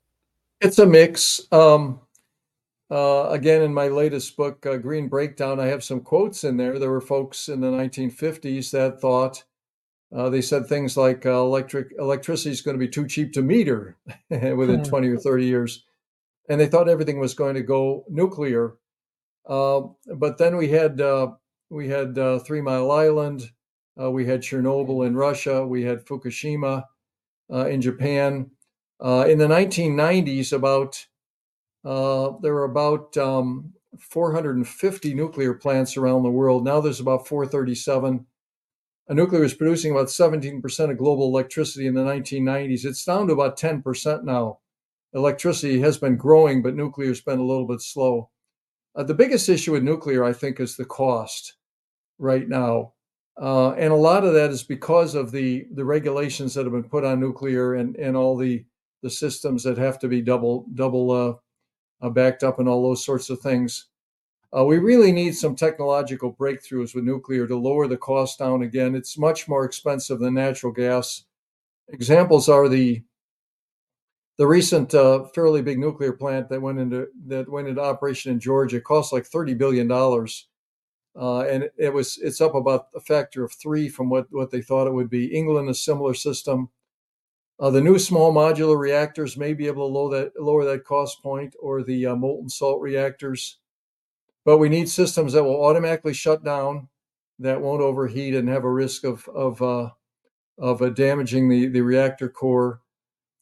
[0.62, 1.40] It's a mix.
[1.50, 2.00] Um,
[2.88, 6.78] uh, again, in my latest book, uh, Green Breakdown, I have some quotes in there.
[6.78, 9.42] There were folks in the 1950s that thought
[10.14, 13.42] uh, they said things like uh, electric electricity is going to be too cheap to
[13.42, 13.96] meter
[14.30, 14.88] within hmm.
[14.88, 15.84] 20 or 30 years,
[16.48, 18.74] and they thought everything was going to go nuclear.
[19.48, 19.80] Uh,
[20.14, 21.32] but then we had uh,
[21.70, 22.14] we had
[22.44, 23.50] Three Mile Island,
[23.96, 26.84] we had Chernobyl in Russia, we had Fukushima
[27.50, 28.52] in Japan.
[29.02, 31.06] In the 1990s, about
[31.84, 36.64] uh, there were about um, 450 nuclear plants around the world.
[36.64, 38.26] Now there's about 437.
[39.08, 42.84] A nuclear was producing about 17% of global electricity in the 1990s.
[42.84, 44.60] It's down to about 10% now.
[45.12, 48.30] Electricity has been growing, but nuclear's been a little bit slow.
[48.94, 51.54] Uh, the biggest issue with nuclear, I think, is the cost
[52.18, 52.94] right now.
[53.40, 56.84] Uh, and a lot of that is because of the, the regulations that have been
[56.84, 58.64] put on nuclear and, and all the,
[59.02, 63.04] the systems that have to be double double uh, uh, backed up and all those
[63.04, 63.86] sorts of things.
[64.56, 68.94] Uh, we really need some technological breakthroughs with nuclear to lower the cost down again.
[68.94, 71.24] It's much more expensive than natural gas.
[71.88, 73.02] Examples are the
[74.38, 78.40] the recent uh, fairly big nuclear plant that went into that went into operation in
[78.40, 78.76] Georgia.
[78.76, 80.48] It cost like thirty billion dollars,
[81.16, 84.62] uh, and it was it's up about a factor of three from what what they
[84.62, 85.26] thought it would be.
[85.26, 86.70] England a similar system.
[87.62, 91.22] Uh, the new small modular reactors may be able to lower that, lower that cost
[91.22, 93.58] point or the uh, molten salt reactors.
[94.44, 96.88] But we need systems that will automatically shut down,
[97.38, 99.90] that won't overheat and have a risk of, of, uh,
[100.58, 102.80] of uh, damaging the, the reactor core.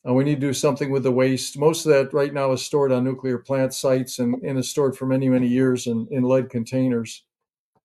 [0.04, 1.58] We need to do something with the waste.
[1.58, 4.98] Most of that right now is stored on nuclear plant sites and, and is stored
[4.98, 7.24] for many, many years in, in lead containers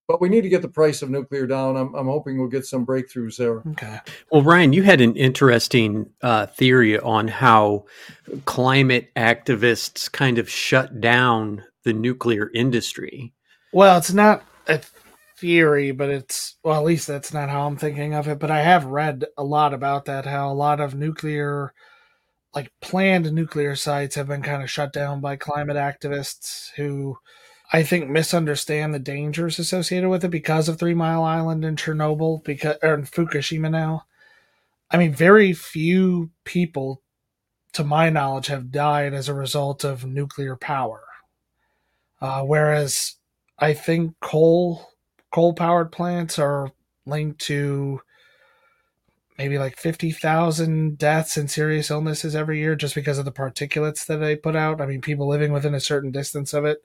[0.07, 1.75] but we need to get the price of nuclear down.
[1.75, 3.59] I'm, I'm hoping we'll get some breakthroughs there.
[3.71, 3.99] Okay.
[4.31, 7.85] Well, Ryan, you had an interesting uh, theory on how
[8.45, 13.33] climate activists kind of shut down the nuclear industry.
[13.73, 14.81] Well, it's not a
[15.37, 18.39] theory, but it's, well, at least that's not how I'm thinking of it.
[18.39, 21.73] But I have read a lot about that, how a lot of nuclear,
[22.53, 27.17] like planned nuclear sites have been kind of shut down by climate activists who
[27.75, 32.41] I think misunderstand the dangers associated with it because of Three Mile Island and Chernobyl,
[32.45, 34.05] because or Fukushima now.
[34.89, 37.01] I mean, very few people,
[37.73, 41.01] to my knowledge, have died as a result of nuclear power.
[42.21, 43.15] Uh, whereas
[43.59, 44.93] I think coal
[45.33, 46.71] coal powered plants are
[47.05, 47.99] linked to
[49.37, 54.19] maybe like 50,000 deaths and serious illnesses every year just because of the particulates that
[54.19, 54.79] they put out.
[54.79, 56.81] I mean, people living within a certain distance of it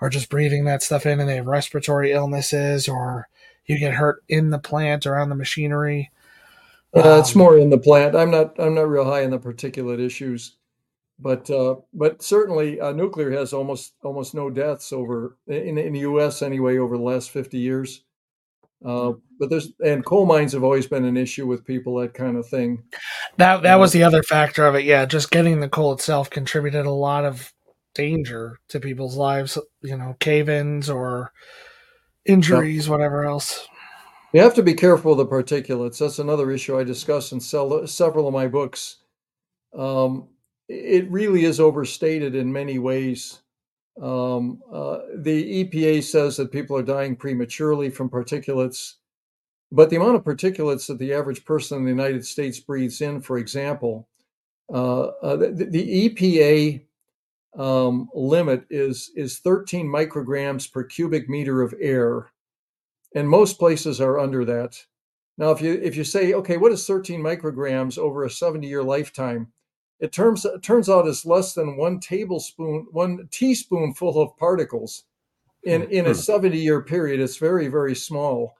[0.00, 3.28] are just breathing that stuff in and they have respiratory illnesses or
[3.66, 6.10] you get hurt in the plant or on the machinery.
[6.94, 8.16] Uh, um, it's more in the plant.
[8.16, 8.58] I'm not.
[8.58, 10.56] I'm not real high in the particulate issues,
[11.18, 16.00] but uh, but certainly uh, nuclear has almost almost no deaths over in in the
[16.00, 16.40] U.S.
[16.40, 18.04] anyway over the last 50 years.
[18.84, 22.36] Uh, but there's and coal mines have always been an issue with people that kind
[22.36, 22.82] of thing.
[23.36, 24.84] That that was uh, the other factor of it.
[24.84, 27.52] Yeah, just getting the coal itself contributed a lot of
[27.94, 31.32] danger to people's lives, you know, cave ins or
[32.24, 33.66] injuries, whatever else.
[34.32, 35.98] You have to be careful of the particulates.
[35.98, 38.98] That's another issue I discuss in several of my books.
[39.76, 40.28] Um,
[40.68, 43.40] it really is overstated in many ways.
[44.00, 48.94] Um, uh, the EPA says that people are dying prematurely from particulates,
[49.72, 53.20] but the amount of particulates that the average person in the United States breathes in,
[53.20, 54.08] for example,
[54.72, 56.82] uh, uh, the, the, EPA
[57.56, 62.30] um, limit is is 13 micrograms per cubic meter of air,
[63.14, 64.76] and most places are under that.
[65.38, 68.82] Now, if you if you say, okay, what is 13 micrograms over a 70 year
[68.82, 69.52] lifetime?
[70.00, 75.04] It turns it turns out it's less than one tablespoon, one teaspoonful of particles
[75.64, 76.14] in in a hmm.
[76.14, 77.20] 70 year period.
[77.20, 78.56] It's very very small.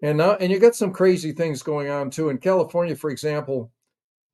[0.00, 2.28] And now, and you got some crazy things going on too.
[2.28, 3.72] In California, for example,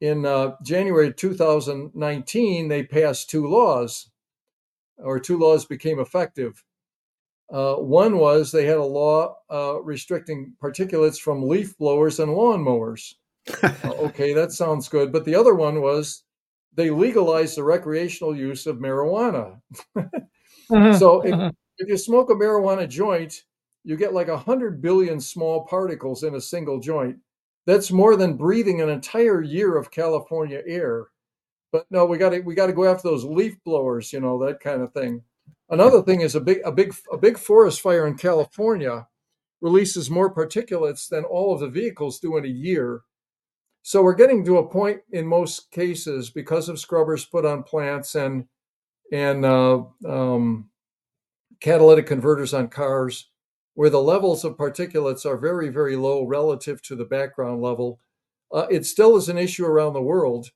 [0.04, 4.10] in uh, January 2019, they passed two laws,
[4.98, 6.62] or two laws became effective.
[7.50, 13.14] Uh, one was they had a law uh, restricting particulates from leaf blowers and lawnmowers.
[13.62, 15.12] Uh, okay, that sounds good.
[15.12, 16.24] But the other one was
[16.74, 19.60] they legalized the recreational use of marijuana.
[19.96, 21.50] uh-huh, so if, uh-huh.
[21.76, 23.42] if you smoke a marijuana joint,
[23.84, 27.18] you get like 100 billion small particles in a single joint.
[27.66, 31.06] That's more than breathing an entire year of California air.
[31.72, 34.44] But no, we got to we got to go after those leaf blowers, you know,
[34.44, 35.22] that kind of thing.
[35.70, 39.06] Another thing is a big a big a big forest fire in California
[39.60, 43.00] releases more particulates than all of the vehicles do in a year.
[43.82, 48.14] So we're getting to a point in most cases because of scrubbers put on plants
[48.14, 48.46] and
[49.12, 50.70] and uh, um,
[51.60, 53.30] catalytic converters on cars
[53.74, 58.00] where the levels of particulates are very, very low relative to the background level.
[58.52, 60.50] Uh, it still is an issue around the world.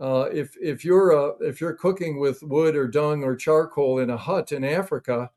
[0.00, 4.10] Uh, if if you're uh, if you're cooking with wood or dung or charcoal in
[4.10, 5.30] a hut in Africa,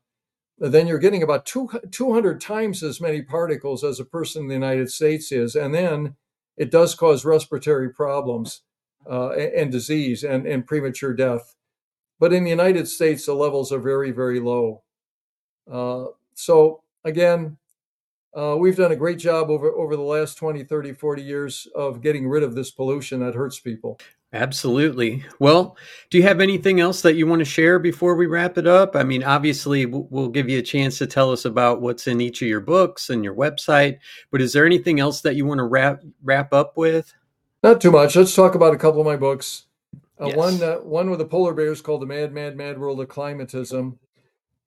[0.58, 4.54] then you're getting about two, 200 times as many particles as a person in the
[4.54, 6.14] United States is, and then
[6.56, 8.62] it does cause respiratory problems
[9.10, 11.56] uh, and, and, disease and, and premature death.
[12.20, 14.84] But in the United States, the levels are very very low.
[15.70, 17.56] Uh, so again,
[18.34, 22.00] uh, we've done a great job over, over the last 20, 30, 40 years of
[22.00, 23.98] getting rid of this pollution that hurts people.
[24.34, 25.22] Absolutely.
[25.38, 25.76] Well,
[26.08, 28.96] do you have anything else that you want to share before we wrap it up?
[28.96, 32.40] I mean, obviously, we'll give you a chance to tell us about what's in each
[32.40, 33.98] of your books and your website.
[34.30, 37.12] But is there anything else that you want to wrap wrap up with?
[37.62, 38.16] Not too much.
[38.16, 39.66] Let's talk about a couple of my books.
[40.18, 40.36] Uh, yes.
[40.36, 43.98] One, uh, one with the polar bears called "The Mad, Mad, Mad World of Climatism."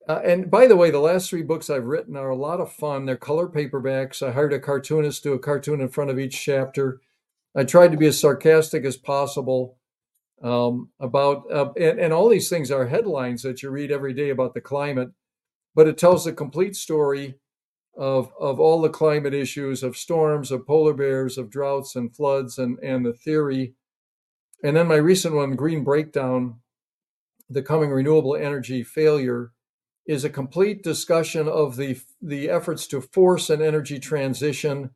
[0.08, 2.72] Uh, and by the way, the last three books I've written are a lot of
[2.72, 3.06] fun.
[3.06, 4.26] They're color paperbacks.
[4.26, 7.00] I hired a cartoonist to do a cartoon in front of each chapter.
[7.56, 9.78] I tried to be as sarcastic as possible
[10.42, 14.30] um, about, uh, and, and all these things are headlines that you read every day
[14.30, 15.10] about the climate,
[15.74, 17.34] but it tells a complete story
[17.96, 22.58] of of all the climate issues, of storms, of polar bears, of droughts and floods,
[22.58, 23.74] and and the theory.
[24.62, 26.60] And then my recent one, Green Breakdown,
[27.48, 29.52] the coming renewable energy failure
[30.06, 34.90] is a complete discussion of the the efforts to force an energy transition,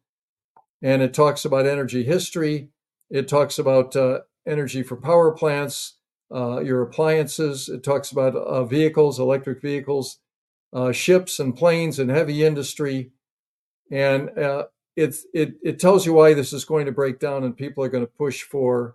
[0.82, 2.68] and it talks about energy history.
[3.10, 5.96] It talks about uh, energy for power plants,
[6.32, 7.68] uh, your appliances.
[7.68, 10.20] It talks about uh, vehicles, electric vehicles,
[10.72, 13.10] uh, ships and planes, and heavy industry,
[13.90, 17.56] and uh, it it it tells you why this is going to break down, and
[17.56, 18.94] people are going to push for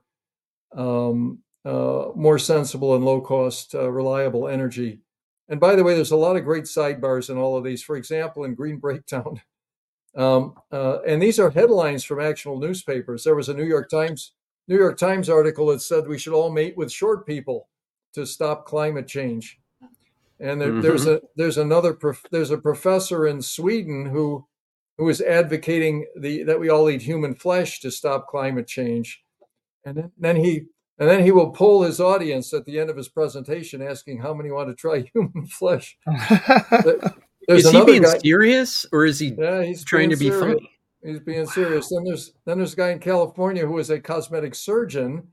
[0.73, 5.01] um, uh, more sensible and low cost, reliable energy
[5.49, 7.83] and by the way, there's a lot of great sidebars in all of these.
[7.83, 9.41] For example, in Green Breakdown,
[10.15, 13.23] um, uh, and these are headlines from actual newspapers.
[13.23, 14.33] There was a New York Times
[14.67, 17.69] New York Times article that said we should all mate with short people
[18.13, 19.59] to stop climate change.
[20.39, 20.81] And there, mm-hmm.
[20.81, 24.45] there's a there's another prof, there's a professor in Sweden who
[24.97, 29.23] who is advocating the that we all eat human flesh to stop climate change.
[29.85, 30.65] And then, then he
[30.97, 34.33] and then he will pull his audience at the end of his presentation asking how
[34.33, 35.97] many want to try human flesh.
[37.47, 40.41] is he being guy, serious or is he yeah, he's trying to be serious.
[40.41, 40.69] funny?
[41.03, 41.89] He's being serious.
[41.89, 45.27] Then there's then there's a guy in California who is a cosmetic surgeon.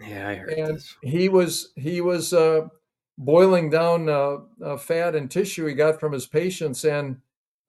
[0.00, 0.96] Yeah, I heard and this.
[1.02, 2.68] he was he was uh,
[3.18, 7.16] boiling down uh, uh, fat and tissue he got from his patients and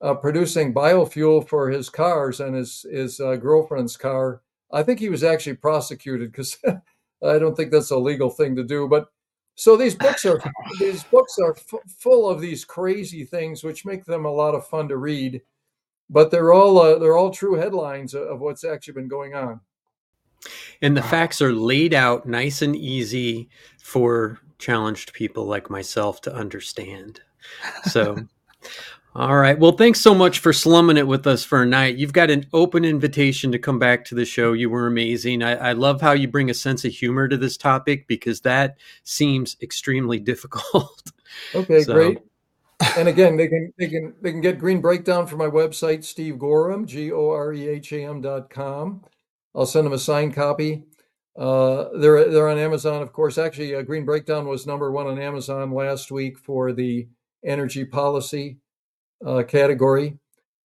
[0.00, 4.42] uh, producing biofuel for his cars and his his uh, girlfriend's car.
[4.72, 6.56] I think he was actually prosecuted because
[7.24, 8.88] I don't think that's a legal thing to do.
[8.88, 9.06] But
[9.54, 10.40] so these books are
[10.80, 14.66] these books are f- full of these crazy things, which make them a lot of
[14.66, 15.42] fun to read.
[16.10, 19.60] But they're all uh, they're all true headlines of what's actually been going on.
[20.80, 26.34] And the facts are laid out nice and easy for challenged people like myself to
[26.34, 27.20] understand.
[27.84, 28.16] So
[29.14, 29.58] All right.
[29.58, 31.96] Well, thanks so much for slumming it with us for a night.
[31.96, 34.54] You've got an open invitation to come back to the show.
[34.54, 35.42] You were amazing.
[35.42, 38.78] I, I love how you bring a sense of humor to this topic because that
[39.04, 41.12] seems extremely difficult.
[41.54, 41.92] Okay, so.
[41.92, 42.18] great.
[42.96, 46.34] And again, they can they can they can get Green Breakdown from my website, Steve
[46.34, 49.04] Goreham, G O R E H A M dot com.
[49.54, 50.84] I'll send them a signed copy.
[51.38, 53.38] Uh, they're they're on Amazon, of course.
[53.38, 57.06] Actually, uh, Green Breakdown was number one on Amazon last week for the
[57.44, 58.58] energy policy
[59.24, 60.18] uh, category.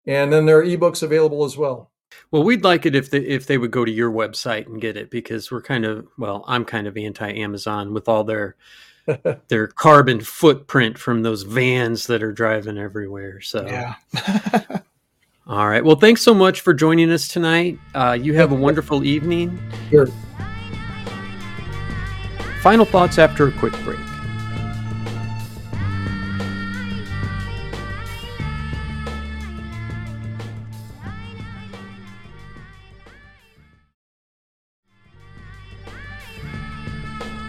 [0.07, 1.91] And then there are ebooks available as well.
[2.31, 4.97] Well, we'd like it if they, if they would go to your website and get
[4.97, 8.55] it because we're kind of well, I'm kind of anti Amazon with all their
[9.47, 13.41] their carbon footprint from those vans that are driving everywhere.
[13.41, 13.95] So yeah.
[15.47, 15.83] all right.
[15.83, 17.79] Well, thanks so much for joining us tonight.
[17.93, 19.59] Uh, you have a wonderful evening.
[19.89, 20.07] Sure.
[22.61, 23.99] Final thoughts after a quick break.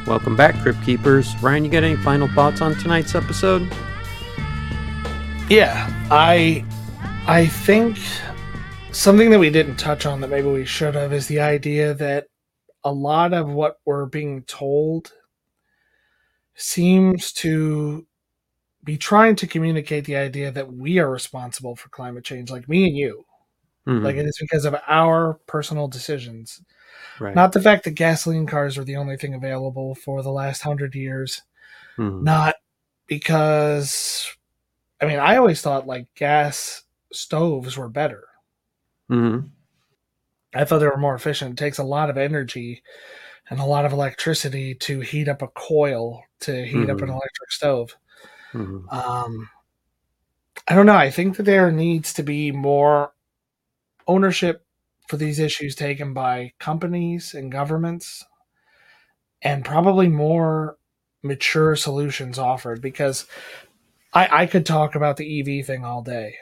[0.06, 1.34] Welcome back, Crypt Keepers.
[1.42, 3.62] Ryan, you got any final thoughts on tonight's episode?
[5.48, 6.64] Yeah, I
[7.26, 7.98] I think
[8.92, 12.28] something that we didn't touch on that maybe we should have is the idea that
[12.84, 15.12] a lot of what we're being told
[16.54, 18.06] seems to
[18.84, 22.84] be trying to communicate the idea that we are responsible for climate change, like me
[22.84, 23.24] and you.
[23.88, 24.04] Mm-hmm.
[24.04, 26.62] Like it is because of our personal decisions.
[27.18, 27.34] Right.
[27.34, 30.94] Not the fact that gasoline cars are the only thing available for the last hundred
[30.94, 31.42] years.
[31.98, 32.24] Mm-hmm.
[32.24, 32.56] Not
[33.06, 34.30] because,
[35.00, 36.82] I mean, I always thought like gas
[37.12, 38.24] stoves were better.
[39.10, 39.46] Mm-hmm.
[40.54, 41.52] I thought they were more efficient.
[41.52, 42.82] It takes a lot of energy
[43.48, 46.90] and a lot of electricity to heat up a coil to heat mm-hmm.
[46.90, 47.10] up an mm-hmm.
[47.10, 47.96] electric stove.
[48.52, 48.88] Mm-hmm.
[48.88, 49.48] Um,
[50.66, 50.96] I don't know.
[50.96, 53.12] I think that there needs to be more
[54.06, 54.65] ownership
[55.08, 58.24] for these issues taken by companies and governments,
[59.42, 60.76] and probably more
[61.22, 63.26] mature solutions offered because
[64.12, 66.36] I, I could talk about the EV thing all day.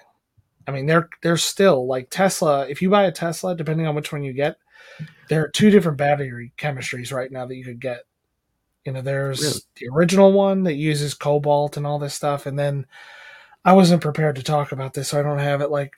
[0.67, 2.67] I mean, they're they're still like Tesla.
[2.69, 4.57] If you buy a Tesla, depending on which one you get,
[5.29, 8.05] there are two different battery chemistries right now that you could get.
[8.85, 9.61] You know, there's really?
[9.77, 12.87] the original one that uses cobalt and all this stuff, and then
[13.65, 15.93] I wasn't prepared to talk about this, so I don't have it like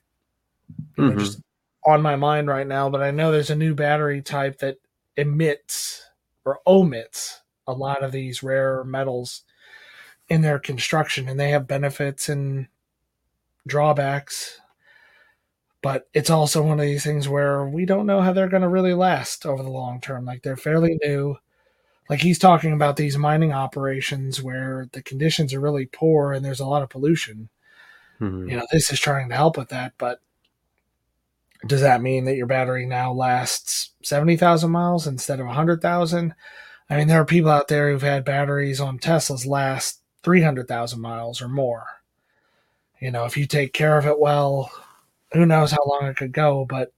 [0.96, 1.10] mm-hmm.
[1.10, 1.40] know, just
[1.86, 2.90] on my mind right now.
[2.90, 4.78] But I know there's a new battery type that
[5.16, 6.02] emits
[6.44, 9.42] or omits a lot of these rare metals
[10.28, 12.68] in their construction, and they have benefits and
[13.66, 14.60] drawbacks.
[15.82, 18.68] But it's also one of these things where we don't know how they're going to
[18.68, 20.24] really last over the long term.
[20.24, 21.36] Like they're fairly new.
[22.08, 26.60] Like he's talking about these mining operations where the conditions are really poor and there's
[26.60, 27.50] a lot of pollution.
[28.20, 28.48] Mm-hmm.
[28.48, 30.20] You know, this is trying to help with that, but
[31.66, 36.34] does that mean that your battery now lasts 70,000 miles instead of 100,000?
[36.88, 41.40] I mean, there are people out there who've had batteries on Teslas last 300,000 miles
[41.40, 41.86] or more.
[43.00, 44.70] You know, if you take care of it well,
[45.32, 46.92] who knows how long it could go, but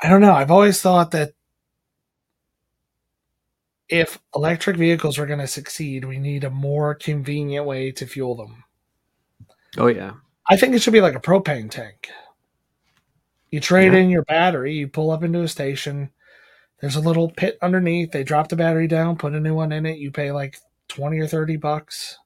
[0.00, 0.32] I don't know.
[0.32, 1.32] I've always thought that
[3.88, 8.36] if electric vehicles are going to succeed, we need a more convenient way to fuel
[8.36, 8.64] them.
[9.76, 10.12] Oh yeah.
[10.48, 12.08] I think it should be like a propane tank.
[13.50, 14.00] You trade yeah.
[14.00, 16.10] in your battery, you pull up into a station,
[16.80, 19.86] there's a little pit underneath, they drop the battery down, put a new one in
[19.86, 20.58] it, you pay like
[20.88, 22.18] 20 or 30 bucks,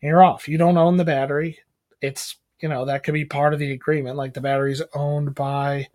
[0.00, 0.48] and you're off.
[0.48, 1.58] You don't own the battery
[2.02, 5.88] it's you know that could be part of the agreement like the battery's owned by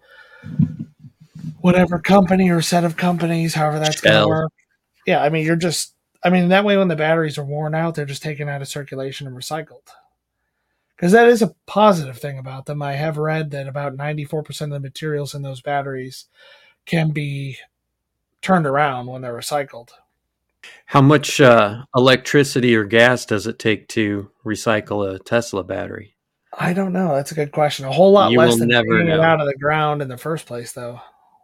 [1.61, 4.51] whatever company or set of companies however that's going to work
[5.05, 5.93] yeah i mean you're just
[6.23, 8.67] i mean that way when the batteries are worn out they're just taken out of
[8.67, 9.89] circulation and recycled
[10.97, 14.69] because that is a positive thing about them i have read that about 94% of
[14.71, 16.25] the materials in those batteries
[16.85, 17.57] can be
[18.41, 19.89] turned around when they're recycled
[20.85, 26.15] how much uh, electricity or gas does it take to recycle a Tesla battery?
[26.57, 27.13] I don't know.
[27.15, 27.85] That's a good question.
[27.85, 30.45] A whole lot you less than never it out of the ground in the first
[30.45, 30.99] place, though.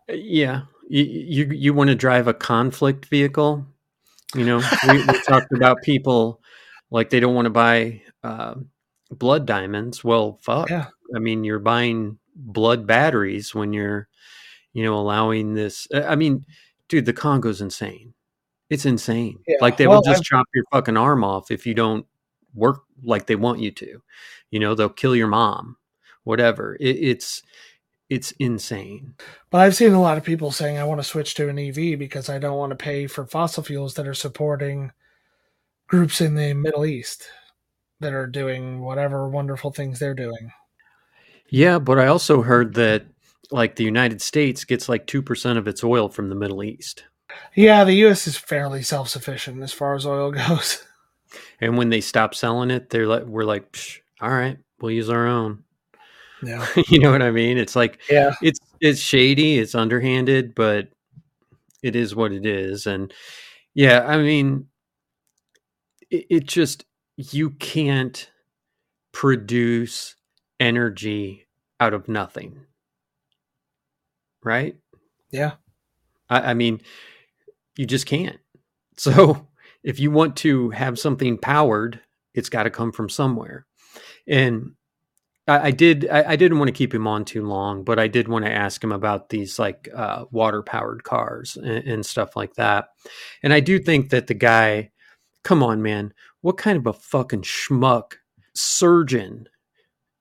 [0.09, 3.65] Uh, yeah, you you, you want to drive a conflict vehicle?
[4.33, 6.41] You know, we, we talked about people
[6.89, 8.55] like they don't want to buy uh,
[9.13, 10.03] blood diamonds.
[10.03, 10.69] Well, fuck.
[10.69, 10.87] Yeah.
[11.15, 14.07] I mean, you're buying blood batteries when you're,
[14.73, 15.87] you know, allowing this.
[15.93, 16.45] Uh, I mean,
[16.87, 18.13] dude, the Congo's insane.
[18.69, 19.39] It's insane.
[19.47, 19.57] Yeah.
[19.61, 22.05] Like they well, will just I've, chop your fucking arm off if you don't
[22.55, 24.01] work like they want you to.
[24.49, 25.77] You know, they'll kill your mom,
[26.23, 26.75] whatever.
[26.79, 27.43] It, it's
[28.09, 29.15] it's insane.
[29.49, 31.97] But I've seen a lot of people saying I want to switch to an EV
[31.97, 34.91] because I don't want to pay for fossil fuels that are supporting
[35.87, 37.23] groups in the Middle East
[38.03, 40.51] that are doing whatever wonderful things they're doing.
[41.49, 43.05] Yeah, but I also heard that
[43.51, 47.03] like the United States gets like 2% of its oil from the Middle East.
[47.55, 48.27] Yeah, the U.S.
[48.27, 50.83] is fairly self sufficient as far as oil goes.
[51.59, 53.77] And when they stop selling it, they're like, we're like,
[54.21, 55.63] all right, we'll use our own.
[56.43, 57.57] Yeah, you know what I mean?
[57.57, 60.89] It's like, yeah, it's it's shady, it's underhanded, but
[61.81, 62.85] it is what it is.
[62.85, 63.13] And
[63.73, 64.67] yeah, I mean,
[66.09, 66.85] it, it just
[67.17, 68.29] you can't
[69.11, 70.15] produce
[70.59, 71.47] energy
[71.79, 72.65] out of nothing,
[74.43, 74.75] right?
[75.31, 75.53] Yeah.
[76.29, 76.81] I, I mean,
[77.77, 78.37] you just can't.
[78.95, 79.47] So
[79.83, 81.99] if you want to have something powered,
[82.35, 83.65] it's got to come from somewhere.
[84.27, 84.73] And
[85.47, 86.07] I, I did.
[86.11, 88.51] I, I, didn't want to keep him on too long, but I did want to
[88.51, 92.89] ask him about these like uh, water powered cars and, and stuff like that.
[93.41, 94.91] And I do think that the guy,
[95.43, 96.13] come on, man,
[96.43, 98.15] what kind of a fucking schmuck
[98.53, 99.47] surgeon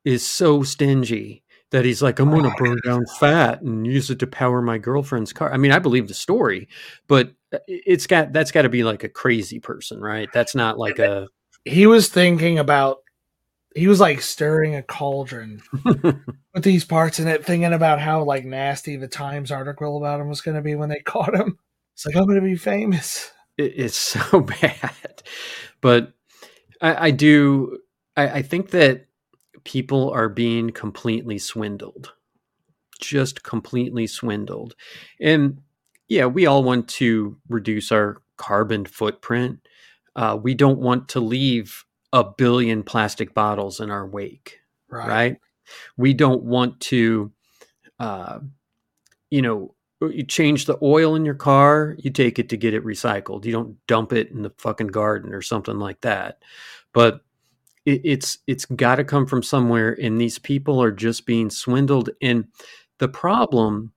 [0.04, 1.42] is so stingy
[1.72, 4.78] that he's like, I'm going to burn down fat and use it to power my
[4.78, 5.52] girlfriend's car.
[5.52, 6.68] I mean, I believe the story,
[7.08, 10.28] but uh, it's got that's got to be like a crazy person, right?
[10.32, 11.26] That's not like a.
[11.64, 12.98] He was thinking about
[13.74, 18.44] he was like stirring a cauldron with these parts in it, thinking about how like
[18.44, 21.58] nasty the Times article about him was going to be when they caught him.
[21.94, 23.32] It's like I'm going to be famous.
[23.56, 25.22] It, it's so bad,
[25.80, 26.12] but
[26.80, 27.78] I, I do.
[28.16, 29.06] I, I think that
[29.64, 32.12] people are being completely swindled,
[33.00, 34.74] just completely swindled,
[35.20, 35.60] and
[36.08, 39.60] yeah, we all want to reduce our carbon footprint.
[40.14, 44.60] Uh, we don't want to leave a billion plastic bottles in our wake,
[44.90, 45.08] right?
[45.08, 45.36] right?
[45.96, 47.32] We don't want to,
[47.98, 48.40] uh,
[49.30, 49.74] you know,
[50.08, 53.44] you change the oil in your car, you take it to get it recycled.
[53.44, 56.42] You don't dump it in the fucking garden or something like that.
[56.92, 57.20] But
[57.84, 62.10] it, it's it's got to come from somewhere, and these people are just being swindled.
[62.20, 62.46] And
[62.98, 63.92] the problem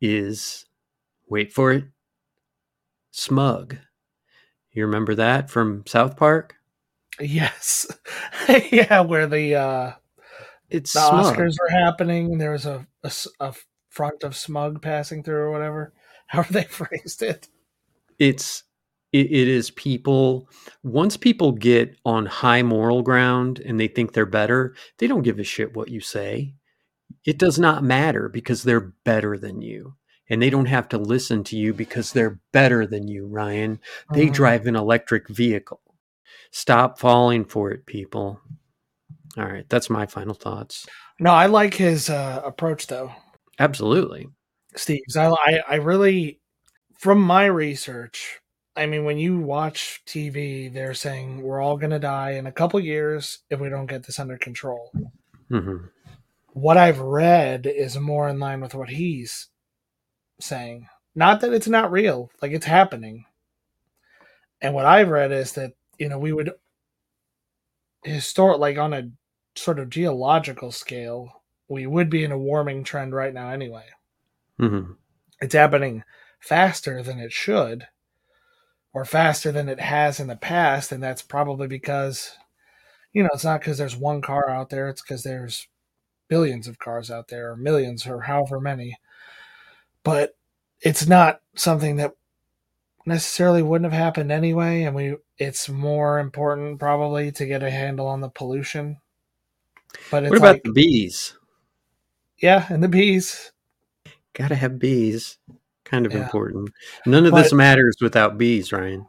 [0.00, 0.66] is,
[1.28, 1.84] wait for it,
[3.10, 3.76] smug.
[4.72, 6.54] You remember that from South Park?
[7.20, 7.86] Yes.
[8.70, 9.92] yeah, where the uh
[10.70, 11.36] it's the smug.
[11.36, 12.38] Oscars were happening.
[12.38, 13.54] There was a, a, a,
[13.98, 15.92] front of smug passing through or whatever.
[16.28, 17.48] However they phrased it.
[18.20, 18.62] It's
[19.12, 20.48] it, it is people
[20.84, 25.40] once people get on high moral ground and they think they're better, they don't give
[25.40, 26.54] a shit what you say.
[27.24, 29.94] It does not matter because they're better than you
[30.30, 33.80] and they don't have to listen to you because they're better than you, Ryan.
[34.12, 34.32] They mm-hmm.
[34.32, 35.80] drive an electric vehicle.
[36.52, 38.40] Stop falling for it, people.
[39.36, 40.86] All right, that's my final thoughts.
[41.18, 43.12] No, I like his uh, approach though.
[43.58, 44.28] Absolutely,
[44.76, 45.16] Steve's.
[45.16, 46.40] I, I I really,
[46.98, 48.40] from my research,
[48.76, 52.52] I mean, when you watch TV, they're saying we're all going to die in a
[52.52, 54.92] couple years if we don't get this under control.
[55.50, 55.86] Mm-hmm.
[56.52, 59.48] What I've read is more in line with what he's
[60.40, 60.88] saying.
[61.14, 63.24] Not that it's not real, like it's happening.
[64.60, 66.52] And what I've read is that, you know, we would
[68.04, 69.10] historic like on a
[69.56, 71.37] sort of geological scale,
[71.68, 73.84] we would be in a warming trend right now anyway.
[74.60, 74.92] Mm-hmm.
[75.40, 76.04] It's happening
[76.40, 77.86] faster than it should,
[78.92, 82.32] or faster than it has in the past, and that's probably because,
[83.12, 85.68] you know, it's not because there's one car out there; it's because there's
[86.28, 88.96] billions of cars out there, or millions, or however many
[90.08, 90.36] but
[90.80, 92.14] it's not something that
[93.04, 98.06] necessarily wouldn't have happened anyway and we it's more important probably to get a handle
[98.06, 98.98] on the pollution
[100.10, 101.37] but what about like, the bees
[102.40, 103.52] yeah and the bees
[104.34, 105.38] gotta have bees
[105.84, 106.22] kind of yeah.
[106.22, 106.70] important
[107.06, 109.06] none of but, this matters without bees ryan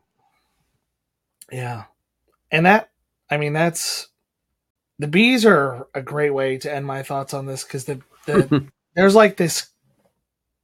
[1.51, 1.84] yeah
[2.51, 2.89] and that
[3.30, 4.07] i mean that's
[4.99, 8.68] the bees are a great way to end my thoughts on this because the, the
[8.95, 9.69] there's like this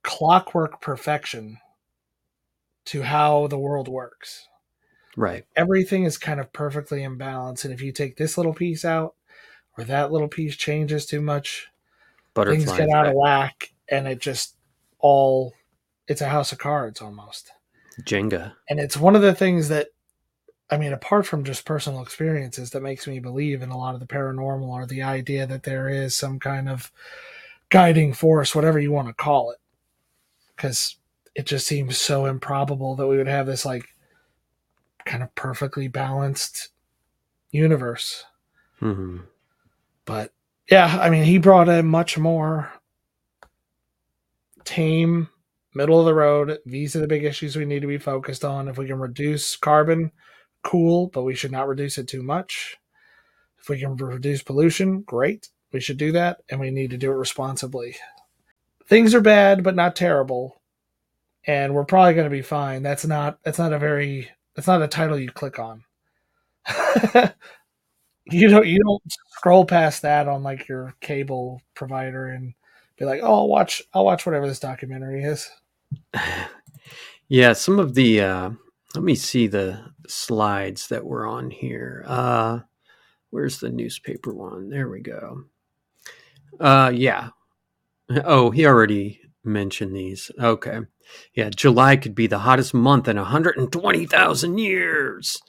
[0.04, 1.58] clockwork perfection
[2.86, 4.48] to how the world works.
[5.18, 5.46] Right.
[5.56, 7.66] Everything is kind of perfectly in balance.
[7.66, 9.16] And if you take this little piece out
[9.78, 11.70] or that little piece changes too much,
[12.36, 14.56] things get out of whack and it just
[15.00, 15.54] all
[16.08, 17.52] it's a house of cards almost.
[18.02, 18.54] Jenga.
[18.70, 19.88] And it's one of the things that
[20.70, 24.00] I mean, apart from just personal experiences that makes me believe in a lot of
[24.00, 26.92] the paranormal or the idea that there is some kind of
[27.70, 29.60] guiding force, whatever you want to call it
[30.56, 30.98] because
[31.36, 33.86] it just seems so improbable that we would have this like
[35.06, 36.70] kind of perfectly balanced
[37.52, 38.26] universe.
[38.82, 39.20] Mm-hmm.
[40.06, 40.32] But
[40.70, 42.72] yeah, I mean, he brought a much more
[44.64, 45.30] tame,
[45.74, 46.60] middle of the road.
[46.66, 48.68] These are the big issues we need to be focused on.
[48.68, 50.12] If we can reduce carbon,
[50.64, 52.78] cool, but we should not reduce it too much.
[53.60, 55.50] If we can reduce pollution, great.
[55.72, 57.96] We should do that, and we need to do it responsibly
[58.88, 60.62] things are bad but not terrible
[61.46, 64.82] and we're probably going to be fine that's not that's not a very that's not
[64.82, 65.84] a title you click on
[68.32, 72.54] you don't you don't scroll past that on like your cable provider and
[72.98, 75.50] be like oh i'll watch i'll watch whatever this documentary is
[77.28, 78.50] yeah some of the uh
[78.96, 82.60] let me see the slides that were on here uh
[83.30, 85.44] where's the newspaper one there we go
[86.60, 87.30] uh yeah
[88.10, 90.32] Oh, he already mentioned these.
[90.40, 90.80] Okay.
[91.34, 95.42] Yeah, July could be the hottest month in 120,000 years.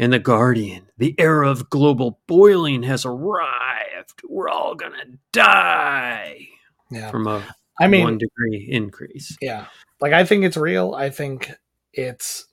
[0.00, 4.22] In The Guardian, the era of global boiling has arrived.
[4.26, 6.48] We're all going to die.
[6.90, 7.10] Yeah.
[7.10, 7.44] From a
[7.78, 9.36] I mean, one degree increase.
[9.42, 9.66] Yeah.
[10.00, 10.94] Like, I think it's real.
[10.94, 11.52] I think
[11.92, 12.46] it's.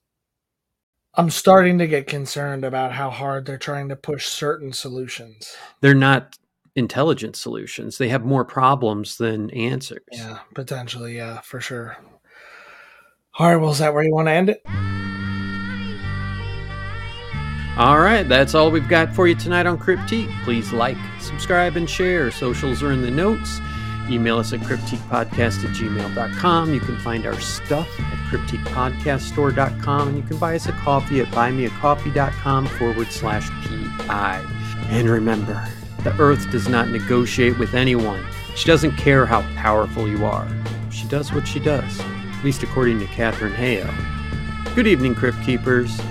[1.13, 5.55] I'm starting to get concerned about how hard they're trying to push certain solutions.
[5.79, 6.37] They're not
[6.75, 7.97] intelligent solutions.
[7.97, 10.03] They have more problems than answers.
[10.11, 11.15] Yeah, potentially.
[11.15, 11.95] Yeah, for sure.
[13.39, 13.55] All right.
[13.55, 15.06] Well, is that where you want to end it?
[17.77, 20.33] All right, that's all we've got for you tonight on Cryptique.
[20.43, 22.31] Please like, subscribe, and share.
[22.31, 23.59] Socials are in the notes.
[24.09, 26.73] Email us at cryptiquepodcast at gmail.com.
[26.73, 31.27] You can find our stuff at cryptiquepodcaststore.com, and you can buy us a coffee at
[31.27, 34.43] buymeacoffee.com forward slash PI.
[34.87, 35.63] And remember,
[36.03, 38.25] the Earth does not negotiate with anyone.
[38.55, 40.47] She doesn't care how powerful you are.
[40.89, 43.93] She does what she does, at least according to Catherine Hale.
[44.73, 46.01] Good evening, Crypt Keepers.